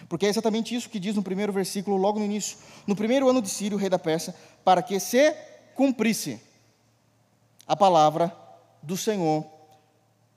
Porque 0.07 0.26
é 0.26 0.30
exatamente 0.30 0.76
isso 0.76 0.89
que 0.89 0.99
diz 0.99 1.15
no 1.15 1.24
primeiro 1.24 1.53
versículo, 1.53 1.97
logo 1.97 2.19
no 2.19 2.26
início. 2.26 2.57
No 2.86 2.95
primeiro 2.95 3.30
ano 3.30 3.41
de 3.41 3.49
Sírio, 3.49 3.78
rei 3.78 3.89
da 3.89 3.99
Pérsia, 3.99 4.36
para 4.63 4.82
que 4.82 4.99
se 4.99 5.34
cumprisse 5.76 6.39
a 7.67 7.76
palavra 7.76 8.36
do 8.82 8.97
Senhor 8.97 9.45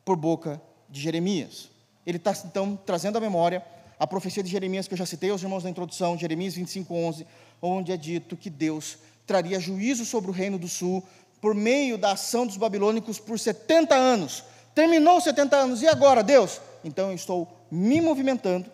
por 0.04 0.16
boca 0.16 0.60
de 0.88 1.00
Jeremias. 1.00 1.68
Ele 2.06 2.18
está 2.18 2.32
então 2.44 2.78
trazendo 2.86 3.18
à 3.18 3.20
memória 3.20 3.64
a 3.98 4.06
profecia 4.06 4.42
de 4.42 4.50
Jeremias 4.50 4.86
que 4.86 4.94
eu 4.94 4.98
já 4.98 5.06
citei 5.06 5.30
aos 5.30 5.42
irmãos 5.42 5.64
na 5.64 5.70
introdução, 5.70 6.16
Jeremias 6.16 6.54
25, 6.54 6.94
11, 6.94 7.26
onde 7.60 7.90
é 7.90 7.96
dito 7.96 8.36
que 8.36 8.48
Deus 8.48 8.98
traria 9.26 9.58
juízo 9.58 10.04
sobre 10.04 10.30
o 10.30 10.34
reino 10.34 10.58
do 10.58 10.68
sul 10.68 11.02
por 11.46 11.54
meio 11.54 11.96
da 11.96 12.10
ação 12.10 12.44
dos 12.44 12.56
babilônicos 12.56 13.20
por 13.20 13.38
70 13.38 13.94
anos. 13.94 14.42
Terminou 14.74 15.20
70 15.20 15.56
anos, 15.56 15.80
e 15.80 15.86
agora, 15.86 16.20
Deus? 16.20 16.60
Então 16.82 17.10
eu 17.10 17.14
estou 17.14 17.46
me 17.70 18.00
movimentando, 18.00 18.68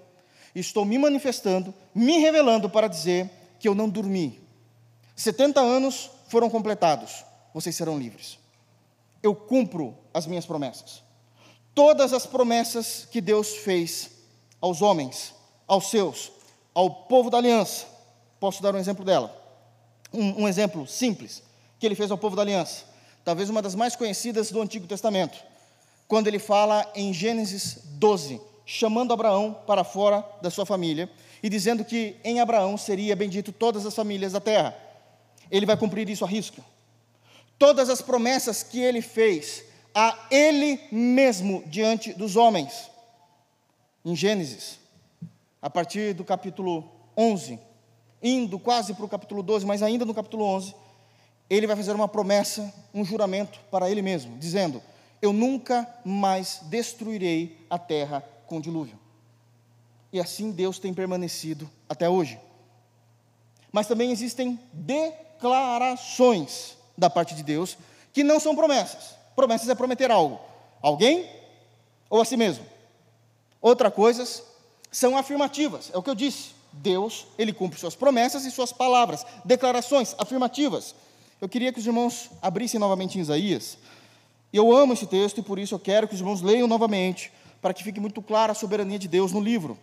estou 0.54 0.82
me 0.86 0.96
manifestando, 0.96 1.74
me 1.94 2.16
revelando 2.16 2.70
para 2.70 2.88
dizer 2.88 3.30
que 3.60 3.68
eu 3.68 3.74
não 3.74 3.90
dormi. 3.90 4.40
70 5.14 5.60
anos 5.60 6.10
foram 6.28 6.48
completados, 6.48 7.26
vocês 7.52 7.76
serão 7.76 7.98
livres. 7.98 8.38
Eu 9.22 9.34
cumpro 9.34 9.94
as 10.14 10.26
minhas 10.26 10.46
promessas. 10.46 11.02
Todas 11.74 12.14
as 12.14 12.24
promessas 12.24 13.06
que 13.10 13.20
Deus 13.20 13.54
fez 13.58 14.12
aos 14.62 14.80
homens, 14.80 15.34
aos 15.68 15.90
seus, 15.90 16.32
ao 16.72 16.88
povo 16.88 17.28
da 17.28 17.36
aliança. 17.36 17.84
Posso 18.40 18.62
dar 18.62 18.74
um 18.74 18.78
exemplo 18.78 19.04
dela? 19.04 19.30
Um, 20.10 20.44
um 20.44 20.48
exemplo 20.48 20.86
simples 20.86 21.42
que 21.82 21.86
ele 21.86 21.96
fez 21.96 22.12
ao 22.12 22.16
povo 22.16 22.36
da 22.36 22.42
aliança. 22.42 22.84
Talvez 23.24 23.50
uma 23.50 23.60
das 23.60 23.74
mais 23.74 23.96
conhecidas 23.96 24.52
do 24.52 24.62
Antigo 24.62 24.86
Testamento. 24.86 25.36
Quando 26.06 26.28
ele 26.28 26.38
fala 26.38 26.88
em 26.94 27.12
Gênesis 27.12 27.80
12, 27.94 28.40
chamando 28.64 29.12
Abraão 29.12 29.60
para 29.66 29.82
fora 29.82 30.24
da 30.40 30.48
sua 30.48 30.64
família 30.64 31.10
e 31.42 31.48
dizendo 31.48 31.84
que 31.84 32.14
em 32.22 32.38
Abraão 32.38 32.76
seria 32.76 33.16
bendito 33.16 33.50
todas 33.50 33.84
as 33.84 33.96
famílias 33.96 34.30
da 34.30 34.38
terra. 34.38 34.76
Ele 35.50 35.66
vai 35.66 35.76
cumprir 35.76 36.08
isso 36.08 36.24
à 36.24 36.28
risca. 36.28 36.62
Todas 37.58 37.90
as 37.90 38.00
promessas 38.00 38.62
que 38.62 38.78
ele 38.78 39.02
fez 39.02 39.64
a 39.92 40.16
ele 40.30 40.78
mesmo 40.92 41.64
diante 41.66 42.12
dos 42.12 42.36
homens. 42.36 42.88
Em 44.04 44.14
Gênesis, 44.14 44.78
a 45.60 45.68
partir 45.68 46.14
do 46.14 46.22
capítulo 46.22 46.88
11, 47.16 47.58
indo 48.22 48.56
quase 48.60 48.94
para 48.94 49.04
o 49.04 49.08
capítulo 49.08 49.42
12, 49.42 49.66
mas 49.66 49.82
ainda 49.82 50.04
no 50.04 50.14
capítulo 50.14 50.44
11, 50.44 50.76
ele 51.56 51.66
vai 51.66 51.74
fazer 51.76 51.92
uma 51.92 52.08
promessa, 52.08 52.72
um 52.94 53.04
juramento 53.04 53.60
para 53.70 53.90
ele 53.90 54.00
mesmo, 54.00 54.38
dizendo: 54.38 54.82
Eu 55.20 55.34
nunca 55.34 55.86
mais 56.04 56.60
destruirei 56.64 57.58
a 57.68 57.78
terra 57.78 58.24
com 58.46 58.60
dilúvio. 58.60 58.98
E 60.10 60.18
assim 60.18 60.50
Deus 60.50 60.78
tem 60.78 60.94
permanecido 60.94 61.70
até 61.88 62.08
hoje. 62.08 62.40
Mas 63.70 63.86
também 63.86 64.10
existem 64.10 64.58
declarações 64.72 66.78
da 66.96 67.10
parte 67.10 67.34
de 67.34 67.42
Deus 67.42 67.76
que 68.12 68.24
não 68.24 68.40
são 68.40 68.56
promessas. 68.56 69.14
Promessas 69.36 69.68
é 69.68 69.74
prometer 69.74 70.10
algo. 70.10 70.40
Alguém 70.80 71.28
ou 72.08 72.18
a 72.20 72.24
si 72.24 72.36
mesmo. 72.36 72.64
Outras 73.60 73.92
coisas 73.94 74.42
são 74.90 75.16
afirmativas. 75.16 75.90
É 75.92 75.98
o 75.98 76.02
que 76.02 76.10
eu 76.10 76.14
disse. 76.14 76.52
Deus, 76.72 77.26
ele 77.36 77.52
cumpre 77.52 77.78
suas 77.78 77.94
promessas 77.94 78.46
e 78.46 78.50
suas 78.50 78.72
palavras, 78.72 79.26
declarações 79.44 80.14
afirmativas. 80.18 80.94
Eu 81.42 81.48
queria 81.48 81.72
que 81.72 81.80
os 81.80 81.86
irmãos 81.86 82.30
abrissem 82.40 82.78
novamente 82.78 83.18
em 83.18 83.20
Isaías. 83.20 83.76
Eu 84.52 84.72
amo 84.72 84.92
esse 84.92 85.08
texto 85.08 85.38
e 85.38 85.42
por 85.42 85.58
isso 85.58 85.74
eu 85.74 85.78
quero 85.80 86.06
que 86.06 86.14
os 86.14 86.20
irmãos 86.20 86.40
leiam 86.40 86.68
novamente, 86.68 87.32
para 87.60 87.74
que 87.74 87.82
fique 87.82 87.98
muito 87.98 88.22
clara 88.22 88.52
a 88.52 88.54
soberania 88.54 88.96
de 88.96 89.08
Deus 89.08 89.32
no 89.32 89.40
livro. 89.40 89.76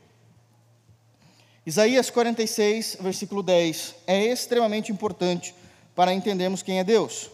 Isaías 1.65 2.09
46, 2.09 2.99
versículo 3.01 3.43
10, 3.43 3.95
é 4.07 4.23
extremamente 4.27 4.89
importante 4.89 5.53
para 5.93 6.13
entendermos 6.13 6.63
quem 6.63 6.79
é 6.79 6.83
Deus. 6.85 7.29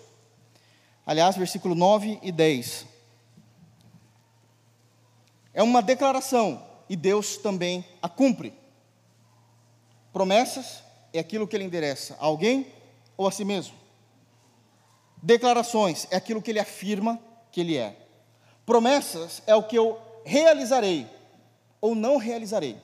Aliás, 1.06 1.38
versículo 1.38 1.76
9 1.76 2.18
e 2.24 2.32
10. 2.32 2.88
É 5.54 5.62
uma 5.62 5.84
declaração 5.84 6.66
e 6.90 6.96
Deus 6.96 7.38
também 7.38 7.86
a 8.02 8.10
cumpre. 8.10 8.56
Promessas 10.12 10.82
é 11.14 11.20
aquilo 11.20 11.48
que 11.48 11.56
ele 11.56 11.66
endereça 11.66 12.16
a 12.20 12.26
alguém 12.26 12.66
ou 13.16 13.28
a 13.28 13.32
si 13.32 13.46
mesmo. 13.46 13.85
Declarações 15.26 16.06
é 16.12 16.18
aquilo 16.18 16.40
que 16.40 16.52
ele 16.52 16.60
afirma 16.60 17.20
que 17.52 17.60
ele 17.60 17.76
é. 17.76 17.98
Promessas 18.64 19.42
é 19.48 19.56
o 19.56 19.64
que 19.64 19.76
eu 19.76 20.00
realizarei 20.24 21.08
ou 21.82 21.96
não 21.96 22.18
realizarei. 22.18 22.78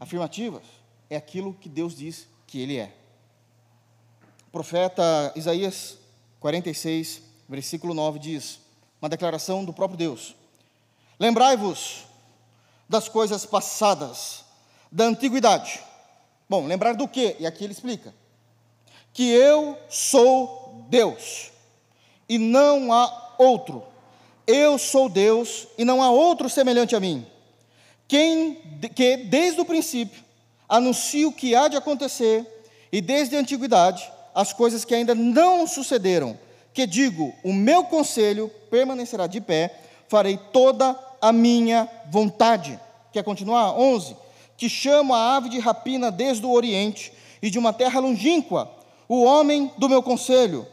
Afirmativas 0.00 0.62
é 1.10 1.16
aquilo 1.16 1.52
que 1.52 1.68
Deus 1.68 1.94
diz 1.94 2.26
que 2.46 2.58
ele 2.58 2.78
é. 2.78 2.94
O 4.46 4.50
profeta 4.50 5.30
Isaías 5.36 5.98
46, 6.40 7.20
versículo 7.46 7.92
9 7.92 8.18
diz: 8.18 8.58
uma 8.98 9.10
declaração 9.10 9.66
do 9.66 9.72
próprio 9.74 9.98
Deus: 9.98 10.34
Lembrai-vos 11.20 12.06
das 12.88 13.06
coisas 13.06 13.44
passadas, 13.44 14.46
da 14.90 15.04
antiguidade. 15.04 15.78
Bom, 16.48 16.66
lembrar 16.66 16.94
do 16.94 17.06
quê? 17.06 17.36
E 17.38 17.46
aqui 17.46 17.64
ele 17.64 17.74
explica: 17.74 18.14
que 19.12 19.30
eu 19.30 19.76
sou 19.88 20.86
Deus 20.88 21.50
e 22.28 22.38
não 22.38 22.92
há 22.92 23.34
outro. 23.38 23.82
Eu 24.46 24.78
sou 24.78 25.08
Deus 25.08 25.66
e 25.76 25.84
não 25.84 26.02
há 26.02 26.10
outro 26.10 26.48
semelhante 26.48 26.96
a 26.96 27.00
mim. 27.00 27.26
Quem 28.06 28.54
que 28.94 29.18
desde 29.18 29.60
o 29.60 29.64
princípio 29.64 30.22
anuncia 30.68 31.28
o 31.28 31.32
que 31.32 31.54
há 31.54 31.68
de 31.68 31.76
acontecer 31.76 32.46
e 32.90 33.00
desde 33.00 33.36
a 33.36 33.40
antiguidade 33.40 34.10
as 34.34 34.52
coisas 34.52 34.84
que 34.84 34.94
ainda 34.94 35.14
não 35.14 35.66
sucederam, 35.66 36.38
que 36.72 36.86
digo, 36.86 37.34
o 37.42 37.52
meu 37.52 37.84
conselho 37.84 38.48
permanecerá 38.70 39.26
de 39.26 39.40
pé, 39.40 39.74
farei 40.08 40.38
toda 40.52 40.96
a 41.20 41.32
minha 41.32 41.88
vontade. 42.10 42.78
Quer 43.12 43.24
continuar? 43.24 43.72
11. 43.72 44.16
Que 44.56 44.68
chamo 44.68 45.14
a 45.14 45.36
ave 45.36 45.48
de 45.48 45.58
rapina 45.58 46.10
desde 46.10 46.46
o 46.46 46.52
oriente 46.52 47.12
e 47.42 47.50
de 47.50 47.58
uma 47.58 47.72
terra 47.72 48.00
longínqua, 48.00 48.70
o 49.08 49.24
homem 49.24 49.72
do 49.78 49.88
meu 49.88 50.02
conselho. 50.02 50.66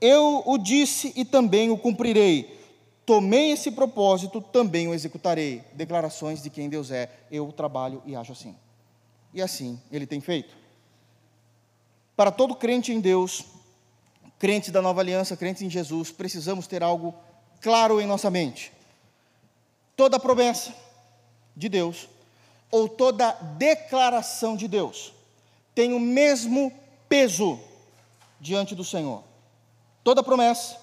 Eu 0.00 0.42
o 0.46 0.58
disse 0.58 1.12
e 1.14 1.24
também 1.24 1.70
o 1.70 1.78
cumprirei. 1.78 2.58
Tomei 3.04 3.52
esse 3.52 3.70
propósito, 3.70 4.40
também 4.40 4.88
o 4.88 4.94
executarei. 4.94 5.62
Declarações 5.74 6.42
de 6.42 6.48
quem 6.48 6.68
Deus 6.68 6.90
é. 6.90 7.10
Eu 7.30 7.52
trabalho 7.52 8.02
e 8.06 8.16
acho 8.16 8.32
assim. 8.32 8.56
E 9.34 9.42
assim 9.42 9.80
ele 9.90 10.06
tem 10.06 10.20
feito. 10.20 10.56
Para 12.16 12.30
todo 12.30 12.54
crente 12.54 12.92
em 12.92 13.00
Deus, 13.00 13.44
crente 14.38 14.70
da 14.70 14.82
nova 14.82 15.00
aliança, 15.00 15.36
crente 15.36 15.64
em 15.64 15.70
Jesus, 15.70 16.10
precisamos 16.10 16.66
ter 16.66 16.82
algo 16.82 17.14
claro 17.60 18.00
em 18.00 18.06
nossa 18.06 18.30
mente. 18.30 18.72
Toda 19.96 20.18
promessa 20.18 20.74
de 21.56 21.68
Deus, 21.68 22.08
ou 22.70 22.88
toda 22.88 23.32
declaração 23.56 24.56
de 24.56 24.66
Deus, 24.66 25.12
tem 25.74 25.92
o 25.92 26.00
mesmo 26.00 26.72
peso 27.08 27.58
diante 28.42 28.74
do 28.74 28.84
Senhor. 28.84 29.24
Toda 30.04 30.22
promessa 30.22 30.76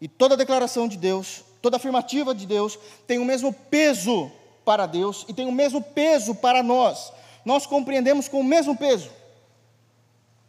e 0.00 0.06
toda 0.06 0.36
declaração 0.36 0.86
de 0.86 0.96
Deus, 0.96 1.42
toda 1.60 1.78
afirmativa 1.78 2.32
de 2.32 2.46
Deus, 2.46 2.78
tem 3.08 3.18
o 3.18 3.24
mesmo 3.24 3.52
peso 3.52 4.30
para 4.64 4.86
Deus 4.86 5.26
e 5.28 5.34
tem 5.34 5.48
o 5.48 5.52
mesmo 5.52 5.82
peso 5.82 6.36
para 6.36 6.62
nós. 6.62 7.12
Nós 7.44 7.66
compreendemos 7.66 8.28
com 8.28 8.40
o 8.40 8.44
mesmo 8.44 8.76
peso 8.76 9.10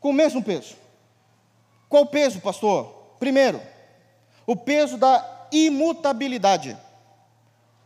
com 0.01 0.09
o 0.09 0.13
mesmo 0.13 0.43
peso. 0.43 0.75
Qual 1.87 2.05
peso, 2.07 2.41
pastor? 2.41 2.87
Primeiro, 3.19 3.61
o 4.45 4.55
peso 4.55 4.97
da 4.97 5.47
imutabilidade. 5.51 6.75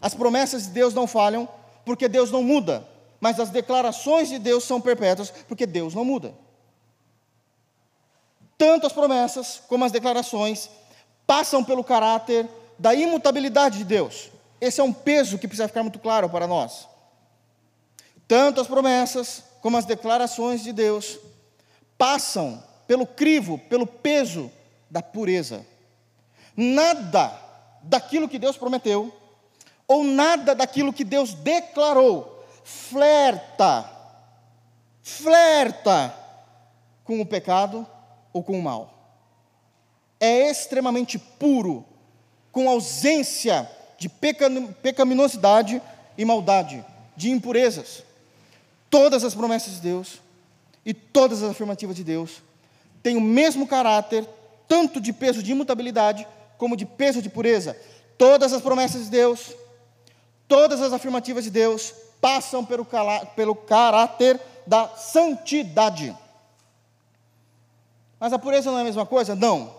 As 0.02 0.16
promessas 0.16 0.64
de 0.64 0.70
Deus 0.70 0.94
não 0.94 1.06
falham, 1.06 1.48
porque 1.84 2.08
Deus 2.08 2.32
não 2.32 2.42
muda, 2.42 2.88
mas 3.20 3.40
as 3.40 3.50
declarações 3.50 4.30
de 4.30 4.40
Deus 4.40 4.64
são 4.64 4.80
perpétuas, 4.80 5.30
porque 5.30 5.66
Deus 5.66 5.94
não 5.94 6.06
muda. 6.06 6.34
Tanto 8.58 8.88
as 8.88 8.94
promessas 8.94 9.62
como 9.68 9.84
as 9.84 9.92
declarações 9.92 10.70
passam 11.28 11.64
pelo 11.64 11.84
caráter 11.84 12.48
da 12.78 12.94
imutabilidade 12.94 13.80
de 13.80 13.84
Deus. 13.84 14.30
Esse 14.60 14.80
é 14.80 14.84
um 14.84 14.94
peso 14.94 15.38
que 15.38 15.48
precisa 15.48 15.68
ficar 15.68 15.84
muito 15.84 16.00
claro 16.00 16.30
para 16.30 16.48
nós. 16.48 16.88
tanto 18.28 18.60
as 18.60 18.68
promessas 18.68 19.44
como 19.62 19.78
as 19.78 19.86
declarações 19.86 20.64
de 20.64 20.74
Deus 20.74 21.20
passam 21.98 22.64
pelo 22.88 23.06
crivo, 23.06 23.58
pelo 23.58 23.86
peso 23.86 24.52
da 24.90 25.02
pureza. 25.02 25.66
Nada 26.56 27.32
daquilo 27.84 28.30
que 28.30 28.40
Deus 28.40 28.58
prometeu, 28.58 29.14
ou 29.88 30.04
nada 30.04 30.56
daquilo 30.56 30.94
que 30.94 31.04
Deus 31.04 31.34
declarou, 31.34 32.44
flerta, 32.64 33.90
flerta 35.04 36.14
com 37.04 37.22
o 37.22 37.26
pecado 37.26 37.86
ou 38.36 38.44
com 38.44 38.60
o 38.60 38.62
mal. 38.62 38.94
É 40.20 40.52
extremamente 40.52 41.18
puro, 41.18 41.86
com 42.52 42.70
ausência 42.70 43.70
de 43.98 44.10
pecaminosidade 44.10 45.82
e 46.18 46.26
maldade, 46.26 46.84
de 47.16 47.32
impurezas. 47.32 48.04
Todas 48.90 49.24
as 49.24 49.34
promessas 49.34 49.76
de 49.76 49.80
Deus 49.80 50.20
e 50.86 50.94
todas 50.94 51.42
as 51.42 51.52
afirmativas 51.52 51.96
de 51.96 52.04
Deus 52.04 52.44
têm 53.02 53.16
o 53.16 53.22
mesmo 53.22 53.66
caráter, 53.66 54.28
tanto 54.68 55.00
de 55.00 55.14
peso 55.14 55.42
de 55.42 55.54
imutabilidade 55.54 56.28
como 56.58 56.76
de 56.76 56.86
peso 56.86 57.22
de 57.22 57.30
pureza. 57.30 57.78
Todas 58.18 58.52
as 58.52 58.62
promessas 58.62 59.06
de 59.06 59.12
Deus, 59.12 59.56
todas 60.46 60.82
as 60.82 60.92
afirmativas 60.92 61.46
de 61.46 61.50
Deus 61.50 61.94
passam 62.20 62.66
pelo, 62.66 62.86
pelo 63.34 63.56
caráter 63.56 64.42
da 64.68 64.90
santidade. 64.90 66.14
Mas 68.26 68.34
a 68.34 68.40
pureza 68.40 68.72
não 68.72 68.80
é 68.80 68.82
a 68.82 68.86
mesma 68.86 69.06
coisa? 69.06 69.36
Não. 69.36 69.72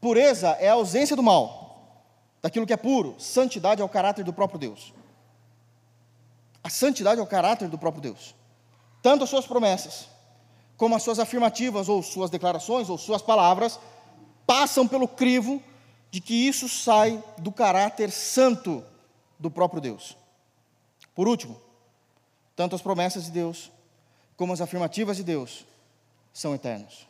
Pureza 0.00 0.56
é 0.58 0.70
a 0.70 0.72
ausência 0.72 1.14
do 1.14 1.22
mal, 1.22 2.02
daquilo 2.40 2.66
que 2.66 2.72
é 2.72 2.78
puro. 2.78 3.14
Santidade 3.18 3.82
é 3.82 3.84
o 3.84 3.88
caráter 3.90 4.24
do 4.24 4.32
próprio 4.32 4.58
Deus. 4.58 4.94
A 6.64 6.70
santidade 6.70 7.20
é 7.20 7.22
o 7.22 7.26
caráter 7.26 7.68
do 7.68 7.76
próprio 7.76 8.00
Deus. 8.00 8.34
Tanto 9.02 9.24
as 9.24 9.28
suas 9.28 9.46
promessas, 9.46 10.08
como 10.78 10.96
as 10.96 11.02
suas 11.02 11.18
afirmativas, 11.18 11.90
ou 11.90 12.02
suas 12.02 12.30
declarações, 12.30 12.88
ou 12.88 12.96
suas 12.96 13.20
palavras, 13.20 13.78
passam 14.46 14.88
pelo 14.88 15.06
crivo 15.06 15.62
de 16.10 16.22
que 16.22 16.48
isso 16.48 16.70
sai 16.70 17.22
do 17.36 17.52
caráter 17.52 18.10
santo 18.10 18.82
do 19.38 19.50
próprio 19.50 19.82
Deus. 19.82 20.16
Por 21.14 21.28
último, 21.28 21.60
tanto 22.56 22.74
as 22.74 22.80
promessas 22.80 23.26
de 23.26 23.30
Deus, 23.30 23.70
como 24.38 24.54
as 24.54 24.62
afirmativas 24.62 25.18
de 25.18 25.22
Deus, 25.22 25.66
são 26.32 26.54
eternos. 26.54 27.06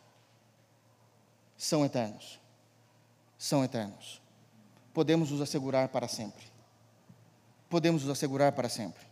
São 1.57 1.85
eternos. 1.85 2.39
São 3.39 3.65
eternos. 3.65 4.21
Podemos 4.93 5.31
os 5.31 5.41
assegurar 5.41 5.89
para 5.89 6.09
sempre. 6.09 6.45
Podemos 7.69 8.05
os 8.05 8.11
assegurar 8.11 8.53
para 8.53 8.69
sempre. 8.69 9.05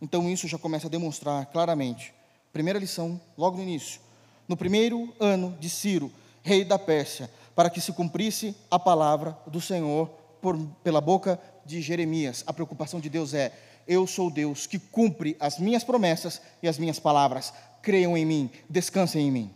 Então 0.00 0.28
isso 0.28 0.48
já 0.48 0.58
começa 0.58 0.86
a 0.86 0.90
demonstrar 0.90 1.46
claramente. 1.46 2.14
Primeira 2.52 2.78
lição, 2.78 3.20
logo 3.36 3.56
no 3.56 3.62
início. 3.62 4.00
No 4.46 4.56
primeiro 4.56 5.14
ano 5.20 5.56
de 5.60 5.68
Ciro, 5.68 6.10
rei 6.42 6.64
da 6.64 6.78
Pérsia, 6.78 7.30
para 7.54 7.68
que 7.68 7.80
se 7.80 7.92
cumprisse 7.92 8.56
a 8.70 8.78
palavra 8.78 9.36
do 9.46 9.60
Senhor 9.60 10.08
por, 10.40 10.56
pela 10.82 11.00
boca 11.00 11.40
de 11.66 11.82
Jeremias. 11.82 12.42
A 12.46 12.52
preocupação 12.52 13.00
de 13.00 13.10
Deus 13.10 13.34
é: 13.34 13.52
eu 13.86 14.06
sou 14.06 14.30
Deus 14.30 14.66
que 14.66 14.78
cumpre 14.78 15.36
as 15.40 15.58
minhas 15.58 15.82
promessas 15.82 16.40
e 16.62 16.68
as 16.68 16.78
minhas 16.78 16.98
palavras. 16.98 17.52
Creiam 17.82 18.16
em 18.16 18.24
mim, 18.24 18.50
descansem 18.68 19.26
em 19.28 19.30
mim. 19.30 19.54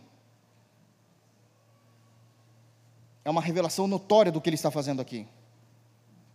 É 3.25 3.29
uma 3.29 3.41
revelação 3.41 3.87
notória 3.87 4.31
do 4.31 4.41
que 4.41 4.49
ele 4.49 4.55
está 4.55 4.69
fazendo 4.69 5.01
aqui. 5.01 5.27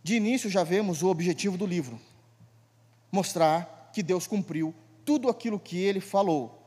De 0.03 0.15
início 0.15 0.49
já 0.49 0.63
vemos 0.63 1.03
o 1.03 1.07
objetivo 1.07 1.57
do 1.57 1.65
livro: 1.65 1.99
mostrar 3.11 3.89
que 3.93 4.01
Deus 4.01 4.27
cumpriu 4.27 4.73
tudo 5.05 5.29
aquilo 5.29 5.59
que 5.59 5.77
ele 5.77 5.99
falou 5.99 6.59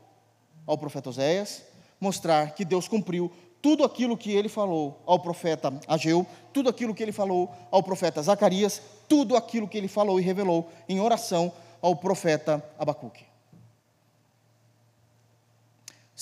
ao 0.67 0.79
profeta 0.79 1.11
Oséias, 1.11 1.63
mostrar 2.01 2.55
que 2.55 2.65
Deus 2.65 2.89
cumpriu 2.89 3.33
tudo 3.61 3.85
aquilo 3.85 4.17
que 4.17 4.33
ele 4.33 4.49
falou 4.49 5.01
ao 5.07 5.21
profeta 5.21 5.73
Ageu, 5.87 6.27
tudo 6.53 6.69
aquilo 6.69 6.95
que 6.95 7.03
ele 7.03 7.13
falou 7.13 7.51
ao 7.71 7.83
profeta 7.83 8.21
Zacarias, 8.21 8.83
tudo 9.09 9.37
aquilo 9.37 9.69
que 9.69 9.79
ele 9.79 9.89
falou 9.89 10.19
e 10.19 10.23
revelou 10.23 10.69
em 10.89 11.01
oração 11.01 11.53
ao 11.81 11.95
profeta 11.95 12.63
Abacuque. 12.79 13.32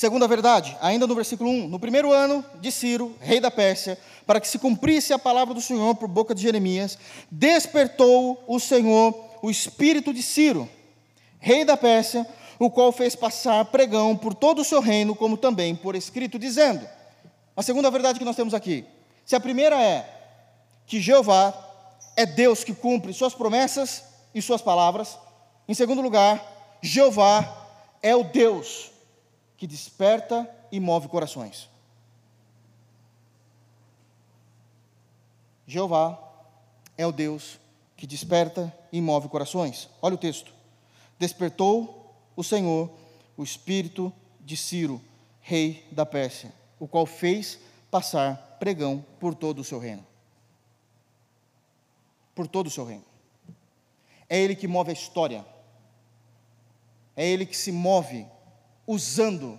Segunda 0.00 0.26
verdade, 0.26 0.74
ainda 0.80 1.06
no 1.06 1.14
versículo 1.14 1.50
1, 1.50 1.68
no 1.68 1.78
primeiro 1.78 2.10
ano 2.10 2.42
de 2.58 2.72
Ciro, 2.72 3.14
rei 3.20 3.38
da 3.38 3.50
Pérsia, 3.50 3.98
para 4.26 4.40
que 4.40 4.48
se 4.48 4.58
cumprisse 4.58 5.12
a 5.12 5.18
palavra 5.18 5.52
do 5.52 5.60
Senhor 5.60 5.94
por 5.94 6.08
boca 6.08 6.34
de 6.34 6.40
Jeremias, 6.40 6.96
despertou 7.30 8.42
o 8.46 8.58
Senhor 8.58 9.14
o 9.42 9.50
espírito 9.50 10.14
de 10.14 10.22
Ciro, 10.22 10.66
rei 11.38 11.66
da 11.66 11.76
Pérsia, 11.76 12.26
o 12.58 12.70
qual 12.70 12.92
fez 12.92 13.14
passar 13.14 13.62
pregão 13.66 14.16
por 14.16 14.32
todo 14.32 14.62
o 14.62 14.64
seu 14.64 14.80
reino, 14.80 15.14
como 15.14 15.36
também 15.36 15.76
por 15.76 15.94
escrito, 15.94 16.38
dizendo: 16.38 16.88
A 17.54 17.62
segunda 17.62 17.90
verdade 17.90 18.18
que 18.18 18.24
nós 18.24 18.36
temos 18.36 18.54
aqui, 18.54 18.86
se 19.26 19.36
a 19.36 19.40
primeira 19.40 19.78
é 19.82 20.08
que 20.86 20.98
Jeová 20.98 21.52
é 22.16 22.24
Deus 22.24 22.64
que 22.64 22.72
cumpre 22.72 23.12
suas 23.12 23.34
promessas 23.34 24.02
e 24.34 24.40
suas 24.40 24.62
palavras, 24.62 25.18
em 25.68 25.74
segundo 25.74 26.00
lugar, 26.00 26.42
Jeová 26.80 27.68
é 28.02 28.16
o 28.16 28.24
Deus 28.24 28.98
que 29.60 29.66
desperta 29.68 30.50
e 30.72 30.80
move 30.80 31.06
corações. 31.06 31.68
Jeová 35.68 36.18
é 36.98 37.06
o 37.06 37.12
Deus 37.12 37.60
que 37.96 38.08
desperta 38.08 38.76
e 38.90 39.00
move 39.00 39.28
corações. 39.28 39.88
Olha 40.02 40.16
o 40.16 40.18
texto 40.18 40.58
despertou 41.20 42.16
o 42.34 42.42
Senhor 42.42 42.90
o 43.36 43.44
espírito 43.44 44.10
de 44.40 44.56
Ciro, 44.56 45.00
rei 45.42 45.86
da 45.92 46.06
Pérsia, 46.06 46.50
o 46.78 46.88
qual 46.88 47.04
fez 47.04 47.58
passar 47.90 48.56
pregão 48.58 49.04
por 49.20 49.34
todo 49.34 49.58
o 49.58 49.64
seu 49.64 49.78
reino. 49.78 50.04
Por 52.34 52.48
todo 52.48 52.68
o 52.68 52.70
seu 52.70 52.86
reino. 52.86 53.04
É 54.30 54.38
ele 54.38 54.56
que 54.56 54.66
move 54.66 54.88
a 54.88 54.94
história. 54.94 55.44
É 57.14 57.26
ele 57.26 57.44
que 57.44 57.56
se 57.56 57.70
move 57.70 58.26
usando, 58.90 59.56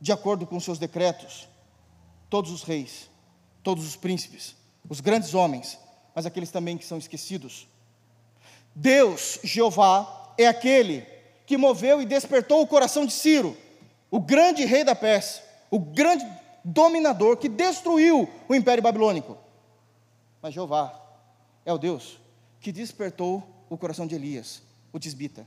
de 0.00 0.12
acordo 0.12 0.46
com 0.46 0.58
seus 0.58 0.78
decretos, 0.78 1.46
todos 2.30 2.50
os 2.50 2.62
reis, 2.62 3.10
todos 3.62 3.86
os 3.86 3.96
príncipes, 3.96 4.56
os 4.88 4.98
grandes 4.98 5.34
homens, 5.34 5.78
mas 6.14 6.24
aqueles 6.24 6.50
também 6.50 6.78
que 6.78 6.86
são 6.86 6.96
esquecidos. 6.96 7.68
Deus, 8.74 9.38
Jeová, 9.44 10.32
é 10.38 10.46
aquele 10.46 11.06
que 11.44 11.58
moveu 11.58 12.00
e 12.00 12.06
despertou 12.06 12.62
o 12.62 12.66
coração 12.66 13.04
de 13.04 13.12
Ciro, 13.12 13.54
o 14.10 14.18
grande 14.18 14.64
rei 14.64 14.84
da 14.84 14.94
Pérsia, 14.94 15.44
o 15.70 15.78
grande 15.78 16.24
dominador 16.64 17.36
que 17.36 17.50
destruiu 17.50 18.26
o 18.48 18.54
império 18.54 18.82
babilônico. 18.82 19.36
Mas 20.40 20.54
Jeová 20.54 20.98
é 21.66 21.72
o 21.74 21.78
Deus 21.78 22.18
que 22.58 22.72
despertou 22.72 23.42
o 23.68 23.76
coração 23.76 24.06
de 24.06 24.14
Elias, 24.14 24.62
o 24.90 24.98
tisbita. 24.98 25.44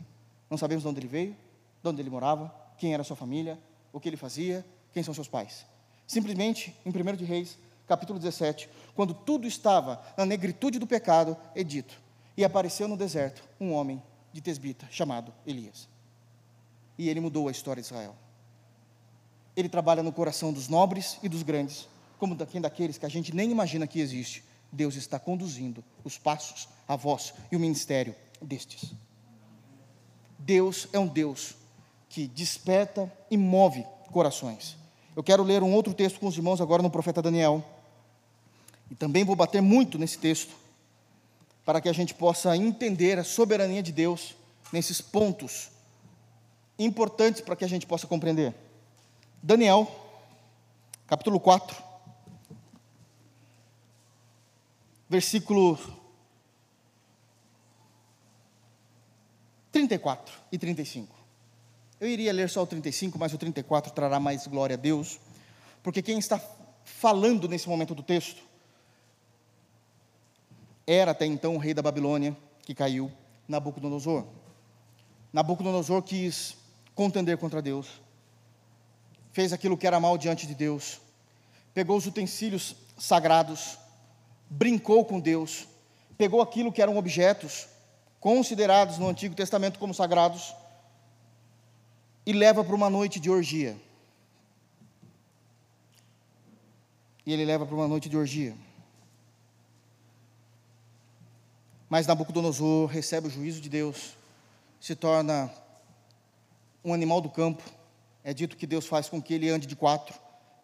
Não 0.48 0.60
sabemos 0.60 0.84
de 0.84 0.90
onde 0.90 1.00
ele 1.00 1.08
veio, 1.08 1.36
de 1.82 1.90
onde 1.90 2.02
ele 2.04 2.10
morava, 2.12 2.54
quem 2.78 2.94
era 2.94 3.04
sua 3.04 3.16
família, 3.16 3.60
o 3.92 4.00
que 4.00 4.10
ele 4.10 4.18
fazia, 4.18 4.66
quem 4.94 5.04
são 5.04 5.14
seus 5.14 5.28
pais. 5.28 5.66
Simplesmente, 6.08 6.76
em 6.86 6.90
1 6.90 7.16
de 7.16 7.26
Reis, 7.26 7.58
capítulo 7.88 8.20
17, 8.20 8.70
quando 8.96 9.14
tudo 9.14 9.48
estava 9.48 10.02
na 10.18 10.26
negritude 10.26 10.80
do 10.80 10.88
pecado, 10.88 11.36
é 11.56 11.64
dito: 11.64 12.00
E 12.38 12.44
apareceu 12.44 12.88
no 12.88 12.98
deserto 12.98 13.44
um 13.60 13.74
homem 13.74 14.02
de 14.32 14.42
Tesbita, 14.42 14.88
chamado 14.92 15.34
Elias. 15.46 15.88
E 16.98 17.10
ele 17.10 17.20
mudou 17.20 17.48
a 17.48 17.52
história 17.52 17.82
de 17.82 17.88
Israel. 17.88 18.16
Ele 19.56 19.70
trabalha 19.70 20.04
no 20.04 20.12
coração 20.12 20.52
dos 20.52 20.68
nobres 20.68 21.18
e 21.24 21.30
dos 21.30 21.44
grandes, 21.44 21.88
como 22.18 22.36
daquele 22.36 22.62
daqueles 22.62 22.98
que 22.98 23.06
a 23.06 23.10
gente 23.10 23.34
nem 23.34 23.52
imagina 23.52 23.88
que 23.88 24.00
existe. 24.00 24.44
Deus 24.72 24.96
está 24.96 25.18
conduzindo 25.18 25.84
os 26.04 26.18
passos, 26.18 26.68
a 26.88 26.96
voz 26.96 27.34
e 27.52 27.56
o 27.56 27.60
ministério 27.60 28.16
destes. 28.42 28.94
Deus 30.38 30.88
é 30.92 31.00
um 31.00 31.08
Deus 31.08 31.56
que 32.16 32.28
desperta 32.28 33.12
e 33.30 33.36
move 33.36 33.86
corações. 34.10 34.78
Eu 35.18 35.22
quero 35.22 35.44
ler 35.44 35.62
um 35.62 35.74
outro 35.74 35.94
texto 35.94 36.18
com 36.18 36.28
os 36.28 36.38
irmãos 36.38 36.62
agora 36.62 36.82
no 36.82 36.90
profeta 36.90 37.22
Daniel. 37.22 37.62
E 38.90 38.96
também 38.96 39.26
vou 39.26 39.36
bater 39.36 39.62
muito 39.62 40.00
nesse 40.00 40.18
texto 40.18 40.56
para 41.66 41.82
que 41.82 41.90
a 41.90 41.94
gente 41.94 42.14
possa 42.14 42.56
entender 42.56 43.20
a 43.20 43.24
soberania 43.26 43.84
de 43.84 43.92
Deus 43.92 44.34
nesses 44.72 45.02
pontos 45.02 45.72
importantes 46.80 47.42
para 47.42 47.54
que 47.54 47.66
a 47.66 47.68
gente 47.68 47.86
possa 47.86 48.08
compreender. 48.08 48.56
Daniel, 49.44 49.86
capítulo 51.08 51.38
4, 51.38 51.76
versículo 55.10 55.78
34 59.74 60.34
e 60.54 60.58
35. 60.58 61.15
Eu 62.00 62.10
iria 62.10 62.34
ler 62.34 62.50
só 62.50 62.64
o 62.64 62.68
35, 62.68 63.18
mas 63.18 63.34
o 63.34 63.38
34 63.38 63.94
trará 63.94 64.20
mais 64.20 64.46
glória 64.48 64.76
a 64.76 64.78
Deus, 64.78 65.20
porque 65.82 66.02
quem 66.02 66.20
está 66.20 66.42
falando 66.84 67.48
nesse 67.48 67.70
momento 67.70 67.96
do 67.96 68.04
texto 68.04 68.44
era 70.86 71.12
até 71.12 71.26
então 71.26 71.56
o 71.56 71.58
rei 71.58 71.74
da 71.74 71.82
Babilônia, 71.82 72.36
que 72.64 72.76
caiu, 72.76 73.12
Nabucodonosor. 73.48 74.26
Nabucodonosor 75.32 76.02
quis 76.02 76.58
contender 76.94 77.38
contra 77.38 77.62
Deus, 77.62 77.88
fez 79.32 79.52
aquilo 79.54 79.78
que 79.78 79.88
era 79.88 80.00
mal 80.00 80.18
diante 80.18 80.46
de 80.46 80.54
Deus, 80.54 81.00
pegou 81.74 81.98
os 81.98 82.06
utensílios 82.06 82.76
sagrados, 82.98 83.78
brincou 84.50 85.06
com 85.06 85.20
Deus, 85.20 85.68
pegou 86.18 86.42
aquilo 86.42 86.72
que 86.72 86.82
eram 86.82 86.98
objetos 86.98 87.68
considerados 88.20 88.98
no 88.98 89.08
Antigo 89.08 89.36
Testamento 89.36 89.80
como 89.80 89.94
sagrados 89.94 90.54
e 92.26 92.34
leva 92.34 92.64
para 92.64 92.76
uma 92.76 92.90
noite 92.90 93.20
de 93.20 93.30
orgia. 93.30 93.80
E 97.26 97.32
ele 97.32 97.46
leva 97.46 97.66
para 97.66 97.76
uma 97.76 97.88
noite 97.88 98.10
de 98.10 98.18
orgia. 98.18 98.56
Mas 101.88 102.08
Nabucodonosor 102.08 102.88
recebe 102.88 103.28
o 103.28 103.30
juízo 103.30 103.62
de 103.62 103.70
Deus, 103.70 104.18
se 104.80 104.96
torna 104.96 105.52
um 106.84 106.94
animal 106.94 107.22
do 107.22 107.30
campo. 107.30 107.64
É 108.24 108.34
dito 108.34 108.58
que 108.58 108.66
Deus 108.66 108.88
faz 108.88 109.08
com 109.08 109.22
que 109.22 109.34
ele 109.34 109.50
ande 109.50 109.68
de 109.68 109.76
quatro, 109.76 110.16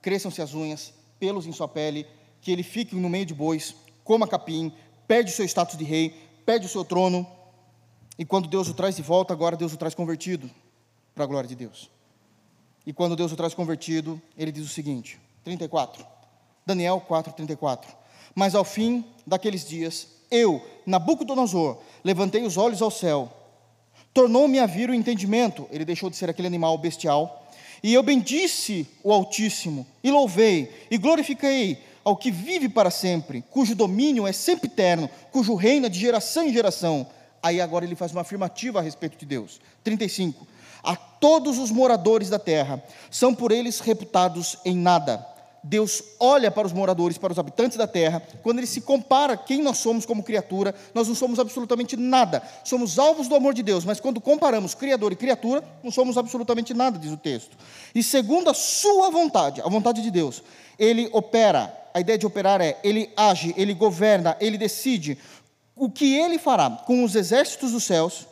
cresçam-se 0.02 0.42
as 0.42 0.56
unhas, 0.56 0.94
pelos 1.20 1.46
em 1.46 1.52
sua 1.52 1.68
pele, 1.68 2.08
que 2.42 2.52
ele 2.52 2.64
fique 2.64 2.96
no 2.96 3.08
meio 3.08 3.26
de 3.26 3.36
bois, 3.36 3.76
coma 4.04 4.28
capim, 4.28 4.74
perde 5.08 5.32
o 5.32 5.36
seu 5.36 5.46
status 5.46 5.78
de 5.78 5.84
rei, 5.84 6.10
perde 6.44 6.66
o 6.66 6.70
seu 6.70 6.84
trono. 6.84 7.28
E 8.18 8.26
quando 8.26 8.50
Deus 8.50 8.68
o 8.68 8.74
traz 8.74 8.96
de 8.96 9.04
volta, 9.04 9.32
agora 9.32 9.56
Deus 9.56 9.74
o 9.74 9.78
traz 9.78 9.94
convertido 9.94 10.50
para 11.22 11.26
a 11.26 11.28
glória 11.28 11.48
de 11.48 11.56
Deus. 11.56 11.92
E 12.84 12.92
quando 12.92 13.16
Deus 13.16 13.32
o 13.32 13.36
traz 13.36 13.54
convertido, 13.54 14.20
ele 14.36 14.52
diz 14.52 14.66
o 14.66 14.70
seguinte: 14.70 15.20
34. 15.44 16.04
Daniel 16.66 17.00
4, 17.00 17.34
34. 17.34 17.96
Mas 18.34 18.56
ao 18.56 18.64
fim 18.64 19.06
daqueles 19.26 19.68
dias, 19.68 20.08
eu, 20.32 20.66
Nabucodonosor, 20.84 21.78
levantei 22.04 22.44
os 22.44 22.58
olhos 22.58 22.82
ao 22.82 22.90
céu, 22.90 23.32
tornou-me 24.12 24.58
a 24.58 24.66
vir 24.66 24.90
o 24.90 24.96
entendimento, 24.96 25.68
ele 25.70 25.86
deixou 25.86 26.10
de 26.10 26.16
ser 26.16 26.28
aquele 26.28 26.48
animal 26.48 26.76
bestial, 26.78 27.46
e 27.84 27.94
eu 27.94 28.02
bendisse 28.02 28.88
o 29.04 29.14
Altíssimo, 29.14 29.86
e 30.04 30.10
louvei, 30.10 30.74
e 30.90 30.98
glorifiquei 30.98 31.84
ao 32.04 32.18
que 32.18 32.32
vive 32.32 32.68
para 32.68 32.90
sempre, 32.90 33.44
cujo 33.52 33.76
domínio 33.76 34.26
é 34.26 34.32
sempre 34.32 34.68
eterno, 34.68 35.08
cujo 35.32 35.54
reino 35.54 35.86
é 35.86 35.90
de 35.90 36.00
geração 36.00 36.48
em 36.48 36.54
geração. 36.54 37.06
Aí 37.44 37.60
agora 37.60 37.86
ele 37.86 37.96
faz 37.96 38.12
uma 38.12 38.22
afirmativa 38.22 38.80
a 38.80 38.82
respeito 38.82 39.18
de 39.18 39.26
Deus. 39.26 39.60
35. 39.84 40.48
A 40.84 40.96
todos 40.96 41.58
os 41.58 41.72
moradores 41.72 42.30
da 42.30 42.40
terra 42.40 42.84
são 43.10 43.34
por 43.34 43.52
eles 43.52 43.80
reputados 43.80 44.58
em 44.66 44.76
nada 44.76 45.32
Deus 45.64 46.04
olha 46.20 46.50
para 46.50 46.66
os 46.66 46.74
moradores, 46.74 47.20
para 47.20 47.32
os 47.32 47.38
habitantes 47.38 47.78
da 47.78 47.86
terra, 47.86 48.22
quando 48.42 48.58
ele 48.58 48.68
se 48.68 48.82
compara 48.82 49.38
quem 49.38 49.62
nós 49.62 49.78
somos 49.78 50.08
como 50.08 50.24
criatura, 50.24 50.74
nós 50.94 51.08
não 51.08 51.14
somos 51.14 51.38
absolutamente 51.38 51.96
nada. 51.96 52.42
Somos 52.64 52.98
alvos 52.98 53.28
do 53.28 53.36
amor 53.36 53.54
de 53.54 53.62
Deus, 53.62 53.86
mas 53.86 54.00
quando 54.00 54.20
comparamos 54.20 54.74
criador 54.74 55.12
e 55.12 55.16
criatura, 55.16 55.64
não 55.84 55.92
somos 55.92 56.18
absolutamente 56.18 56.74
nada, 56.74 56.98
diz 56.98 57.12
o 57.12 57.18
texto. 57.18 57.56
E 57.94 58.02
segundo 58.02 58.50
a 58.50 58.56
sua 58.56 59.12
vontade, 59.12 59.62
a 59.62 59.70
vontade 59.70 60.02
de 60.02 60.10
Deus, 60.10 60.42
ele 60.80 61.10
opera. 61.14 61.78
A 61.94 62.00
ideia 62.00 62.18
de 62.18 62.26
operar 62.26 62.62
é 62.62 62.80
ele 62.84 63.12
age, 63.16 63.54
ele 63.56 63.74
governa, 63.74 64.36
ele 64.40 64.58
decide 64.58 65.18
o 65.76 65.92
que 65.92 66.16
ele 66.18 66.40
fará 66.40 66.70
com 66.70 67.04
os 67.04 67.16
exércitos 67.16 67.74
dos 67.74 67.84
céus 67.84 68.26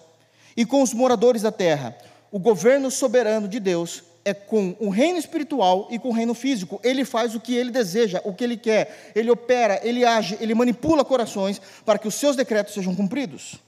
e 0.57 0.65
com 0.65 0.81
os 0.81 0.93
moradores 0.93 1.43
da 1.43 1.51
terra. 1.51 1.95
O 2.31 2.39
governo 2.39 2.91
soberano 2.91 3.47
de 3.47 3.59
Deus 3.59 4.03
é 4.23 4.33
com 4.33 4.75
o 4.79 4.89
reino 4.89 5.17
espiritual 5.17 5.87
e 5.89 5.97
com 5.97 6.09
o 6.09 6.13
reino 6.13 6.33
físico. 6.33 6.79
Ele 6.83 7.03
faz 7.03 7.33
o 7.35 7.39
que 7.39 7.55
ele 7.55 7.71
deseja, 7.71 8.21
o 8.23 8.33
que 8.33 8.43
ele 8.43 8.57
quer. 8.57 9.11
Ele 9.15 9.31
opera, 9.31 9.79
ele 9.83 10.05
age, 10.05 10.37
ele 10.39 10.53
manipula 10.53 11.03
corações 11.03 11.61
para 11.85 11.97
que 11.97 12.07
os 12.07 12.15
seus 12.15 12.35
decretos 12.35 12.73
sejam 12.73 12.95
cumpridos. 12.95 13.59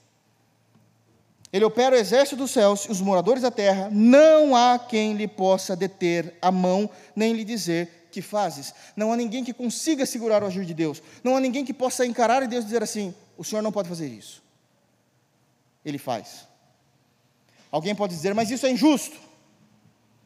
Ele 1.51 1.65
opera 1.65 1.95
o 1.95 1.99
exército 1.99 2.37
dos 2.37 2.51
céus 2.51 2.85
e 2.85 2.91
os 2.91 3.01
moradores 3.01 3.41
da 3.41 3.51
terra. 3.51 3.89
Não 3.91 4.55
há 4.55 4.79
quem 4.79 5.13
lhe 5.13 5.27
possa 5.27 5.75
deter 5.75 6.37
a 6.41 6.51
mão, 6.51 6.89
nem 7.15 7.33
lhe 7.33 7.43
dizer 7.43 8.07
que 8.11 8.21
fazes. 8.21 8.73
Não 8.95 9.11
há 9.11 9.17
ninguém 9.17 9.43
que 9.43 9.53
consiga 9.53 10.05
segurar 10.05 10.43
o 10.43 10.47
agir 10.47 10.65
de 10.65 10.73
Deus. 10.73 11.01
Não 11.23 11.35
há 11.35 11.39
ninguém 11.39 11.65
que 11.65 11.73
possa 11.73 12.05
encarar 12.05 12.43
e 12.43 12.47
Deus 12.47 12.63
dizer 12.63 12.83
assim: 12.83 13.13
o 13.37 13.43
Senhor 13.43 13.61
não 13.61 13.71
pode 13.71 13.89
fazer 13.89 14.07
isso. 14.07 14.41
Ele 15.83 15.97
faz. 15.97 16.50
Alguém 17.71 17.95
pode 17.95 18.13
dizer, 18.13 18.33
mas 18.35 18.51
isso 18.51 18.65
é 18.65 18.71
injusto. 18.71 19.17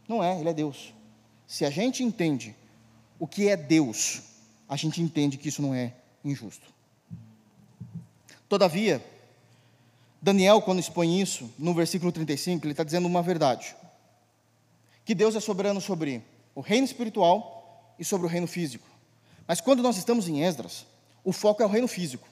Não 0.07 0.23
é, 0.23 0.39
ele 0.39 0.49
é 0.49 0.53
Deus. 0.53 0.93
Se 1.47 1.63
a 1.63 1.69
gente 1.69 2.03
entende 2.03 2.55
o 3.19 3.27
que 3.27 3.47
é 3.47 3.55
Deus, 3.55 4.21
a 4.67 4.75
gente 4.75 5.01
entende 5.01 5.37
que 5.37 5.49
isso 5.49 5.61
não 5.61 5.73
é 5.73 5.93
injusto. 6.23 6.73
Todavia, 8.49 9.03
Daniel, 10.21 10.61
quando 10.61 10.79
expõe 10.79 11.21
isso, 11.21 11.51
no 11.57 11.73
versículo 11.73 12.11
35, 12.11 12.65
ele 12.65 12.71
está 12.73 12.83
dizendo 12.83 13.07
uma 13.07 13.21
verdade: 13.21 13.75
que 15.03 15.13
Deus 15.13 15.35
é 15.35 15.39
soberano 15.39 15.79
sobre 15.79 16.23
o 16.55 16.61
reino 16.61 16.85
espiritual 16.85 17.93
e 17.99 18.03
sobre 18.03 18.25
o 18.25 18.29
reino 18.29 18.47
físico. 18.47 18.87
Mas 19.47 19.61
quando 19.61 19.83
nós 19.83 19.97
estamos 19.97 20.27
em 20.27 20.43
Esdras, 20.43 20.85
o 21.23 21.31
foco 21.31 21.61
é 21.61 21.65
o 21.65 21.69
reino 21.69 21.87
físico. 21.87 22.27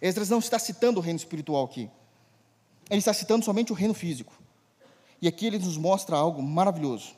Esdras 0.00 0.28
não 0.28 0.38
está 0.38 0.58
citando 0.58 1.00
o 1.00 1.02
reino 1.02 1.18
espiritual 1.18 1.64
aqui, 1.64 1.90
ele 2.90 2.98
está 2.98 3.12
citando 3.12 3.44
somente 3.44 3.72
o 3.72 3.74
reino 3.74 3.94
físico. 3.94 4.32
E 5.22 5.28
aqui 5.28 5.46
ele 5.46 5.58
nos 5.58 5.76
mostra 5.76 6.16
algo 6.16 6.42
maravilhoso: 6.42 7.14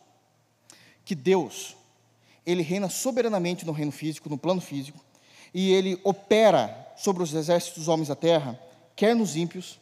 que 1.06 1.14
Deus, 1.14 1.74
ele 2.44 2.62
reina 2.62 2.90
soberanamente 2.90 3.64
no 3.64 3.72
reino 3.72 3.90
físico, 3.90 4.28
no 4.28 4.36
plano 4.36 4.60
físico, 4.60 5.02
e 5.54 5.72
ele 5.72 5.98
opera 6.04 6.92
sobre 6.98 7.22
os 7.22 7.32
exércitos 7.32 7.78
dos 7.78 7.88
homens 7.88 8.08
da 8.08 8.14
terra, 8.14 8.60
quer 8.94 9.16
nos 9.16 9.36
ímpios, 9.36 9.80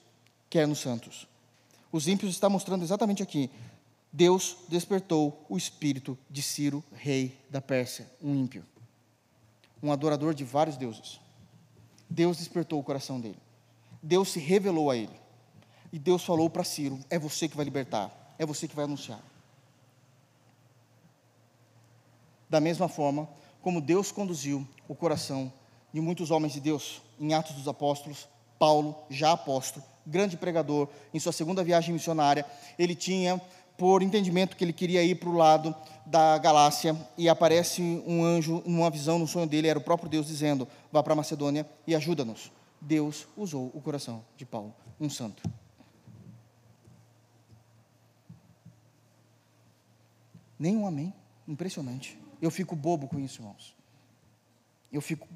quer 0.49 0.69
nos 0.69 0.79
santos. 0.79 1.27
Os 1.91 2.07
ímpios 2.07 2.31
está 2.31 2.49
mostrando 2.49 2.85
exatamente 2.85 3.23
aqui. 3.23 3.51
Deus 4.11 4.57
despertou 4.69 5.45
o 5.49 5.57
espírito 5.57 6.17
de 6.31 6.43
Ciro, 6.43 6.85
rei 6.93 7.37
da 7.51 7.61
Pérsia, 7.61 8.11
um 8.23 8.35
ímpio, 8.35 8.65
um 9.83 9.91
adorador 9.91 10.33
de 10.33 10.45
vários 10.45 10.77
deuses. 10.77 11.19
Deus 12.09 12.37
despertou 12.37 12.79
o 12.79 12.85
coração 12.85 13.19
dele. 13.19 13.39
Deus 14.03 14.29
se 14.29 14.39
revelou 14.39 14.91
a 14.91 14.97
ele. 14.97 15.22
E 15.93 15.99
Deus 15.99 16.25
falou 16.25 16.49
para 16.49 16.65
Ciro: 16.65 16.99
é 17.11 17.19
você 17.19 17.49
que 17.49 17.57
vai 17.57 17.65
libertar, 17.65 18.35
é 18.39 18.47
você 18.47 18.67
que 18.67 18.75
vai 18.75 18.85
anunciar. 18.85 19.21
Da 22.49 22.61
mesma 22.61 22.89
forma 22.89 23.29
como 23.61 23.81
Deus 23.81 24.11
conduziu 24.11 24.67
o 24.89 24.95
coração 24.95 25.53
de 25.93 26.01
muitos 26.01 26.31
homens 26.31 26.55
de 26.55 26.61
Deus 26.61 27.01
em 27.21 27.33
Atos 27.35 27.55
dos 27.55 27.69
Apóstolos, 27.69 28.29
Paulo, 28.59 28.97
já 29.09 29.33
apóstolo, 29.33 29.85
grande 30.07 30.37
pregador, 30.37 30.89
em 31.13 31.21
sua 31.21 31.33
segunda 31.33 31.63
viagem 31.63 31.93
missionária, 31.93 32.45
ele 32.79 32.95
tinha 32.95 33.41
por 33.77 34.03
entendimento 34.03 34.57
que 34.57 34.65
ele 34.65 34.73
queria 34.73 35.03
ir 35.03 35.17
para 35.17 35.29
o 35.29 35.37
lado 35.37 35.75
da 36.07 36.39
Galácia 36.39 36.97
e 37.17 37.29
aparece 37.29 37.83
um 38.07 38.25
anjo 38.25 38.63
numa 38.67 38.91
visão 38.91 39.19
no 39.19 39.27
sonho 39.27 39.47
dele, 39.47 39.69
era 39.69 39.79
o 39.79 39.83
próprio 39.83 40.09
Deus 40.09 40.27
dizendo: 40.27 40.69
vá 40.91 41.03
para 41.03 41.15
Macedônia 41.15 41.69
e 41.87 41.95
ajuda-nos. 41.95 42.51
Deus 42.81 43.27
usou 43.37 43.71
o 43.75 43.81
coração 43.81 44.25
de 44.37 44.45
Paulo, 44.45 44.75
um 45.01 45.09
santo. 45.09 45.43
Nem 50.63 50.77
um 50.77 50.87
amém. 50.87 51.13
Impressionante. 51.49 52.17
Eu 52.41 52.49
fico 52.49 52.77
bobo 52.77 53.09
com 53.09 53.19
isso, 53.19 53.41
irmãos. 53.41 53.75
Eu 54.93 55.01
fico. 55.01 55.29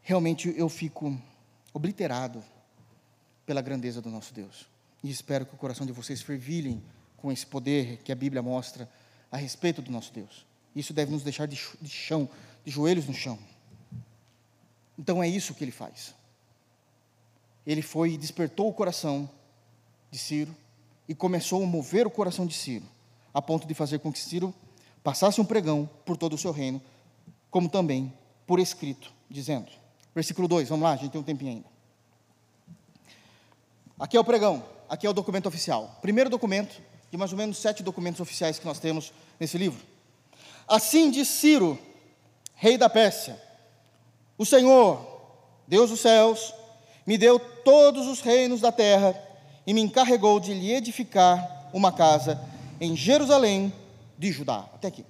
Realmente 0.00 0.52
eu 0.56 0.68
fico 0.68 1.16
obliterado 1.72 2.42
pela 3.46 3.62
grandeza 3.62 4.02
do 4.02 4.10
nosso 4.10 4.34
Deus. 4.34 4.68
E 5.04 5.08
espero 5.08 5.46
que 5.46 5.54
o 5.54 5.56
coração 5.56 5.86
de 5.86 5.92
vocês 5.92 6.20
fervilhem 6.20 6.82
com 7.16 7.30
esse 7.30 7.46
poder 7.46 7.98
que 7.98 8.10
a 8.10 8.16
Bíblia 8.16 8.42
mostra 8.42 8.90
a 9.30 9.36
respeito 9.36 9.80
do 9.80 9.92
nosso 9.92 10.12
Deus. 10.12 10.44
Isso 10.74 10.92
deve 10.92 11.12
nos 11.12 11.22
deixar 11.22 11.46
de, 11.46 11.56
de 11.80 11.88
chão, 11.88 12.28
de 12.64 12.72
joelhos 12.72 13.06
no 13.06 13.14
chão. 13.14 13.38
Então 14.98 15.22
é 15.22 15.28
isso 15.28 15.54
que 15.54 15.62
ele 15.62 15.70
faz. 15.70 16.12
Ele 17.64 17.82
foi 17.82 18.14
e 18.14 18.18
despertou 18.18 18.68
o 18.68 18.74
coração 18.74 19.30
de 20.10 20.18
Ciro 20.18 20.52
e 21.08 21.14
começou 21.14 21.62
a 21.62 21.66
mover 21.68 22.04
o 22.04 22.10
coração 22.10 22.44
de 22.44 22.54
Ciro 22.54 22.84
a 23.32 23.40
ponto 23.40 23.66
de 23.66 23.74
fazer 23.74 23.98
com 23.98 24.12
que 24.12 24.18
Ciro 24.18 24.54
passasse 25.02 25.40
um 25.40 25.44
pregão 25.44 25.88
por 26.04 26.16
todo 26.16 26.34
o 26.34 26.38
seu 26.38 26.52
reino, 26.52 26.80
como 27.50 27.68
também 27.68 28.12
por 28.46 28.60
escrito, 28.60 29.12
dizendo. 29.28 29.68
Versículo 30.14 30.46
2, 30.46 30.68
vamos 30.68 30.84
lá, 30.84 30.92
a 30.92 30.96
gente 30.96 31.10
tem 31.10 31.20
um 31.20 31.24
tempinho 31.24 31.52
ainda. 31.52 31.72
Aqui 33.98 34.16
é 34.16 34.20
o 34.20 34.24
pregão, 34.24 34.62
aqui 34.88 35.06
é 35.06 35.10
o 35.10 35.12
documento 35.12 35.46
oficial. 35.46 35.98
Primeiro 36.02 36.28
documento 36.28 36.80
de 37.10 37.16
mais 37.16 37.32
ou 37.32 37.38
menos 37.38 37.58
sete 37.58 37.82
documentos 37.82 38.20
oficiais 38.20 38.58
que 38.58 38.66
nós 38.66 38.78
temos 38.78 39.12
nesse 39.38 39.56
livro. 39.56 39.80
Assim 40.66 41.10
diz 41.10 41.28
Ciro, 41.28 41.78
rei 42.54 42.76
da 42.76 42.88
Pérsia: 42.88 43.40
O 44.36 44.44
Senhor, 44.44 44.98
Deus 45.66 45.90
dos 45.90 46.00
céus, 46.00 46.54
me 47.06 47.18
deu 47.18 47.38
todos 47.38 48.06
os 48.06 48.20
reinos 48.20 48.60
da 48.60 48.72
terra 48.72 49.14
e 49.66 49.72
me 49.72 49.80
encarregou 49.80 50.40
de 50.40 50.52
lhe 50.52 50.72
edificar 50.72 51.70
uma 51.72 51.92
casa 51.92 52.40
em 52.82 52.96
Jerusalém 52.96 53.72
de 54.18 54.32
Judá. 54.32 54.68
Até 54.74 54.88
aqui. 54.88 55.06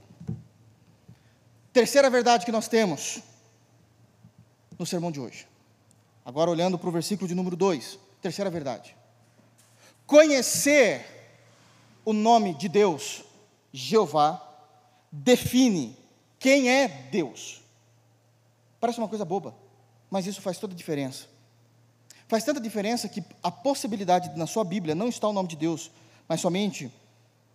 Terceira 1.73 2.11
verdade 2.11 2.45
que 2.45 2.53
nós 2.53 2.69
temos 2.69 3.21
no 4.79 4.85
sermão 4.85 5.11
de 5.11 5.19
hoje. 5.19 5.49
Agora 6.23 6.51
olhando 6.51 6.79
para 6.79 6.91
o 6.91 6.93
versículo 6.93 7.27
de 7.27 7.35
número 7.35 7.57
2. 7.57 7.99
Terceira 8.21 8.51
verdade. 8.51 8.95
Conhecer 10.07 11.07
o 12.05 12.13
nome 12.13 12.53
de 12.53 12.69
Deus, 12.69 13.25
Jeová, 13.73 14.47
define 15.11 15.97
quem 16.39 16.69
é 16.69 16.89
Deus. 17.11 17.63
Parece 18.79 18.99
uma 18.99 19.09
coisa 19.09 19.25
boba, 19.25 19.55
mas 20.11 20.27
isso 20.27 20.43
faz 20.43 20.59
toda 20.59 20.75
a 20.75 20.77
diferença. 20.77 21.25
Faz 22.29 22.45
tanta 22.45 22.61
diferença 22.61 23.09
que 23.09 23.25
a 23.43 23.51
possibilidade 23.51 24.37
na 24.37 24.47
sua 24.47 24.63
Bíblia 24.63 24.95
não 24.95 25.09
está 25.09 25.27
o 25.27 25.33
nome 25.33 25.49
de 25.49 25.57
Deus, 25.57 25.91
mas 26.29 26.39
somente 26.39 26.93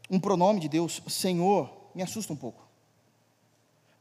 um 0.09 0.19
pronome 0.19 0.59
de 0.59 0.69
Deus, 0.69 1.01
Senhor, 1.07 1.69
me 1.93 2.01
assusta 2.01 2.33
um 2.33 2.35
pouco. 2.35 2.65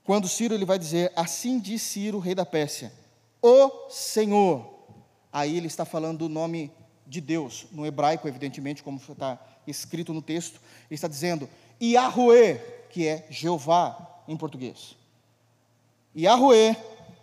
Quando 0.05 0.29
Ciro 0.29 0.55
ele 0.55 0.65
vai 0.65 0.79
dizer, 0.79 1.13
assim 1.17 1.59
diz 1.59 1.83
Ciro, 1.83 2.19
rei 2.19 2.35
da 2.35 2.47
Pérsia, 2.47 2.93
o 3.43 3.89
Senhor. 3.91 4.75
Aí 5.33 5.57
ele 5.57 5.67
está 5.67 5.85
falando 5.85 6.19
do 6.21 6.29
nome 6.29 6.73
de 7.07 7.21
Deus, 7.21 7.67
no 7.73 7.85
hebraico, 7.85 8.27
evidentemente, 8.27 8.83
como 8.83 8.99
está 8.99 9.39
escrito 9.67 10.13
no 10.13 10.23
texto, 10.23 10.61
ele 10.89 10.95
está 10.95 11.09
dizendo 11.09 11.49
Yahweh, 11.83 12.59
que 12.91 13.07
é 13.07 13.27
Jeová 13.31 14.23
em 14.27 14.37
português. 14.37 14.97
Yahweh, 16.17 16.77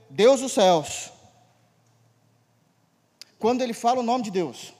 Deus 0.10 0.42
dos 0.42 0.52
céus. 0.52 1.12
Quando 3.40 3.62
ele 3.62 3.74
fala 3.74 4.00
o 4.00 4.04
nome 4.04 4.24
de 4.24 4.32
Deus, 4.32 4.74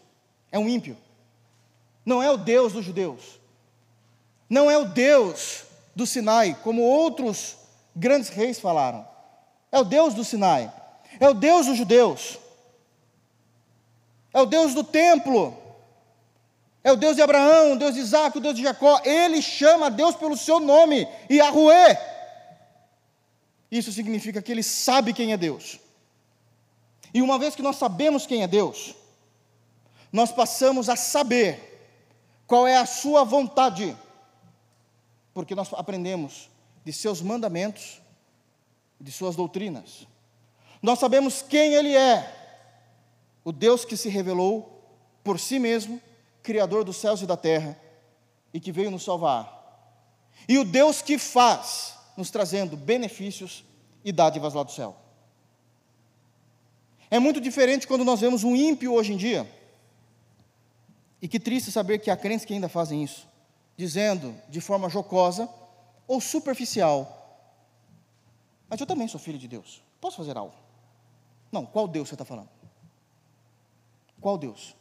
é 0.52 0.60
um 0.60 0.70
ímpio. 0.70 0.96
Não 2.06 2.22
é 2.22 2.30
o 2.30 2.38
Deus 2.38 2.74
dos 2.74 2.86
judeus. 2.86 3.40
Não 4.54 4.70
é 4.70 4.78
o 4.78 4.86
Deus 4.86 5.64
do 5.96 6.06
Sinai, 6.06 6.56
como 6.62 6.84
outros 6.84 7.58
grandes 7.96 8.30
reis 8.30 8.60
falaram. 8.60 9.04
É 9.72 9.80
o 9.80 9.84
Deus 9.84 10.14
do 10.14 10.24
Sinai. 10.24 10.72
É 11.20 11.28
o 11.28 11.34
Deus 11.34 11.66
dos 11.66 11.76
judeus. 11.76 12.38
É 14.32 14.40
o 14.40 14.46
Deus 14.46 14.76
do 14.76 14.84
templo. 14.84 15.58
É 16.84 16.92
o 16.92 16.96
Deus 16.96 17.16
de 17.16 17.24
Abraão, 17.24 17.74
o 17.74 17.80
Deus 17.80 17.96
de 17.96 18.02
Isaac, 18.02 18.38
o 18.38 18.42
Deus 18.42 18.56
de 18.56 18.62
Jacó. 18.62 19.02
Ele 19.04 19.42
chama 19.42 19.90
Deus 19.90 20.14
pelo 20.16 20.38
seu 20.38 20.60
nome, 20.60 21.08
Yahweh. 21.32 21.98
Isso 23.72 23.92
significa 23.92 24.40
que 24.40 24.52
ele 24.52 24.62
sabe 24.62 25.14
quem 25.14 25.34
é 25.34 25.38
Deus. 25.38 25.80
E 27.12 27.24
uma 27.24 27.40
vez 27.40 27.56
que 27.56 27.64
nós 27.64 27.78
sabemos 27.78 28.28
quem 28.28 28.44
é 28.44 28.48
Deus, 28.48 28.94
nós 30.12 30.32
passamos 30.32 30.90
a 30.90 30.96
saber 30.96 31.90
qual 32.46 32.68
é 32.68 32.78
a 32.78 32.86
sua 32.86 33.24
vontade, 33.24 33.98
porque 35.34 35.56
nós 35.56 35.74
aprendemos 35.74 36.50
de 36.86 36.94
seus 36.94 37.22
mandamentos, 37.22 38.02
de 39.00 39.12
suas 39.12 39.36
doutrinas. 39.36 40.08
Nós 40.82 41.00
sabemos 41.00 41.42
quem 41.42 41.74
Ele 41.74 41.96
é, 41.96 42.32
o 43.44 43.52
Deus 43.52 43.86
que 43.86 43.98
se 43.98 44.10
revelou 44.10 44.74
por 45.24 45.40
si 45.40 45.60
mesmo, 45.60 46.02
Criador 46.42 46.84
dos 46.84 46.98
céus 46.98 47.22
e 47.22 47.26
da 47.26 47.38
terra, 47.38 47.80
e 48.54 48.60
que 48.60 48.72
veio 48.72 48.92
nos 48.92 49.04
salvar. 49.04 49.62
E 50.48 50.58
o 50.58 50.66
Deus 50.66 51.02
que 51.02 51.18
faz, 51.18 51.96
nos 52.18 52.30
trazendo 52.30 52.76
benefícios 52.76 53.64
e 54.04 54.12
dádivas 54.12 54.54
lá 54.54 54.64
do 54.64 54.72
céu. 54.72 54.96
É 57.10 57.20
muito 57.20 57.40
diferente 57.40 57.88
quando 57.88 58.04
nós 58.04 58.20
vemos 58.20 58.44
um 58.44 58.56
ímpio 58.56 58.94
hoje 58.94 59.14
em 59.14 59.18
dia. 59.18 59.50
E 61.22 61.28
que 61.28 61.40
triste 61.40 61.72
saber 61.72 62.00
que 62.00 62.12
há 62.12 62.18
crentes 62.18 62.46
que 62.46 62.54
ainda 62.54 62.68
fazem 62.68 63.04
isso, 63.04 63.28
dizendo 63.78 64.36
de 64.50 64.62
forma 64.62 64.90
jocosa 64.90 65.50
ou 66.08 66.22
superficial: 66.22 67.52
Mas 68.70 68.80
eu 68.80 68.88
também 68.88 69.08
sou 69.08 69.20
filho 69.20 69.40
de 69.40 69.48
Deus, 69.48 69.82
posso 70.00 70.18
fazer 70.18 70.38
algo? 70.38 70.56
Não, 71.52 71.66
qual 71.66 71.88
Deus 71.88 72.10
você 72.10 72.16
está 72.16 72.26
falando? 72.26 72.50
Qual 74.20 74.38
Deus? 74.38 74.76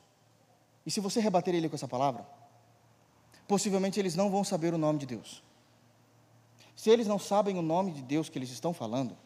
E 0.86 0.90
se 0.90 1.00
você 1.00 1.20
rebater 1.20 1.54
ele 1.54 1.68
com 1.68 1.76
essa 1.76 1.88
palavra, 1.88 2.26
possivelmente 3.46 4.00
eles 4.00 4.14
não 4.14 4.30
vão 4.30 4.42
saber 4.42 4.72
o 4.72 4.78
nome 4.78 4.98
de 4.98 5.06
Deus. 5.06 5.42
Se 6.74 6.90
eles 6.90 7.06
não 7.06 7.18
sabem 7.18 7.58
o 7.58 7.62
nome 7.62 7.92
de 7.92 8.02
Deus 8.02 8.28
que 8.28 8.38
eles 8.38 8.50
estão 8.50 8.72
falando, 8.72 9.16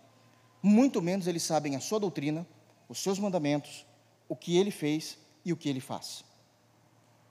muito 0.63 1.01
menos 1.01 1.27
eles 1.27 1.43
sabem 1.43 1.77
a 1.77 1.81
sua 1.81 2.01
doutrina, 2.01 2.47
os 2.89 2.99
seus 2.99 3.19
mandamentos, 3.19 3.87
o 4.29 4.35
que 4.35 4.57
ele 4.57 4.71
fez 4.71 5.19
e 5.45 5.53
o 5.53 5.57
que 5.57 5.69
ele 5.69 5.81
faz. 5.81 6.25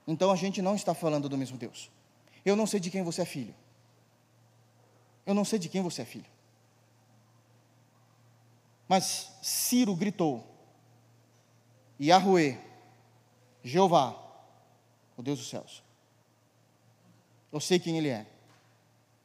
Então 0.07 0.31
a 0.31 0.35
gente 0.35 0.61
não 0.61 0.75
está 0.75 0.93
falando 0.93 1.27
do 1.27 1.37
mesmo 1.37 1.57
Deus. 1.57 1.91
Eu 2.45 2.55
não 2.55 2.67
sei 2.67 2.79
de 2.79 2.91
quem 2.91 3.01
você 3.01 3.23
é 3.23 3.25
filho. 3.25 3.55
Eu 5.25 5.33
não 5.33 5.43
sei 5.43 5.57
de 5.57 5.67
quem 5.67 5.81
você 5.81 6.03
é 6.03 6.05
filho. 6.05 6.29
Mas 8.87 9.31
Ciro 9.41 9.95
gritou: 9.95 10.45
Yahweh, 11.99 12.59
Jeová, 13.63 14.15
o 15.17 15.23
Deus 15.23 15.39
dos 15.39 15.49
céus. 15.49 15.83
Eu 17.51 17.59
sei 17.59 17.79
quem 17.79 17.97
Ele 17.97 18.09
é. 18.09 18.27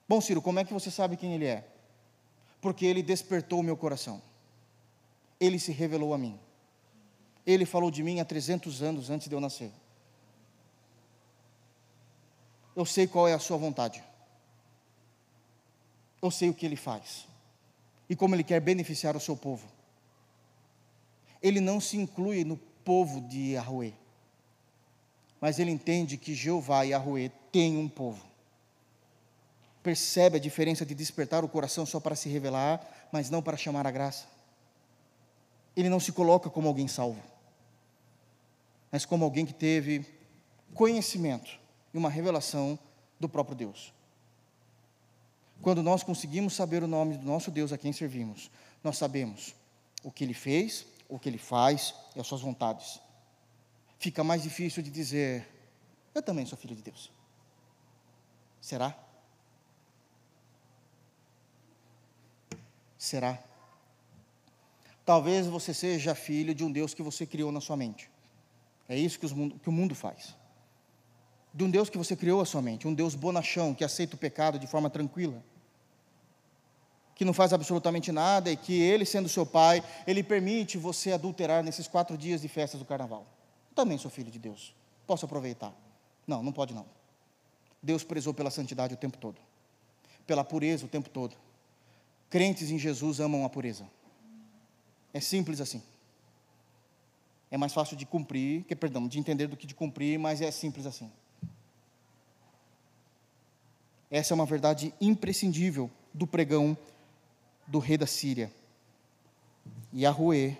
Bom, 0.08 0.20
Ciro, 0.20 0.40
como 0.40 0.58
é 0.58 0.64
que 0.64 0.72
você 0.72 0.90
sabe 0.90 1.16
quem 1.16 1.34
Ele 1.34 1.46
é? 1.46 1.68
Porque 2.60 2.86
Ele 2.86 3.02
despertou 3.02 3.60
o 3.60 3.62
meu 3.62 3.76
coração. 3.76 4.22
Ele 5.38 5.58
se 5.58 5.72
revelou 5.72 6.14
a 6.14 6.18
mim. 6.18 6.38
Ele 7.46 7.66
falou 7.66 7.90
de 7.90 8.02
mim 8.02 8.20
há 8.20 8.24
300 8.24 8.82
anos 8.82 9.10
antes 9.10 9.28
de 9.28 9.34
eu 9.34 9.40
nascer. 9.40 9.72
Eu 12.74 12.84
sei 12.84 13.06
qual 13.06 13.28
é 13.28 13.34
a 13.34 13.38
Sua 13.38 13.56
vontade. 13.56 14.02
Eu 16.22 16.30
sei 16.30 16.48
o 16.48 16.54
que 16.54 16.66
Ele 16.66 16.76
faz. 16.76 17.26
E 18.08 18.16
como 18.16 18.34
Ele 18.34 18.44
quer 18.44 18.60
beneficiar 18.60 19.16
o 19.16 19.20
seu 19.20 19.36
povo. 19.36 19.66
Ele 21.42 21.60
não 21.60 21.80
se 21.80 21.96
inclui 21.96 22.44
no 22.44 22.56
povo 22.56 23.20
de 23.22 23.52
Yahweh 23.52 23.94
mas 25.40 25.58
ele 25.58 25.70
entende 25.70 26.16
que 26.16 26.34
Jeová 26.34 26.84
e 26.84 26.90
Yahweh 26.90 27.30
têm 27.50 27.78
um 27.78 27.88
povo. 27.88 28.22
Percebe 29.82 30.36
a 30.36 30.40
diferença 30.40 30.84
de 30.84 30.94
despertar 30.94 31.42
o 31.42 31.48
coração 31.48 31.86
só 31.86 31.98
para 31.98 32.14
se 32.14 32.28
revelar, 32.28 33.08
mas 33.10 33.30
não 33.30 33.42
para 33.42 33.56
chamar 33.56 33.86
a 33.86 33.90
graça. 33.90 34.26
Ele 35.74 35.88
não 35.88 35.98
se 35.98 36.12
coloca 36.12 36.50
como 36.50 36.68
alguém 36.68 36.86
salvo, 36.86 37.22
mas 38.92 39.06
como 39.06 39.24
alguém 39.24 39.46
que 39.46 39.54
teve 39.54 40.04
conhecimento 40.74 41.58
e 41.92 41.98
uma 41.98 42.10
revelação 42.10 42.78
do 43.18 43.28
próprio 43.28 43.56
Deus. 43.56 43.92
Quando 45.62 45.82
nós 45.82 46.02
conseguimos 46.02 46.54
saber 46.54 46.82
o 46.82 46.88
nome 46.88 47.16
do 47.18 47.26
nosso 47.26 47.50
Deus 47.50 47.72
a 47.72 47.78
quem 47.78 47.92
servimos, 47.92 48.50
nós 48.82 48.96
sabemos 48.96 49.54
o 50.02 50.10
que 50.10 50.24
ele 50.24 50.34
fez, 50.34 50.86
o 51.08 51.18
que 51.18 51.28
ele 51.28 51.38
faz 51.38 51.94
e 52.16 52.20
as 52.20 52.26
suas 52.26 52.40
vontades 52.40 53.00
fica 54.00 54.24
mais 54.24 54.42
difícil 54.42 54.82
de 54.82 54.90
dizer: 54.90 55.46
Eu 56.12 56.22
também 56.22 56.44
sou 56.46 56.58
filho 56.58 56.74
de 56.74 56.82
Deus. 56.82 57.12
Será? 58.60 58.98
Será? 62.98 63.38
Talvez 65.04 65.46
você 65.46 65.72
seja 65.72 66.14
filho 66.14 66.54
de 66.54 66.64
um 66.64 66.72
Deus 66.72 66.94
que 66.94 67.02
você 67.02 67.26
criou 67.26 67.52
na 67.52 67.60
sua 67.60 67.76
mente. 67.76 68.10
É 68.88 68.96
isso 68.96 69.18
que, 69.18 69.26
mundo, 69.32 69.58
que 69.58 69.68
o 69.68 69.72
mundo 69.72 69.94
faz. 69.94 70.36
De 71.52 71.64
um 71.64 71.70
Deus 71.70 71.90
que 71.90 71.98
você 71.98 72.14
criou 72.14 72.40
a 72.40 72.46
sua 72.46 72.62
mente, 72.62 72.86
um 72.86 72.94
Deus 72.94 73.14
bonachão, 73.14 73.74
que 73.74 73.84
aceita 73.84 74.14
o 74.14 74.18
pecado 74.18 74.58
de 74.58 74.66
forma 74.66 74.88
tranquila, 74.88 75.42
que 77.14 77.24
não 77.24 77.32
faz 77.32 77.52
absolutamente 77.52 78.12
nada 78.12 78.50
e 78.50 78.56
que 78.56 78.80
Ele, 78.80 79.04
sendo 79.04 79.28
seu 79.28 79.44
pai, 79.44 79.82
Ele 80.06 80.22
permite 80.22 80.78
você 80.78 81.12
adulterar 81.12 81.62
nesses 81.62 81.86
quatro 81.86 82.16
dias 82.16 82.40
de 82.40 82.48
festas 82.48 82.78
do 82.78 82.86
carnaval 82.86 83.26
também 83.80 83.96
sou 83.96 84.10
filho 84.10 84.30
de 84.30 84.38
Deus. 84.38 84.74
Posso 85.06 85.24
aproveitar? 85.24 85.74
Não, 86.26 86.42
não 86.42 86.52
pode 86.52 86.74
não. 86.74 86.86
Deus 87.82 88.04
prezou 88.04 88.34
pela 88.34 88.50
santidade 88.50 88.92
o 88.92 88.96
tempo 88.96 89.16
todo, 89.16 89.40
pela 90.26 90.44
pureza 90.44 90.84
o 90.84 90.88
tempo 90.88 91.08
todo. 91.08 91.34
Crentes 92.28 92.70
em 92.70 92.78
Jesus 92.78 93.20
amam 93.20 93.44
a 93.44 93.48
pureza. 93.48 93.90
É 95.14 95.20
simples 95.20 95.62
assim. 95.62 95.82
É 97.50 97.56
mais 97.56 97.72
fácil 97.72 97.96
de 97.96 98.04
cumprir, 98.04 98.64
que 98.64 98.76
perdão, 98.76 99.08
de 99.08 99.18
entender 99.18 99.46
do 99.46 99.56
que 99.56 99.66
de 99.66 99.74
cumprir, 99.74 100.18
mas 100.18 100.42
é 100.42 100.50
simples 100.50 100.84
assim. 100.84 101.10
Essa 104.10 104.32
é 104.32 104.34
uma 104.34 104.46
verdade 104.46 104.92
imprescindível 105.00 105.90
do 106.12 106.26
pregão 106.26 106.76
do 107.66 107.78
rei 107.78 107.96
da 107.96 108.06
Síria. 108.06 108.52
Yahweh, 109.94 110.56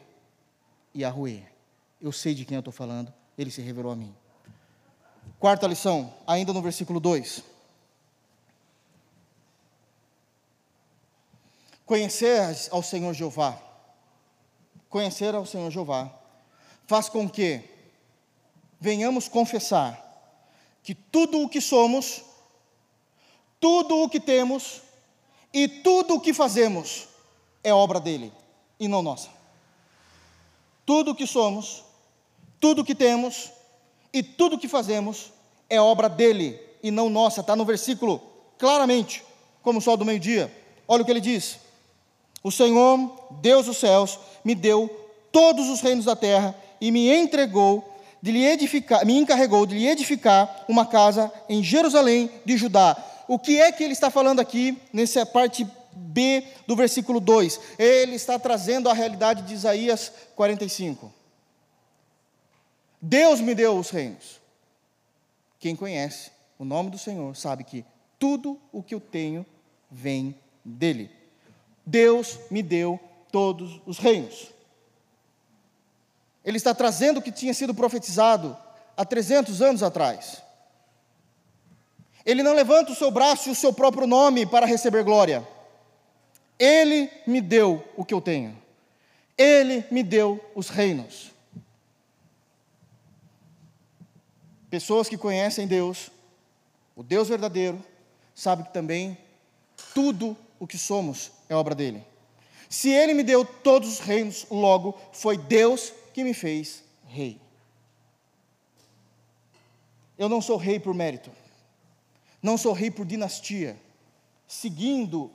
Yahweh. 0.96 1.42
Eu 2.00 2.12
sei 2.12 2.34
de 2.34 2.44
quem 2.44 2.54
eu 2.54 2.60
estou 2.60 2.72
falando, 2.72 3.12
ele 3.36 3.50
se 3.50 3.60
revelou 3.60 3.92
a 3.92 3.96
mim. 3.96 4.14
Quarta 5.38 5.66
lição, 5.66 6.14
ainda 6.26 6.52
no 6.52 6.62
versículo 6.62 7.00
2. 7.00 7.42
Conhecer 11.84 12.68
ao 12.70 12.82
Senhor 12.82 13.12
Jeová, 13.14 13.60
conhecer 14.88 15.34
ao 15.34 15.44
Senhor 15.44 15.70
Jeová, 15.70 16.12
faz 16.86 17.08
com 17.08 17.28
que 17.28 17.62
venhamos 18.78 19.28
confessar 19.28 20.06
que 20.82 20.94
tudo 20.94 21.42
o 21.42 21.48
que 21.48 21.60
somos, 21.60 22.22
tudo 23.60 24.02
o 24.02 24.08
que 24.08 24.18
temos 24.18 24.80
e 25.52 25.68
tudo 25.68 26.14
o 26.14 26.20
que 26.20 26.32
fazemos 26.32 27.06
é 27.62 27.72
obra 27.72 28.00
dele 28.00 28.32
e 28.78 28.88
não 28.88 29.02
nossa. 29.02 29.28
Tudo 30.86 31.12
o 31.12 31.14
que 31.14 31.26
somos, 31.26 31.84
tudo 32.58 32.84
que 32.84 32.94
temos 32.94 33.52
E 34.12 34.22
tudo 34.22 34.58
que 34.58 34.68
fazemos 34.68 35.32
é 35.68 35.80
obra 35.80 36.08
dele 36.08 36.60
e 36.82 36.90
não 36.90 37.08
nossa. 37.08 37.40
Está 37.40 37.54
no 37.54 37.64
versículo 37.64 38.20
claramente, 38.58 39.22
como 39.62 39.78
o 39.78 39.82
sol 39.82 39.96
do 39.96 40.04
meio-dia. 40.04 40.52
Olha 40.86 41.02
o 41.02 41.04
que 41.04 41.10
ele 41.10 41.20
diz: 41.20 41.58
O 42.42 42.50
Senhor, 42.50 43.28
Deus 43.40 43.66
dos 43.66 43.78
céus, 43.78 44.18
me 44.44 44.54
deu 44.54 44.88
todos 45.30 45.68
os 45.68 45.80
reinos 45.80 46.06
da 46.06 46.16
terra 46.16 46.56
e 46.80 46.90
me 46.90 47.08
entregou 47.08 47.86
de 48.20 48.32
lhe 48.32 48.44
edificar, 48.44 49.06
me 49.06 49.16
encarregou 49.16 49.64
de 49.64 49.76
lhe 49.76 49.86
edificar 49.86 50.64
uma 50.68 50.84
casa 50.84 51.32
em 51.48 51.62
Jerusalém 51.62 52.30
de 52.44 52.56
Judá. 52.56 52.96
O 53.30 53.38
que 53.38 53.60
é 53.60 53.70
que 53.70 53.84
ele 53.84 53.92
está 53.92 54.10
falando 54.10 54.40
aqui 54.40 54.76
nessa 54.92 55.24
parte 55.24 55.64
B 55.94 56.42
do 56.66 56.74
versículo 56.74 57.20
2? 57.20 57.60
Ele 57.78 58.16
está 58.16 58.40
trazendo 58.40 58.88
a 58.88 58.92
realidade 58.92 59.42
de 59.42 59.54
Isaías 59.54 60.12
45. 60.34 61.14
Deus 63.00 63.40
me 63.40 63.54
deu 63.54 63.78
os 63.78 63.88
reinos. 63.90 64.40
Quem 65.60 65.76
conhece 65.76 66.32
o 66.58 66.64
nome 66.64 66.90
do 66.90 66.98
Senhor 66.98 67.36
sabe 67.36 67.62
que 67.62 67.84
tudo 68.18 68.58
o 68.72 68.82
que 68.82 68.96
eu 68.96 69.00
tenho 69.00 69.46
vem 69.88 70.34
dele. 70.64 71.08
Deus 71.86 72.36
me 72.50 72.64
deu 72.64 72.98
todos 73.30 73.80
os 73.86 73.98
reinos. 73.98 74.48
Ele 76.44 76.56
está 76.56 76.74
trazendo 76.74 77.18
o 77.18 77.22
que 77.22 77.30
tinha 77.30 77.54
sido 77.54 77.76
profetizado 77.76 78.58
há 78.96 79.04
300 79.04 79.62
anos 79.62 79.84
atrás. 79.84 80.42
Ele 82.24 82.42
não 82.42 82.54
levanta 82.54 82.92
o 82.92 82.94
seu 82.94 83.10
braço 83.10 83.48
e 83.48 83.52
o 83.52 83.54
seu 83.54 83.72
próprio 83.72 84.06
nome 84.06 84.46
para 84.46 84.66
receber 84.66 85.02
glória. 85.02 85.46
Ele 86.58 87.10
me 87.26 87.40
deu 87.40 87.82
o 87.96 88.04
que 88.04 88.12
eu 88.12 88.20
tenho. 88.20 88.56
Ele 89.36 89.84
me 89.90 90.02
deu 90.02 90.38
os 90.54 90.68
reinos. 90.68 91.30
Pessoas 94.68 95.08
que 95.08 95.16
conhecem 95.16 95.66
Deus, 95.66 96.10
o 96.94 97.02
Deus 97.02 97.28
verdadeiro, 97.28 97.82
sabem 98.34 98.64
que 98.64 98.72
também 98.72 99.16
tudo 99.94 100.36
o 100.58 100.66
que 100.66 100.78
somos 100.78 101.32
é 101.48 101.54
obra 101.54 101.74
dele. 101.74 102.04
Se 102.68 102.90
ele 102.90 103.14
me 103.14 103.24
deu 103.24 103.44
todos 103.44 103.94
os 103.94 103.98
reinos, 103.98 104.46
logo 104.48 104.96
foi 105.12 105.36
Deus 105.36 105.92
que 106.12 106.22
me 106.22 106.32
fez 106.32 106.84
rei. 107.08 107.40
Eu 110.16 110.28
não 110.28 110.40
sou 110.40 110.56
rei 110.56 110.78
por 110.78 110.94
mérito, 110.94 111.32
não 112.42 112.56
sou 112.56 112.72
rei 112.72 112.90
por 112.90 113.04
dinastia, 113.04 113.80
seguindo 114.46 115.30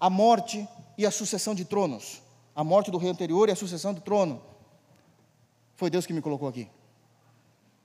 a 0.00 0.10
morte 0.10 0.68
e 0.98 1.06
a 1.06 1.10
sucessão 1.10 1.54
de 1.54 1.64
tronos, 1.64 2.22
a 2.54 2.62
morte 2.62 2.90
do 2.90 2.98
rei 2.98 3.10
anterior 3.10 3.48
e 3.48 3.52
a 3.52 3.56
sucessão 3.56 3.94
do 3.94 4.00
trono. 4.00 4.42
Foi 5.76 5.90
Deus 5.90 6.06
que 6.06 6.12
me 6.12 6.20
colocou 6.20 6.48
aqui. 6.48 6.68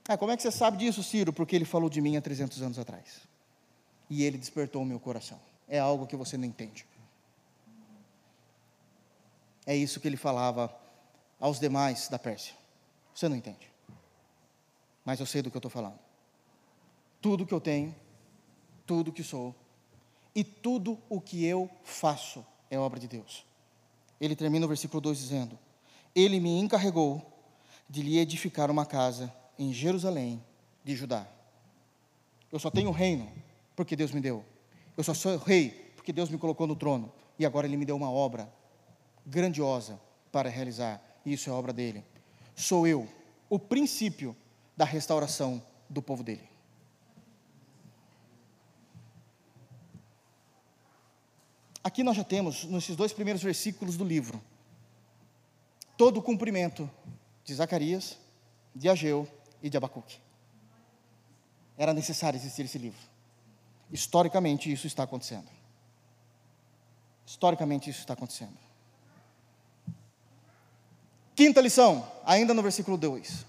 Ah, 0.08 0.16
como 0.16 0.32
é 0.32 0.36
que 0.36 0.42
você 0.42 0.50
sabe 0.50 0.76
disso, 0.76 1.02
Ciro? 1.02 1.32
Porque 1.32 1.54
ele 1.54 1.64
falou 1.64 1.88
de 1.88 2.00
mim 2.00 2.16
há 2.16 2.20
300 2.20 2.60
anos 2.62 2.78
atrás. 2.78 3.20
E 4.08 4.24
ele 4.24 4.38
despertou 4.38 4.82
o 4.82 4.84
meu 4.84 4.98
coração. 4.98 5.40
É 5.68 5.78
algo 5.78 6.06
que 6.06 6.16
você 6.16 6.36
não 6.36 6.44
entende. 6.44 6.84
É 9.64 9.76
isso 9.76 10.00
que 10.00 10.08
ele 10.08 10.16
falava 10.16 10.74
aos 11.38 11.60
demais 11.60 12.08
da 12.08 12.18
Pérsia. 12.18 12.54
Você 13.14 13.28
não 13.28 13.36
entende. 13.36 13.70
Mas 15.04 15.20
eu 15.20 15.26
sei 15.26 15.42
do 15.42 15.50
que 15.50 15.56
eu 15.56 15.60
estou 15.60 15.70
falando. 15.70 15.98
Tudo 17.20 17.46
que 17.46 17.54
eu 17.54 17.60
tenho, 17.60 17.94
tudo 18.90 19.12
que 19.12 19.22
sou, 19.22 19.54
e 20.34 20.42
tudo 20.42 20.98
o 21.08 21.20
que 21.20 21.44
eu 21.44 21.70
faço 21.84 22.44
é 22.68 22.76
obra 22.76 22.98
de 22.98 23.06
Deus. 23.06 23.46
Ele 24.20 24.34
termina 24.34 24.66
o 24.66 24.68
versículo 24.68 25.00
2 25.00 25.16
dizendo: 25.16 25.56
Ele 26.12 26.40
me 26.40 26.58
encarregou 26.58 27.24
de 27.88 28.02
lhe 28.02 28.18
edificar 28.18 28.68
uma 28.68 28.84
casa 28.84 29.32
em 29.56 29.72
Jerusalém 29.72 30.42
de 30.82 30.96
Judá. 30.96 31.24
Eu 32.50 32.58
só 32.58 32.68
tenho 32.68 32.90
reino 32.90 33.30
porque 33.76 33.94
Deus 33.94 34.10
me 34.10 34.20
deu. 34.20 34.44
Eu 34.96 35.04
só 35.04 35.14
sou 35.14 35.36
rei 35.36 35.92
porque 35.94 36.12
Deus 36.12 36.28
me 36.28 36.36
colocou 36.36 36.66
no 36.66 36.74
trono. 36.74 37.12
E 37.38 37.46
agora 37.46 37.68
Ele 37.68 37.76
me 37.76 37.84
deu 37.84 37.94
uma 37.94 38.10
obra 38.10 38.52
grandiosa 39.24 40.00
para 40.32 40.50
realizar 40.50 41.00
isso 41.24 41.48
é 41.48 41.52
obra 41.52 41.72
dele. 41.72 42.04
Sou 42.56 42.88
eu, 42.88 43.06
o 43.48 43.56
princípio 43.56 44.36
da 44.76 44.84
restauração 44.84 45.62
do 45.88 46.02
povo 46.02 46.24
dele. 46.24 46.49
Aqui 51.82 52.02
nós 52.02 52.16
já 52.16 52.24
temos, 52.24 52.64
nesses 52.64 52.94
dois 52.94 53.12
primeiros 53.12 53.42
versículos 53.42 53.96
do 53.96 54.04
livro, 54.04 54.40
todo 55.96 56.18
o 56.18 56.22
cumprimento 56.22 56.90
de 57.44 57.54
Zacarias, 57.54 58.18
de 58.74 58.88
Ageu 58.88 59.26
e 59.62 59.70
de 59.70 59.76
Abacuque. 59.76 60.18
Era 61.78 61.94
necessário 61.94 62.36
existir 62.36 62.66
esse 62.66 62.76
livro. 62.76 63.00
Historicamente, 63.90 64.70
isso 64.70 64.86
está 64.86 65.04
acontecendo. 65.04 65.48
Historicamente, 67.26 67.88
isso 67.88 68.00
está 68.00 68.12
acontecendo. 68.12 68.56
Quinta 71.34 71.62
lição, 71.62 72.06
ainda 72.24 72.52
no 72.52 72.62
versículo 72.62 72.98
2. 72.98 73.46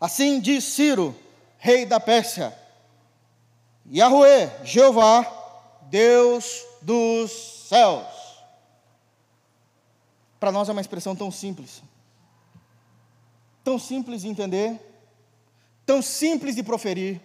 Assim 0.00 0.40
diz 0.40 0.64
Ciro, 0.64 1.16
rei 1.58 1.86
da 1.86 2.00
Pérsia, 2.00 2.52
Yahweh, 3.86 4.64
Jeová, 4.64 5.22
Deus 5.88 6.71
dos 6.82 7.30
céus. 7.68 8.06
Para 10.38 10.52
nós 10.52 10.68
é 10.68 10.72
uma 10.72 10.80
expressão 10.80 11.14
tão 11.14 11.30
simples, 11.30 11.82
tão 13.62 13.78
simples 13.78 14.22
de 14.22 14.28
entender, 14.28 14.80
tão 15.86 16.02
simples 16.02 16.56
de 16.56 16.62
proferir. 16.62 17.20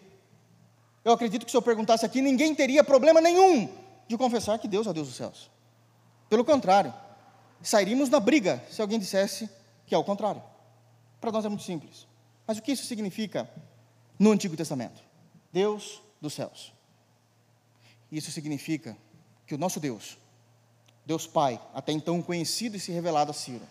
Eu 1.03 1.13
acredito 1.13 1.45
que 1.45 1.51
se 1.51 1.57
eu 1.57 1.61
perguntasse 1.61 2.05
aqui, 2.05 2.21
ninguém 2.21 2.53
teria 2.53 2.83
problema 2.83 3.19
nenhum 3.19 3.69
de 4.07 4.17
confessar 4.17 4.59
que 4.59 4.67
Deus 4.67 4.85
é 4.85 4.91
o 4.91 4.93
Deus 4.93 5.07
dos 5.07 5.17
céus. 5.17 5.49
Pelo 6.29 6.45
contrário, 6.45 6.93
sairíamos 7.61 8.09
na 8.09 8.19
briga 8.19 8.63
se 8.69 8.81
alguém 8.81 8.99
dissesse 8.99 9.49
que 9.85 9.95
é 9.95 9.97
o 9.97 10.03
contrário. 10.03 10.43
Para 11.19 11.31
nós 11.31 11.45
é 11.45 11.49
muito 11.49 11.63
simples. 11.63 12.05
Mas 12.45 12.57
o 12.57 12.61
que 12.61 12.71
isso 12.71 12.85
significa 12.85 13.49
no 14.19 14.31
Antigo 14.31 14.55
Testamento? 14.55 15.01
Deus 15.51 16.01
dos 16.21 16.33
céus. 16.33 16.73
Isso 18.11 18.31
significa 18.31 18.95
que 19.47 19.55
o 19.55 19.57
nosso 19.57 19.79
Deus, 19.79 20.17
Deus 21.05 21.25
Pai, 21.25 21.59
até 21.73 21.91
então 21.91 22.21
conhecido 22.21 22.77
e 22.77 22.79
se 22.79 22.91
revelado 22.91 23.31
a 23.31 23.33
Ciro, 23.33 23.65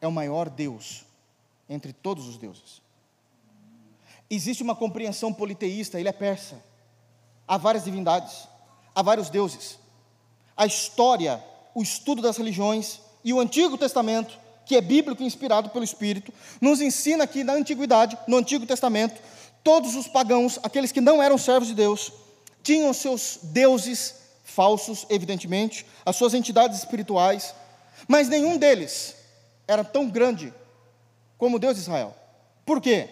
é 0.00 0.06
o 0.06 0.12
maior 0.12 0.48
Deus 0.48 1.04
entre 1.68 1.92
todos 1.92 2.26
os 2.26 2.38
deuses. 2.38 2.80
Existe 4.30 4.62
uma 4.62 4.74
compreensão 4.74 5.34
politeísta, 5.34 6.00
ele 6.00 6.08
é 6.08 6.12
persa. 6.12 6.62
Há 7.46 7.58
várias 7.58 7.84
divindades, 7.84 8.48
há 8.94 9.02
vários 9.02 9.28
deuses. 9.28 9.78
A 10.56 10.64
história 10.64 11.44
o 11.74 11.82
estudo 11.82 12.22
das 12.22 12.36
religiões 12.36 13.00
e 13.24 13.32
o 13.32 13.40
Antigo 13.40 13.78
Testamento, 13.78 14.38
que 14.64 14.76
é 14.76 14.80
bíblico 14.80 15.22
e 15.22 15.26
inspirado 15.26 15.70
pelo 15.70 15.84
Espírito, 15.84 16.32
nos 16.60 16.80
ensina 16.80 17.26
que 17.26 17.44
na 17.44 17.54
antiguidade, 17.54 18.16
no 18.26 18.36
Antigo 18.36 18.66
Testamento, 18.66 19.20
todos 19.62 19.94
os 19.94 20.08
pagãos, 20.08 20.58
aqueles 20.62 20.92
que 20.92 21.00
não 21.00 21.22
eram 21.22 21.38
servos 21.38 21.68
de 21.68 21.74
Deus, 21.74 22.12
tinham 22.62 22.92
seus 22.92 23.38
deuses 23.42 24.14
falsos, 24.60 25.06
evidentemente, 25.08 25.86
as 26.04 26.16
suas 26.16 26.34
entidades 26.34 26.80
espirituais, 26.80 27.54
mas 28.06 28.28
nenhum 28.28 28.58
deles 28.58 29.16
era 29.66 29.82
tão 29.82 30.06
grande 30.06 30.52
como 31.38 31.58
Deus 31.58 31.76
de 31.76 31.80
Israel. 31.80 32.14
Por 32.66 32.78
quê? 32.78 33.08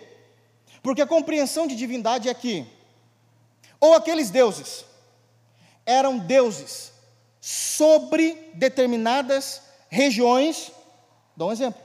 Porque 0.83 1.01
a 1.01 1.07
compreensão 1.07 1.67
de 1.67 1.75
divindade 1.75 2.29
é 2.29 2.35
que, 2.35 2.67
ou 3.81 3.95
aqueles 3.95 4.29
deuses 4.29 4.85
eram 5.87 6.19
deuses 6.19 6.93
sobre 7.41 8.35
determinadas 8.53 9.63
regiões. 9.89 10.71
Dá 11.35 11.47
um 11.47 11.53
exemplo. 11.53 11.81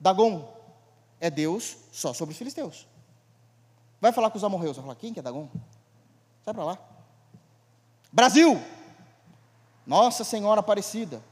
Dagon 0.00 0.52
é 1.20 1.30
Deus 1.30 1.76
só 1.92 2.12
sobre 2.12 2.32
os 2.32 2.38
filisteus. 2.38 2.88
Vai 4.00 4.10
falar 4.10 4.30
com 4.30 4.36
os 4.36 4.42
amorreus, 4.42 4.74
vai 4.74 4.84
falar, 4.84 4.96
quem 4.96 5.12
que 5.14 5.20
é 5.20 5.22
Dagon? 5.22 5.48
Sai 6.44 6.52
para 6.52 6.64
lá. 6.64 6.87
Brasil, 8.18 8.60
Nossa 9.86 10.24
Senhora 10.24 10.58
Aparecida. 10.58 11.22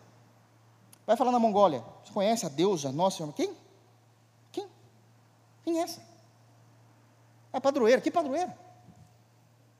Vai 1.05 1.17
falar 1.17 1.33
na 1.33 1.39
Mongólia, 1.41 1.83
você 2.05 2.13
conhece 2.13 2.47
a 2.47 2.49
deusa 2.49 2.93
Nossa 2.93 3.17
Senhora? 3.17 3.35
Quem? 3.35 3.53
Quem? 4.53 4.69
Quem 5.65 5.81
é 5.81 5.83
essa? 5.83 6.01
É 7.53 7.59
padroeira, 7.59 8.01
que 8.01 8.09
padroeira? 8.09 8.57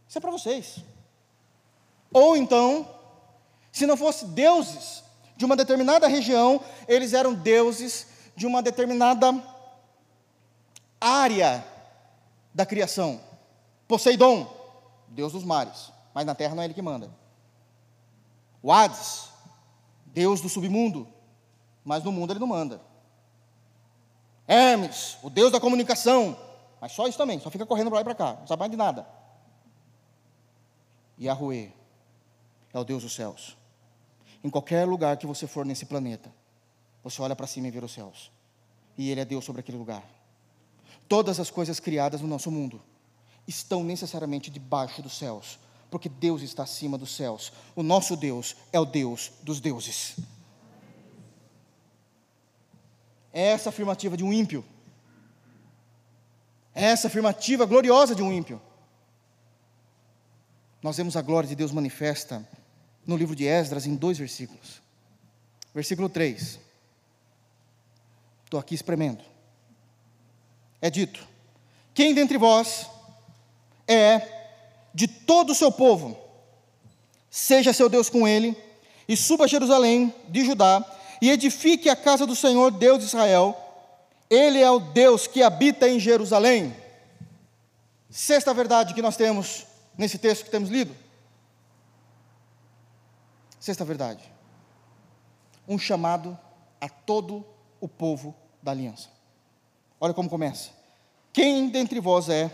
Isso 0.09 0.19
é 0.19 0.21
para 0.21 0.33
vocês. 0.33 0.79
Ou 2.13 2.37
então, 2.37 2.93
se 3.71 3.87
não 3.87 3.97
fossem 3.97 4.31
deuses 4.31 5.05
de 5.37 5.45
uma 5.45 5.55
determinada 5.55 6.09
região, 6.09 6.61
eles 6.89 7.13
eram 7.13 7.35
deuses 7.35 8.09
de 8.35 8.49
uma 8.49 8.61
determinada 8.61 9.33
área 11.01 11.65
da 12.53 12.67
criação. 12.67 13.21
Poseidon, 13.87 14.53
deus 15.07 15.31
dos 15.31 15.45
mares, 15.45 15.95
mas 16.17 16.25
na 16.25 16.35
terra 16.35 16.55
não 16.55 16.63
é 16.63 16.65
ele 16.65 16.73
que 16.73 16.81
manda. 16.81 17.15
O 18.63 18.73
Hades, 18.73 19.29
deus 20.07 20.41
do 20.41 20.49
submundo, 20.49 21.07
mas 21.85 22.03
no 22.03 22.11
mundo 22.11 22.33
ele 22.33 22.41
não 22.41 22.47
manda. 22.47 22.81
Hermes, 24.49 25.19
o 25.23 25.29
Deus 25.29 25.53
da 25.53 25.61
comunicação. 25.61 26.35
Mas 26.81 26.93
só 26.93 27.07
isso 27.07 27.19
também, 27.19 27.39
só 27.39 27.51
fica 27.51 27.67
correndo 27.67 27.89
para 27.89 27.97
lá 27.97 28.01
e 28.01 28.05
para 28.05 28.15
cá, 28.15 28.33
não 28.41 28.47
sabe 28.47 28.61
mais 28.61 28.71
de 28.71 28.79
nada. 28.79 29.07
Yahweh 31.21 31.71
é 32.73 32.79
o 32.79 32.85
Deus 32.85 33.03
dos 33.03 33.15
céus. 33.15 33.55
Em 34.43 34.49
qualquer 34.49 34.89
lugar 34.89 35.19
que 35.19 35.27
você 35.27 35.47
for 35.47 35.67
nesse 35.67 35.85
planeta, 35.85 36.33
você 37.05 37.21
olha 37.21 37.37
para 37.37 37.47
cima 37.47 37.69
e 37.69 37.71
vê 37.71 37.85
os 37.85 37.93
céus. 37.93 38.33
E 38.97 39.11
Ele 39.11 39.21
é 39.21 39.25
Deus 39.27 39.45
sobre 39.45 39.61
aquele 39.61 39.77
lugar. 39.77 40.03
Todas 41.07 41.39
as 41.39 41.51
coisas 41.51 41.79
criadas 41.79 42.23
no 42.23 42.27
nosso 42.27 42.51
mundo 42.51 42.81
estão 43.47 43.85
necessariamente 43.85 44.51
debaixo 44.51 45.03
dos 45.03 45.19
céus, 45.19 45.59
porque 45.91 46.09
Deus 46.09 46.43
está 46.43 46.63
acima 46.63 46.99
dos 46.99 47.15
céus. 47.15 47.53
O 47.75 47.83
nosso 47.83 48.17
Deus 48.17 48.57
é 48.73 48.81
o 48.81 48.85
Deus 48.85 49.33
dos 49.43 49.61
deuses. 49.61 50.17
É 53.33 53.43
essa 53.49 53.69
afirmativa 53.69 54.17
de 54.17 54.25
um 54.25 54.33
ímpio. 54.33 54.65
É 56.75 56.85
essa 56.85 57.07
afirmativa 57.07 57.65
gloriosa 57.65 58.15
de 58.15 58.23
um 58.23 58.33
ímpio. 58.33 58.61
Nós 60.83 60.97
vemos 60.97 61.17
a 61.17 61.23
glória 61.23 61.49
de 61.49 61.55
Deus 61.55 61.73
manifesta 61.73 62.47
no 63.07 63.17
livro 63.17 63.35
de 63.35 63.47
Esdras 63.47 63.87
em 63.87 63.95
dois 63.95 64.19
versículos. 64.19 64.83
Versículo 65.75 66.09
3. 66.09 66.59
Estou 68.45 68.61
aqui 68.61 68.75
espremendo. 68.75 69.25
É 70.81 70.91
dito: 70.91 71.27
Quem 71.93 72.15
dentre 72.15 72.39
vós 72.39 72.89
é 73.89 74.36
de 74.97 75.07
todo 75.07 75.51
o 75.51 75.55
seu 75.55 75.71
povo, 75.71 76.17
seja 77.29 77.75
seu 77.75 77.87
Deus 77.87 78.09
com 78.09 78.27
ele, 78.27 78.57
e 79.07 79.15
suba 79.15 79.45
a 79.45 79.47
Jerusalém 79.47 80.13
de 80.31 80.43
Judá, 80.43 80.83
e 81.21 81.31
edifique 81.31 81.91
a 81.91 81.95
casa 81.95 82.27
do 82.27 82.35
Senhor, 82.35 82.71
Deus 82.71 83.01
de 83.01 83.05
Israel. 83.05 83.55
Ele 84.31 84.59
é 84.59 84.71
o 84.71 84.81
Deus 84.81 85.27
que 85.27 85.43
habita 85.43 85.87
em 85.87 86.01
Jerusalém. 86.01 86.75
Sexta 88.09 88.55
verdade 88.55 88.95
que 88.95 89.03
nós 89.03 89.19
temos 89.19 89.67
nesse 89.99 90.17
texto 90.17 90.47
que 90.47 90.51
temos 90.51 90.71
lido. 90.71 90.97
Sexta 93.61 93.85
verdade. 93.85 94.25
Um 95.69 95.79
chamado 95.79 96.39
a 96.81 96.89
todo 96.89 97.45
o 97.79 97.87
povo 97.87 98.35
da 98.63 98.71
aliança. 98.71 99.11
Olha 100.01 100.15
como 100.15 100.31
começa. 100.31 100.71
Quem 101.35 101.69
dentre 101.69 102.01
vós 102.01 102.31
é 102.31 102.51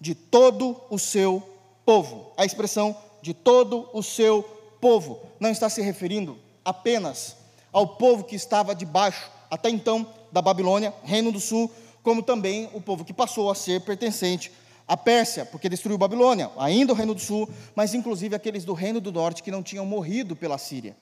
de 0.00 0.14
todo 0.14 0.80
o 0.88 1.00
seu 1.00 1.53
povo? 1.84 2.32
A 2.36 2.44
expressão 2.44 2.96
de 3.22 3.32
todo 3.32 3.88
o 3.92 4.02
seu 4.02 4.42
povo 4.80 5.20
não 5.40 5.50
está 5.50 5.68
se 5.68 5.80
referindo 5.80 6.38
apenas 6.64 7.36
ao 7.72 7.86
povo 7.86 8.24
que 8.24 8.36
estava 8.36 8.74
debaixo, 8.74 9.30
até 9.50 9.68
então, 9.68 10.06
da 10.30 10.42
Babilônia, 10.42 10.94
Reino 11.02 11.32
do 11.32 11.40
Sul, 11.40 11.70
como 12.02 12.22
também 12.22 12.68
o 12.72 12.80
povo 12.80 13.04
que 13.04 13.12
passou 13.12 13.50
a 13.50 13.54
ser 13.54 13.80
pertencente 13.80 14.52
à 14.86 14.96
Pérsia, 14.96 15.46
porque 15.46 15.68
destruiu 15.68 15.96
Babilônia, 15.96 16.50
ainda 16.58 16.92
o 16.92 16.96
Reino 16.96 17.14
do 17.14 17.20
Sul, 17.20 17.48
mas 17.74 17.94
inclusive 17.94 18.34
aqueles 18.34 18.64
do 18.64 18.74
Reino 18.74 19.00
do 19.00 19.10
Norte 19.10 19.42
que 19.42 19.50
não 19.50 19.62
tinham 19.62 19.86
morrido 19.86 20.36
pela 20.36 20.58
Síria, 20.58 20.96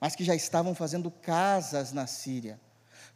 mas 0.00 0.16
que 0.16 0.24
já 0.24 0.34
estavam 0.34 0.74
fazendo 0.74 1.10
casas 1.10 1.92
na 1.92 2.06
Síria 2.06 2.58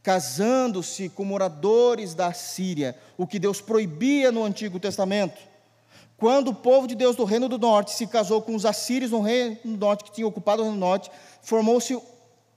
casando-se 0.06 1.08
com 1.08 1.24
moradores 1.24 2.14
da 2.14 2.32
Síria, 2.32 2.96
o 3.18 3.26
que 3.26 3.40
Deus 3.40 3.60
proibia 3.60 4.30
no 4.30 4.44
Antigo 4.44 4.78
Testamento. 4.78 5.36
Quando 6.16 6.48
o 6.48 6.54
povo 6.54 6.86
de 6.86 6.94
Deus 6.94 7.14
do 7.14 7.24
Reino 7.24 7.48
do 7.48 7.58
Norte 7.58 7.92
se 7.92 8.06
casou 8.06 8.40
com 8.40 8.54
os 8.54 8.64
assírios 8.64 9.10
no 9.10 9.20
Reino 9.20 9.56
do 9.64 9.76
Norte, 9.76 10.04
que 10.04 10.12
tinham 10.12 10.28
ocupado 10.28 10.62
o 10.62 10.64
Reino 10.64 10.78
do 10.78 10.80
Norte, 10.80 11.10
formou-se 11.42 11.98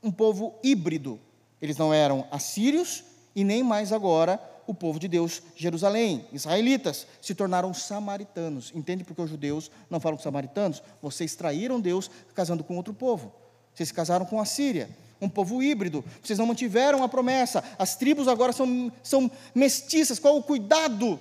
um 0.02 0.12
povo 0.12 0.56
híbrido. 0.64 1.20
Eles 1.62 1.78
não 1.78 1.94
eram 1.94 2.26
assírios 2.32 3.04
e 3.36 3.44
nem 3.44 3.62
mais 3.62 3.92
agora 3.92 4.42
o 4.66 4.74
povo 4.74 5.00
de 5.00 5.08
Deus, 5.08 5.42
Jerusalém. 5.56 6.26
Israelitas 6.32 7.08
se 7.22 7.36
tornaram 7.36 7.74
samaritanos. 7.74 8.72
Entende 8.74 9.04
porque 9.04 9.22
os 9.22 9.30
judeus 9.30 9.70
não 9.90 10.00
falam 10.00 10.18
com 10.18 10.24
samaritanos? 10.24 10.82
Vocês 11.02 11.36
traíram 11.36 11.82
Deus 11.82 12.10
casando 12.34 12.64
com 12.64 12.78
outro 12.78 12.94
povo. 12.94 13.34
Vocês 13.74 13.90
se 13.90 13.96
casaram 13.96 14.26
com 14.26 14.40
a 14.40 14.46
Síria 14.46 14.90
um 15.22 15.28
povo 15.28 15.62
híbrido, 15.62 16.04
vocês 16.24 16.40
não 16.40 16.46
mantiveram 16.46 17.04
a 17.04 17.10
promessa, 17.10 17.64
as 17.78 17.96
tribos 17.96 18.28
agora 18.28 18.54
são, 18.54 18.92
são 19.04 19.30
mestiças, 19.54 20.20
qual 20.20 20.38
o 20.38 20.44
cuidado? 20.44 21.20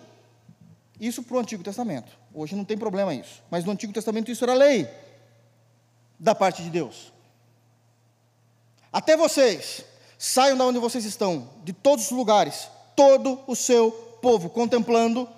Isso 1.01 1.23
para 1.23 1.37
o 1.37 1.41
Antigo 1.41 1.63
Testamento, 1.63 2.13
hoje 2.41 2.55
não 2.55 2.65
tem 2.65 2.77
problema 2.77 3.15
isso, 3.15 3.43
mas 3.51 3.65
no 3.65 3.73
Antigo 3.73 3.93
Testamento 3.93 4.31
isso 4.31 4.45
era 4.45 4.55
lei, 4.55 4.89
da 6.19 6.35
parte 6.35 6.63
de 6.63 6.71
Deus. 6.71 7.13
Até 8.93 9.17
vocês, 9.17 9.85
saiam 10.17 10.57
da 10.57 10.65
onde 10.65 10.79
vocês 10.79 11.05
estão, 11.05 11.49
de 11.65 11.73
todos 11.73 12.07
os 12.07 12.11
lugares, 12.11 12.69
todo 12.97 13.41
o 13.47 13.55
seu 13.55 13.91
povo, 14.23 14.49
contemplando 14.49 15.29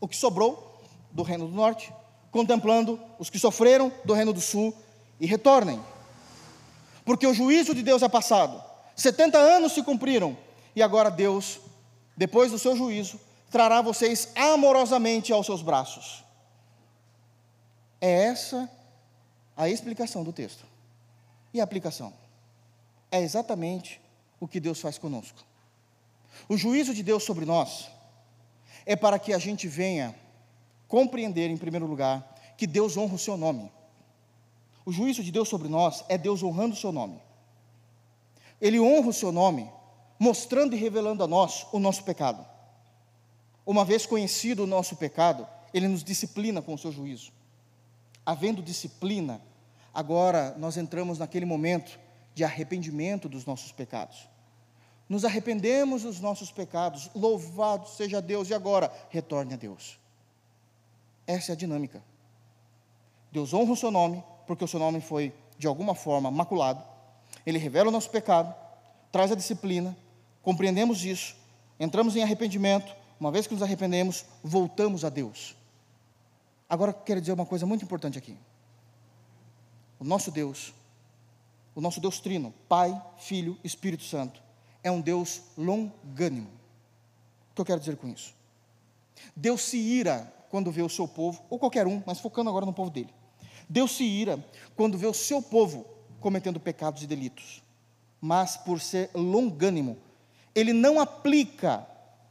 o 0.00 0.08
que 0.08 0.16
sobrou 0.16 0.80
do 1.10 1.22
Reino 1.22 1.46
do 1.46 1.54
Norte, 1.54 1.92
contemplando 2.30 3.00
os 3.18 3.28
que 3.28 3.38
sofreram 3.38 3.92
do 4.04 4.14
Reino 4.14 4.32
do 4.32 4.40
Sul, 4.40 4.74
e 5.20 5.26
retornem 5.26 5.80
porque 7.10 7.26
o 7.26 7.34
juízo 7.34 7.74
de 7.74 7.82
Deus 7.82 8.02
é 8.02 8.08
passado. 8.08 8.62
70 8.94 9.36
anos 9.36 9.72
se 9.72 9.82
cumpriram, 9.82 10.36
e 10.76 10.80
agora 10.80 11.10
Deus, 11.10 11.58
depois 12.16 12.52
do 12.52 12.58
seu 12.58 12.76
juízo, 12.76 13.18
trará 13.50 13.82
vocês 13.82 14.28
amorosamente 14.34 15.32
aos 15.32 15.44
seus 15.44 15.60
braços. 15.60 16.24
É 18.00 18.24
essa 18.24 18.70
a 19.56 19.68
explicação 19.68 20.24
do 20.24 20.32
texto. 20.32 20.64
E 21.52 21.60
a 21.60 21.64
aplicação? 21.64 22.12
É 23.10 23.20
exatamente 23.20 24.00
o 24.38 24.46
que 24.46 24.60
Deus 24.60 24.80
faz 24.80 24.96
conosco. 24.96 25.44
O 26.48 26.56
juízo 26.56 26.94
de 26.94 27.02
Deus 27.02 27.24
sobre 27.24 27.44
nós 27.44 27.90
é 28.86 28.96
para 28.96 29.18
que 29.18 29.32
a 29.32 29.38
gente 29.38 29.68
venha 29.68 30.14
compreender, 30.88 31.50
em 31.50 31.56
primeiro 31.56 31.86
lugar, 31.86 32.34
que 32.56 32.66
Deus 32.66 32.96
honra 32.96 33.14
o 33.14 33.18
seu 33.18 33.36
nome. 33.36 33.70
O 34.86 34.92
juízo 34.92 35.22
de 35.22 35.30
Deus 35.30 35.48
sobre 35.48 35.68
nós 35.68 36.04
é 36.08 36.16
Deus 36.16 36.42
honrando 36.42 36.74
o 36.74 36.78
seu 36.78 36.92
nome. 36.92 37.20
Ele 38.60 38.80
honra 38.80 39.08
o 39.08 39.12
seu 39.12 39.32
nome, 39.32 39.70
mostrando 40.18 40.74
e 40.74 40.78
revelando 40.78 41.22
a 41.24 41.26
nós 41.26 41.66
o 41.72 41.78
nosso 41.78 42.04
pecado. 42.04 42.46
Uma 43.66 43.84
vez 43.84 44.06
conhecido 44.06 44.64
o 44.64 44.66
nosso 44.66 44.96
pecado, 44.96 45.46
ele 45.72 45.88
nos 45.88 46.02
disciplina 46.02 46.60
com 46.60 46.74
o 46.74 46.78
seu 46.78 46.90
juízo. 46.90 47.32
Havendo 48.24 48.62
disciplina, 48.62 49.40
agora 49.92 50.54
nós 50.58 50.76
entramos 50.76 51.18
naquele 51.18 51.44
momento 51.44 51.98
de 52.34 52.44
arrependimento 52.44 53.28
dos 53.28 53.44
nossos 53.44 53.72
pecados. 53.72 54.28
Nos 55.08 55.24
arrependemos 55.24 56.02
dos 56.02 56.20
nossos 56.20 56.52
pecados, 56.52 57.10
louvado 57.14 57.88
seja 57.88 58.22
Deus, 58.22 58.48
e 58.48 58.54
agora 58.54 58.92
retorne 59.10 59.54
a 59.54 59.56
Deus. 59.56 59.98
Essa 61.26 61.52
é 61.52 61.54
a 61.54 61.56
dinâmica. 61.56 62.02
Deus 63.32 63.52
honra 63.52 63.72
o 63.72 63.76
seu 63.76 63.90
nome, 63.90 64.22
porque 64.46 64.64
o 64.64 64.68
seu 64.68 64.78
nome 64.78 65.00
foi, 65.00 65.32
de 65.58 65.66
alguma 65.66 65.94
forma, 65.94 66.30
maculado. 66.30 66.82
Ele 67.44 67.58
revela 67.58 67.88
o 67.88 67.92
nosso 67.92 68.10
pecado, 68.10 68.54
traz 69.10 69.32
a 69.32 69.34
disciplina, 69.34 69.96
compreendemos 70.42 71.04
isso, 71.04 71.36
entramos 71.78 72.16
em 72.16 72.22
arrependimento, 72.22 72.94
uma 73.20 73.30
vez 73.30 73.46
que 73.46 73.52
nos 73.52 73.62
arrependemos, 73.62 74.24
voltamos 74.42 75.04
a 75.04 75.10
Deus. 75.10 75.54
Agora, 76.66 76.92
quero 76.92 77.20
dizer 77.20 77.32
uma 77.32 77.44
coisa 77.44 77.66
muito 77.66 77.84
importante 77.84 78.16
aqui. 78.16 78.34
O 79.98 80.04
nosso 80.04 80.30
Deus, 80.30 80.72
o 81.74 81.80
nosso 81.82 82.00
Deus 82.00 82.18
Trino, 82.18 82.54
Pai, 82.66 82.98
Filho, 83.18 83.58
Espírito 83.62 84.04
Santo, 84.04 84.42
é 84.82 84.90
um 84.90 85.02
Deus 85.02 85.42
longânimo. 85.58 86.48
O 87.50 87.54
que 87.54 87.60
eu 87.60 87.66
quero 87.66 87.80
dizer 87.80 87.96
com 87.98 88.08
isso? 88.08 88.32
Deus 89.36 89.60
se 89.62 89.76
ira 89.76 90.32
quando 90.48 90.72
vê 90.72 90.80
o 90.80 90.88
seu 90.88 91.06
povo, 91.06 91.44
ou 91.50 91.58
qualquer 91.58 91.86
um, 91.86 92.02
mas 92.06 92.18
focando 92.18 92.48
agora 92.48 92.64
no 92.64 92.72
povo 92.72 92.90
dele. 92.90 93.12
Deus 93.68 93.92
se 93.92 94.04
ira 94.04 94.42
quando 94.74 94.96
vê 94.96 95.06
o 95.06 95.14
seu 95.14 95.42
povo 95.42 95.84
cometendo 96.20 96.58
pecados 96.58 97.02
e 97.02 97.06
delitos, 97.06 97.62
mas 98.20 98.56
por 98.56 98.80
ser 98.80 99.10
longânimo, 99.14 99.98
ele 100.54 100.72
não 100.72 100.98
aplica 100.98 101.86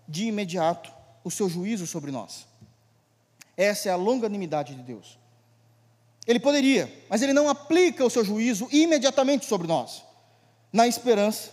de 0.09 0.25
imediato 0.25 0.91
o 1.23 1.29
seu 1.29 1.47
juízo 1.47 1.85
sobre 1.85 2.11
nós. 2.11 2.47
Essa 3.55 3.89
é 3.89 3.91
a 3.91 3.95
longanimidade 3.95 4.73
de 4.73 4.81
Deus. 4.81 5.19
Ele 6.25 6.39
poderia, 6.39 6.91
mas 7.09 7.21
ele 7.21 7.33
não 7.33 7.47
aplica 7.47 8.05
o 8.05 8.09
seu 8.09 8.25
juízo 8.25 8.67
imediatamente 8.71 9.45
sobre 9.45 9.67
nós, 9.67 10.03
na 10.73 10.87
esperança 10.87 11.51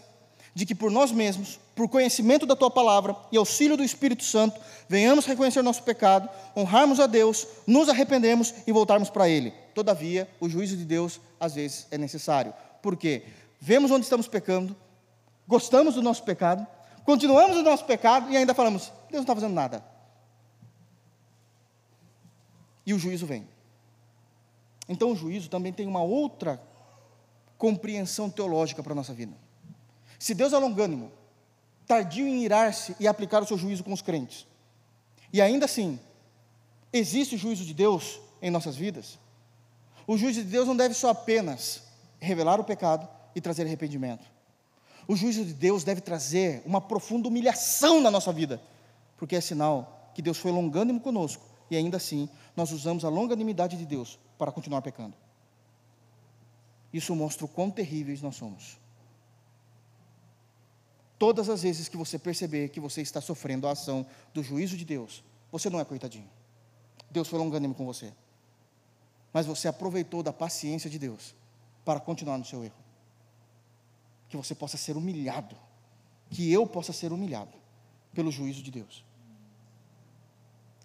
de 0.54 0.64
que 0.64 0.74
por 0.74 0.90
nós 0.90 1.12
mesmos, 1.12 1.61
por 1.74 1.88
conhecimento 1.88 2.46
da 2.46 2.57
tua 2.57 2.70
palavra 2.70 3.14
e 3.30 3.36
auxílio 3.36 3.76
do 3.76 3.84
Espírito 3.84 4.24
Santo, 4.24 4.59
venhamos 4.88 5.26
reconhecer 5.26 5.61
nosso 5.62 5.82
pecado, 5.82 6.28
honrarmos 6.57 6.98
a 6.98 7.07
Deus, 7.07 7.46
nos 7.66 7.90
arrependemos 7.90 8.54
e 8.66 8.72
voltarmos 8.72 9.11
para 9.11 9.28
Ele. 9.28 9.52
Todavia, 9.74 10.26
o 10.40 10.48
juízo 10.48 10.76
de 10.76 10.84
Deus 10.86 11.20
às 11.38 11.54
vezes 11.54 11.86
é 11.90 11.98
necessário. 11.98 12.54
Por 12.80 12.96
quê? 12.96 13.24
Vemos 13.61 13.90
onde 13.90 14.04
estamos 14.04 14.26
pecando, 14.26 14.74
gostamos 15.46 15.94
do 15.94 16.02
nosso 16.02 16.22
pecado, 16.22 16.66
continuamos 17.07 17.57
no 17.57 17.62
nosso 17.62 17.86
pecado 17.86 18.30
e 18.30 18.36
ainda 18.36 18.52
falamos: 18.52 18.92
Deus 19.09 19.12
não 19.12 19.20
está 19.22 19.34
fazendo 19.34 19.54
nada. 19.54 19.82
E 22.84 22.92
o 22.92 22.98
juízo 22.98 23.24
vem. 23.24 23.48
Então, 24.88 25.11
o 25.12 25.16
juízo 25.16 25.48
também 25.48 25.72
tem 25.72 25.86
uma 25.86 26.02
outra 26.02 26.61
compreensão 27.57 28.28
teológica 28.28 28.82
para 28.82 28.92
a 28.92 28.94
nossa 28.94 29.14
vida. 29.14 29.34
Se 30.18 30.34
Deus 30.34 30.52
é 30.52 30.59
longânimo, 30.59 31.11
tardio 31.86 32.26
em 32.26 32.44
irar-se 32.44 32.94
e 33.00 33.09
aplicar 33.09 33.42
o 33.42 33.46
seu 33.46 33.57
juízo 33.57 33.82
com 33.82 33.92
os 33.92 34.02
crentes. 34.02 34.46
E 35.32 35.40
ainda 35.40 35.64
assim, 35.64 35.98
existe 36.92 37.34
o 37.34 37.38
juízo 37.38 37.64
de 37.64 37.74
Deus 37.74 38.20
em 38.40 38.50
nossas 38.50 38.76
vidas. 38.76 39.18
O 40.07 40.16
juízo 40.16 40.42
de 40.42 40.50
Deus 40.50 40.68
não 40.68 40.76
deve 40.76 40.94
só 40.94 41.11
apenas 41.11 41.82
revelar 42.20 42.61
o 42.61 42.64
pecado 42.64 43.09
e 43.34 43.40
trazer 43.40 43.64
arrependimento. 43.64 44.36
O 45.09 45.14
juízo 45.14 45.44
de 45.44 45.52
Deus 45.52 45.84
deve 45.84 46.00
trazer 46.00 46.62
uma 46.64 46.80
profunda 46.80 47.28
humilhação 47.28 48.00
na 48.00 48.11
nossa 48.11 48.32
vida, 48.32 48.61
porque 49.16 49.36
é 49.36 49.40
sinal 49.40 50.11
que 50.14 50.22
Deus 50.22 50.38
foi 50.38 50.50
longânimo 50.50 51.00
conosco 51.00 51.44
e 51.70 51.76
ainda 51.76 51.96
assim 51.96 52.28
nós 52.57 52.72
usamos 52.72 53.04
a 53.04 53.09
longanimidade 53.09 53.76
de 53.76 53.86
Deus 53.86 54.18
para 54.38 54.50
continuar 54.50 54.82
pecando. 54.82 55.14
Isso 56.92 57.14
mostra 57.14 57.44
o 57.44 57.48
quão 57.48 57.70
terríveis 57.70 58.22
nós 58.22 58.36
somos. 58.36 58.78
Todas 61.18 61.48
as 61.48 61.62
vezes 61.62 61.88
que 61.88 61.96
você 61.96 62.18
perceber 62.18 62.68
que 62.68 62.80
você 62.80 63.00
está 63.00 63.20
sofrendo 63.20 63.66
a 63.66 63.72
ação 63.72 64.07
do 64.34 64.42
juízo 64.42 64.76
de 64.76 64.84
Deus, 64.84 65.22
você 65.50 65.70
não 65.70 65.80
é 65.80 65.84
coitadinho. 65.84 66.28
Deus 67.11 67.28
foi 67.28 67.38
longânimo 67.38 67.74
com 67.74 67.86
você. 67.86 68.12
Mas 69.32 69.46
você 69.46 69.68
aproveitou 69.68 70.22
da 70.22 70.32
paciência 70.32 70.90
de 70.90 70.98
Deus 70.98 71.34
para 71.84 72.00
continuar 72.00 72.38
no 72.38 72.44
seu 72.44 72.64
erro. 72.64 72.86
Que 74.37 74.47
você 74.47 74.55
possa 74.55 74.76
ser 74.76 74.97
humilhado. 74.97 75.57
Que 76.30 76.53
eu 76.53 76.66
possa 76.66 76.93
ser 76.93 77.12
humilhado 77.12 77.53
pelo 78.12 78.30
juízo 78.30 78.62
de 78.62 78.70
Deus. 78.70 79.05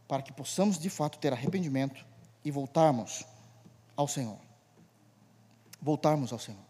Para 0.08 0.22
que 0.22 0.32
possamos 0.32 0.78
de 0.78 0.90
fato 0.90 1.18
ter 1.18 1.34
arrependimento 1.34 2.06
e 2.44 2.52
voltarmos 2.52 3.26
ao 3.96 4.08
Senhor. 4.08 4.38
Voltarmos 5.82 6.32
ao 6.32 6.40
Senhor. 6.40 6.62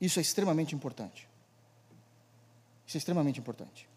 Isso 0.00 0.18
é 0.18 0.22
extremamente 0.22 0.74
importante. 0.74 1.28
Isso 2.86 2.96
é 2.96 2.98
extremamente 2.98 3.38
importante. 3.38 3.88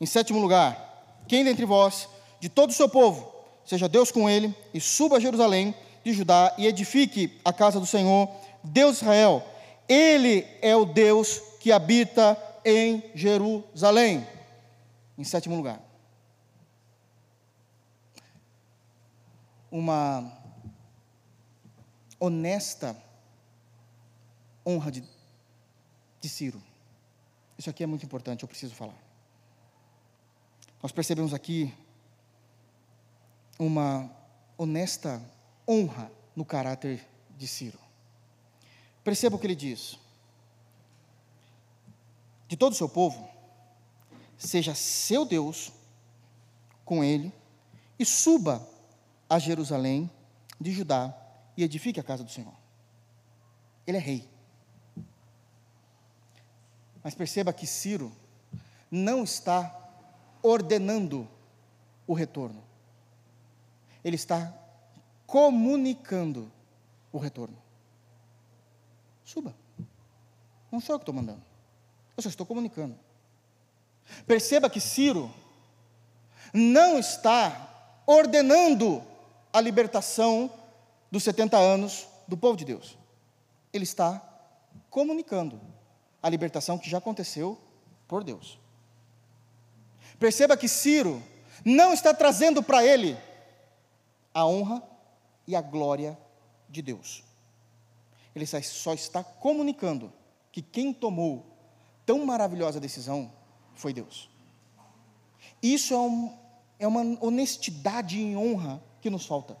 Em 0.00 0.06
sétimo 0.06 0.40
lugar, 0.40 1.22
quem 1.28 1.44
dentre 1.44 1.64
vós, 1.64 2.08
de 2.40 2.48
todo 2.48 2.70
o 2.70 2.74
seu 2.74 2.88
povo, 2.88 3.32
seja 3.64 3.88
Deus 3.88 4.10
com 4.10 4.28
ele, 4.28 4.54
e 4.72 4.80
suba 4.80 5.16
a 5.16 5.20
Jerusalém 5.20 5.74
de 6.04 6.12
Judá 6.12 6.54
e 6.58 6.66
edifique 6.66 7.40
a 7.44 7.52
casa 7.52 7.78
do 7.78 7.86
Senhor, 7.86 8.28
Deus 8.62 8.98
de 8.98 9.02
Israel. 9.04 9.51
Ele 9.88 10.46
é 10.60 10.74
o 10.76 10.84
Deus 10.84 11.38
que 11.60 11.72
habita 11.72 12.36
em 12.64 13.10
Jerusalém. 13.14 14.26
Em 15.16 15.24
sétimo 15.24 15.56
lugar. 15.56 15.80
Uma 19.70 20.38
honesta 22.18 22.96
honra 24.66 24.90
de, 24.92 25.02
de 26.20 26.28
Ciro. 26.28 26.62
Isso 27.58 27.70
aqui 27.70 27.82
é 27.82 27.86
muito 27.86 28.04
importante, 28.04 28.42
eu 28.42 28.48
preciso 28.48 28.74
falar. 28.74 28.96
Nós 30.82 30.92
percebemos 30.92 31.32
aqui 31.32 31.72
uma 33.58 34.10
honesta 34.58 35.22
honra 35.68 36.10
no 36.34 36.44
caráter 36.44 37.06
de 37.36 37.46
Ciro. 37.46 37.78
Perceba 39.04 39.36
o 39.36 39.38
que 39.38 39.46
ele 39.46 39.54
diz. 39.54 39.98
De 42.48 42.56
todo 42.56 42.72
o 42.72 42.76
seu 42.76 42.88
povo, 42.88 43.28
seja 44.36 44.74
seu 44.74 45.24
Deus 45.24 45.72
com 46.84 47.02
ele, 47.02 47.32
e 47.98 48.04
suba 48.04 48.66
a 49.28 49.38
Jerusalém 49.38 50.10
de 50.60 50.72
Judá 50.72 51.16
e 51.56 51.62
edifique 51.62 52.00
a 52.00 52.02
casa 52.02 52.24
do 52.24 52.30
Senhor. 52.30 52.52
Ele 53.86 53.96
é 53.96 54.00
rei. 54.00 54.28
Mas 57.02 57.14
perceba 57.14 57.52
que 57.52 57.66
Ciro 57.66 58.12
não 58.90 59.24
está 59.24 59.74
ordenando 60.42 61.28
o 62.06 62.12
retorno. 62.12 62.62
Ele 64.04 64.16
está 64.16 64.52
comunicando 65.26 66.50
o 67.10 67.18
retorno. 67.18 67.56
Suba. 69.32 69.54
Não 70.70 70.78
sou 70.78 70.94
eu 70.94 70.98
que 70.98 71.04
estou 71.04 71.14
mandando. 71.14 71.42
Eu 72.14 72.22
só 72.22 72.28
estou 72.28 72.44
comunicando. 72.44 72.94
Perceba 74.26 74.68
que 74.68 74.78
Ciro 74.78 75.32
não 76.52 76.98
está 76.98 78.02
ordenando 78.06 79.02
a 79.50 79.58
libertação 79.58 80.52
dos 81.10 81.22
70 81.22 81.56
anos 81.56 82.06
do 82.28 82.36
povo 82.36 82.58
de 82.58 82.66
Deus. 82.66 82.98
Ele 83.72 83.84
está 83.84 84.20
comunicando 84.90 85.58
a 86.22 86.28
libertação 86.28 86.78
que 86.78 86.90
já 86.90 86.98
aconteceu 86.98 87.58
por 88.06 88.22
Deus. 88.22 88.58
Perceba 90.18 90.58
que 90.58 90.68
Ciro 90.68 91.22
não 91.64 91.94
está 91.94 92.12
trazendo 92.12 92.62
para 92.62 92.84
ele 92.84 93.16
a 94.34 94.44
honra 94.44 94.82
e 95.46 95.56
a 95.56 95.62
glória 95.62 96.18
de 96.68 96.82
Deus. 96.82 97.24
Ele 98.34 98.46
só 98.46 98.94
está 98.94 99.22
comunicando 99.22 100.12
que 100.50 100.62
quem 100.62 100.92
tomou 100.92 101.46
tão 102.06 102.24
maravilhosa 102.24 102.80
decisão 102.80 103.32
foi 103.74 103.92
Deus. 103.92 104.30
Isso 105.62 105.94
é, 105.94 105.98
um, 105.98 106.38
é 106.78 106.86
uma 106.86 107.00
honestidade 107.24 108.18
e 108.18 108.36
honra 108.36 108.82
que 109.00 109.10
nos 109.10 109.26
falta. 109.26 109.56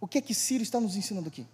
O 0.00 0.06
que 0.06 0.18
é 0.18 0.20
que 0.20 0.34
Ciro 0.34 0.62
está 0.62 0.80
nos 0.80 0.96
ensinando 0.96 1.28
aqui? 1.28 1.46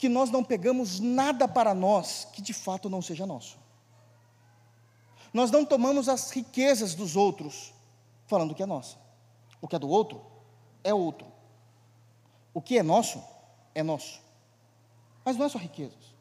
que 0.00 0.08
nós 0.08 0.30
não 0.30 0.42
pegamos 0.42 0.98
nada 0.98 1.46
para 1.46 1.74
nós 1.74 2.26
que 2.32 2.40
de 2.40 2.54
fato 2.54 2.88
não 2.88 3.02
seja 3.02 3.26
nosso. 3.26 3.58
Nós 5.30 5.50
não 5.50 5.62
tomamos 5.62 6.08
as 6.08 6.30
riquezas 6.30 6.94
dos 6.94 7.16
outros 7.16 7.74
falando 8.26 8.54
que 8.54 8.62
é 8.62 8.66
nossa. 8.66 8.96
O 9.60 9.68
que 9.68 9.76
é 9.76 9.78
do 9.78 9.90
outro 9.90 10.24
é 10.82 10.94
outro. 10.94 11.26
O 12.54 12.62
que 12.62 12.78
é 12.78 12.82
nosso 12.82 13.22
é 13.74 13.82
nosso. 13.82 14.20
Mas 15.24 15.36
não 15.36 15.46
é 15.46 15.48
só 15.48 15.58
riquezas. 15.58 16.14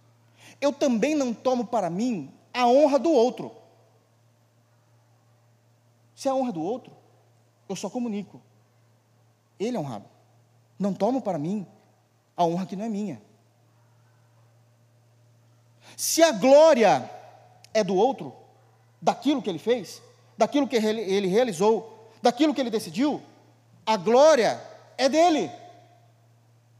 Eu 0.59 0.73
também 0.73 1.15
não 1.15 1.33
tomo 1.33 1.65
para 1.65 1.89
mim 1.89 2.31
a 2.53 2.67
honra 2.67 2.99
do 2.99 3.11
outro. 3.11 3.51
Se 6.15 6.27
é 6.27 6.31
a 6.31 6.35
honra 6.35 6.51
do 6.51 6.61
outro, 6.61 6.91
eu 7.67 7.75
só 7.75 7.89
comunico. 7.89 8.41
Ele 9.59 9.77
é 9.77 9.79
honrado. 9.79 10.05
Não 10.77 10.93
tomo 10.93 11.21
para 11.21 11.37
mim 11.37 11.65
a 12.35 12.43
honra 12.43 12.65
que 12.65 12.75
não 12.75 12.85
é 12.85 12.89
minha. 12.89 13.21
Se 15.95 16.21
a 16.21 16.31
glória 16.31 17.09
é 17.73 17.83
do 17.83 17.95
outro, 17.95 18.33
daquilo 19.01 19.41
que 19.41 19.49
ele 19.49 19.59
fez, 19.59 20.01
daquilo 20.37 20.67
que 20.67 20.75
ele 20.75 21.27
realizou, 21.27 22.09
daquilo 22.21 22.53
que 22.53 22.61
ele 22.61 22.69
decidiu, 22.69 23.21
a 23.85 23.97
glória 23.97 24.61
é 24.97 25.09
dele. 25.09 25.51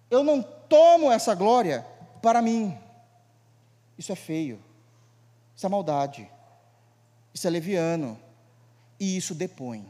Eu 0.09 0.23
não 0.23 0.45
tomo 0.69 1.11
essa 1.11 1.33
glória 1.33 1.85
para 2.21 2.41
mim. 2.41 2.77
Isso 3.97 4.11
é 4.11 4.15
feio. 4.15 4.63
Isso 5.55 5.65
é 5.65 5.69
maldade. 5.69 6.29
Isso 7.33 7.47
é 7.47 7.49
leviano. 7.49 8.19
E 8.99 9.17
isso 9.17 9.35
depõe. 9.35 9.85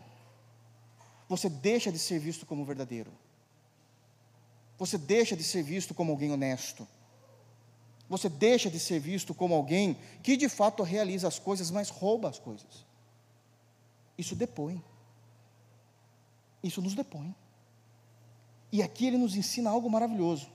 Você 1.27 1.49
deixa 1.49 1.91
de 1.91 1.99
ser 1.99 2.19
visto 2.19 2.45
como 2.45 2.65
verdadeiro. 2.65 3.11
Você 4.77 4.97
deixa 4.97 5.35
de 5.35 5.43
ser 5.43 5.61
visto 5.61 5.93
como 5.93 6.11
alguém 6.11 6.31
honesto 6.31 6.87
você 8.09 8.27
deixa 8.27 8.71
de 8.71 8.79
ser 8.79 8.99
visto 8.99 9.35
como 9.35 9.53
alguém 9.53 9.95
que 10.23 10.35
de 10.35 10.49
fato 10.49 10.81
realiza 10.81 11.27
as 11.27 11.37
coisas, 11.37 11.69
mas 11.69 11.89
rouba 11.89 12.27
as 12.27 12.39
coisas. 12.39 12.83
Isso 14.17 14.35
depõe. 14.35 14.83
Isso 16.63 16.81
nos 16.81 16.95
depõe. 16.95 17.33
E 18.71 18.81
aqui 18.81 19.05
ele 19.05 19.17
nos 19.17 19.35
ensina 19.35 19.69
algo 19.69 19.87
maravilhoso. 19.89 20.49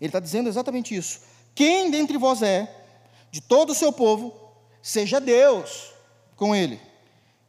Ele 0.00 0.08
está 0.08 0.20
dizendo 0.20 0.48
exatamente 0.48 0.94
isso. 0.94 1.20
Quem 1.54 1.90
dentre 1.90 2.18
vós 2.18 2.42
é, 2.42 2.84
de 3.30 3.40
todo 3.40 3.70
o 3.70 3.74
seu 3.74 3.92
povo, 3.92 4.34
seja 4.82 5.20
Deus 5.20 5.92
com 6.36 6.54
ele, 6.54 6.80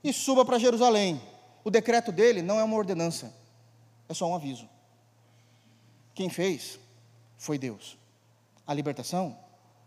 e 0.03 0.13
suba 0.13 0.45
para 0.45 0.59
Jerusalém. 0.59 1.21
O 1.63 1.71
decreto 1.71 2.11
dele 2.11 2.41
não 2.41 2.59
é 2.59 2.63
uma 2.63 2.75
ordenança, 2.75 3.33
é 4.07 4.13
só 4.13 4.27
um 4.27 4.35
aviso. 4.35 4.67
Quem 6.13 6.29
fez 6.29 6.79
foi 7.37 7.57
Deus. 7.57 7.97
A 8.65 8.73
libertação 8.73 9.37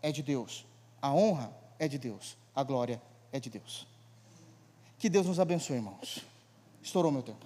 é 0.01 0.11
de 0.11 0.21
Deus, 0.21 0.65
a 1.01 1.13
honra 1.13 1.51
é 1.79 1.87
de 1.87 1.97
Deus, 1.97 2.37
a 2.55 2.63
glória 2.63 3.01
é 3.31 3.39
de 3.39 3.49
Deus. 3.49 3.87
Que 4.99 5.09
Deus 5.09 5.25
nos 5.25 5.39
abençoe, 5.39 5.77
irmãos. 5.77 6.23
Estourou 6.81 7.11
meu 7.11 7.21
tempo. 7.21 7.45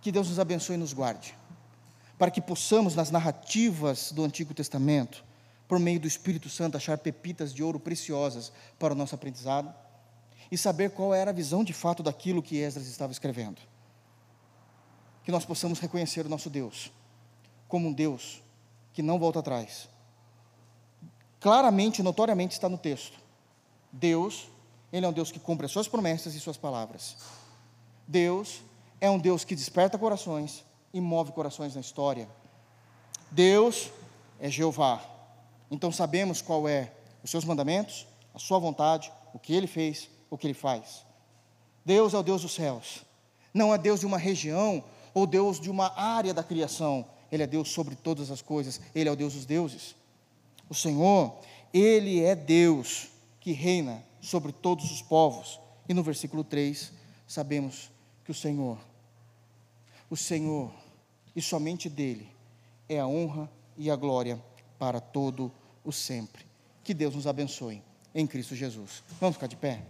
Que 0.00 0.10
Deus 0.10 0.28
nos 0.28 0.38
abençoe 0.38 0.76
e 0.76 0.78
nos 0.78 0.92
guarde, 0.92 1.34
para 2.18 2.30
que 2.30 2.40
possamos, 2.40 2.96
nas 2.96 3.10
narrativas 3.10 4.10
do 4.10 4.24
Antigo 4.24 4.52
Testamento, 4.52 5.24
por 5.68 5.78
meio 5.78 6.00
do 6.00 6.08
Espírito 6.08 6.48
Santo, 6.48 6.76
achar 6.76 6.98
pepitas 6.98 7.54
de 7.54 7.62
ouro 7.62 7.78
preciosas 7.78 8.52
para 8.78 8.92
o 8.92 8.96
nosso 8.96 9.14
aprendizado 9.14 9.72
e 10.50 10.58
saber 10.58 10.90
qual 10.90 11.14
era 11.14 11.30
a 11.30 11.34
visão 11.34 11.62
de 11.62 11.72
fato 11.72 12.02
daquilo 12.02 12.42
que 12.42 12.56
Esdras 12.56 12.88
estava 12.88 13.12
escrevendo. 13.12 13.60
Que 15.22 15.30
nós 15.30 15.44
possamos 15.44 15.78
reconhecer 15.78 16.26
o 16.26 16.28
nosso 16.28 16.50
Deus 16.50 16.90
como 17.68 17.88
um 17.88 17.92
Deus 17.92 18.42
que 18.94 19.02
não 19.02 19.18
volta 19.18 19.40
atrás, 19.40 19.88
claramente, 21.38 22.02
notoriamente 22.02 22.54
está 22.54 22.68
no 22.68 22.78
texto. 22.78 23.18
Deus, 23.92 24.48
Ele 24.90 25.04
é 25.04 25.08
um 25.08 25.12
Deus 25.12 25.30
que 25.30 25.38
cumpre 25.38 25.66
as 25.66 25.72
suas 25.72 25.86
promessas 25.86 26.34
e 26.34 26.40
suas 26.40 26.56
palavras. 26.56 27.16
Deus 28.06 28.62
é 29.00 29.08
um 29.10 29.18
Deus 29.18 29.44
que 29.44 29.54
desperta 29.54 29.98
corações 29.98 30.64
e 30.92 31.00
move 31.00 31.32
corações 31.32 31.74
na 31.74 31.80
história. 31.80 32.28
Deus 33.30 33.90
é 34.40 34.50
Jeová. 34.50 35.02
Então 35.70 35.92
sabemos 35.92 36.40
qual 36.40 36.68
é 36.68 36.92
os 37.22 37.30
seus 37.30 37.44
mandamentos, 37.44 38.06
a 38.34 38.38
sua 38.38 38.58
vontade, 38.58 39.12
o 39.34 39.38
que 39.38 39.54
ele 39.54 39.66
fez, 39.66 40.08
o 40.30 40.38
que 40.38 40.46
ele 40.46 40.54
faz. 40.54 41.04
Deus 41.84 42.14
é 42.14 42.18
o 42.18 42.22
Deus 42.22 42.42
dos 42.42 42.54
céus. 42.54 43.04
Não 43.52 43.74
é 43.74 43.78
Deus 43.78 44.00
de 44.00 44.06
uma 44.06 44.18
região 44.18 44.84
ou 45.12 45.26
Deus 45.26 45.58
de 45.58 45.70
uma 45.70 45.92
área 45.98 46.32
da 46.32 46.42
criação. 46.42 47.04
Ele 47.30 47.42
é 47.42 47.46
Deus 47.46 47.70
sobre 47.70 47.94
todas 47.94 48.30
as 48.30 48.40
coisas. 48.40 48.80
Ele 48.94 49.08
é 49.08 49.12
o 49.12 49.16
Deus 49.16 49.34
dos 49.34 49.46
deuses. 49.46 49.94
O 50.68 50.74
Senhor, 50.74 51.34
ele 51.72 52.22
é 52.22 52.34
Deus 52.34 53.08
que 53.40 53.52
reina 53.52 54.04
sobre 54.20 54.52
todos 54.52 54.90
os 54.90 55.02
povos. 55.02 55.60
E 55.88 55.94
no 55.94 56.02
versículo 56.02 56.44
3, 56.44 56.92
sabemos 57.26 57.90
que 58.24 58.30
o 58.30 58.34
Senhor, 58.34 58.78
o 60.10 60.16
Senhor, 60.16 60.72
e 61.34 61.42
somente 61.42 61.88
dele, 61.88 62.28
é 62.88 62.98
a 62.98 63.06
honra 63.06 63.50
e 63.76 63.90
a 63.90 63.96
glória 63.96 64.42
para 64.78 65.00
todo 65.00 65.52
o 65.84 65.92
sempre. 65.92 66.46
Que 66.82 66.94
Deus 66.94 67.14
nos 67.14 67.26
abençoe 67.26 67.82
em 68.14 68.26
Cristo 68.26 68.54
Jesus. 68.54 69.02
Vamos 69.20 69.36
ficar 69.36 69.46
de 69.46 69.56
pé? 69.56 69.82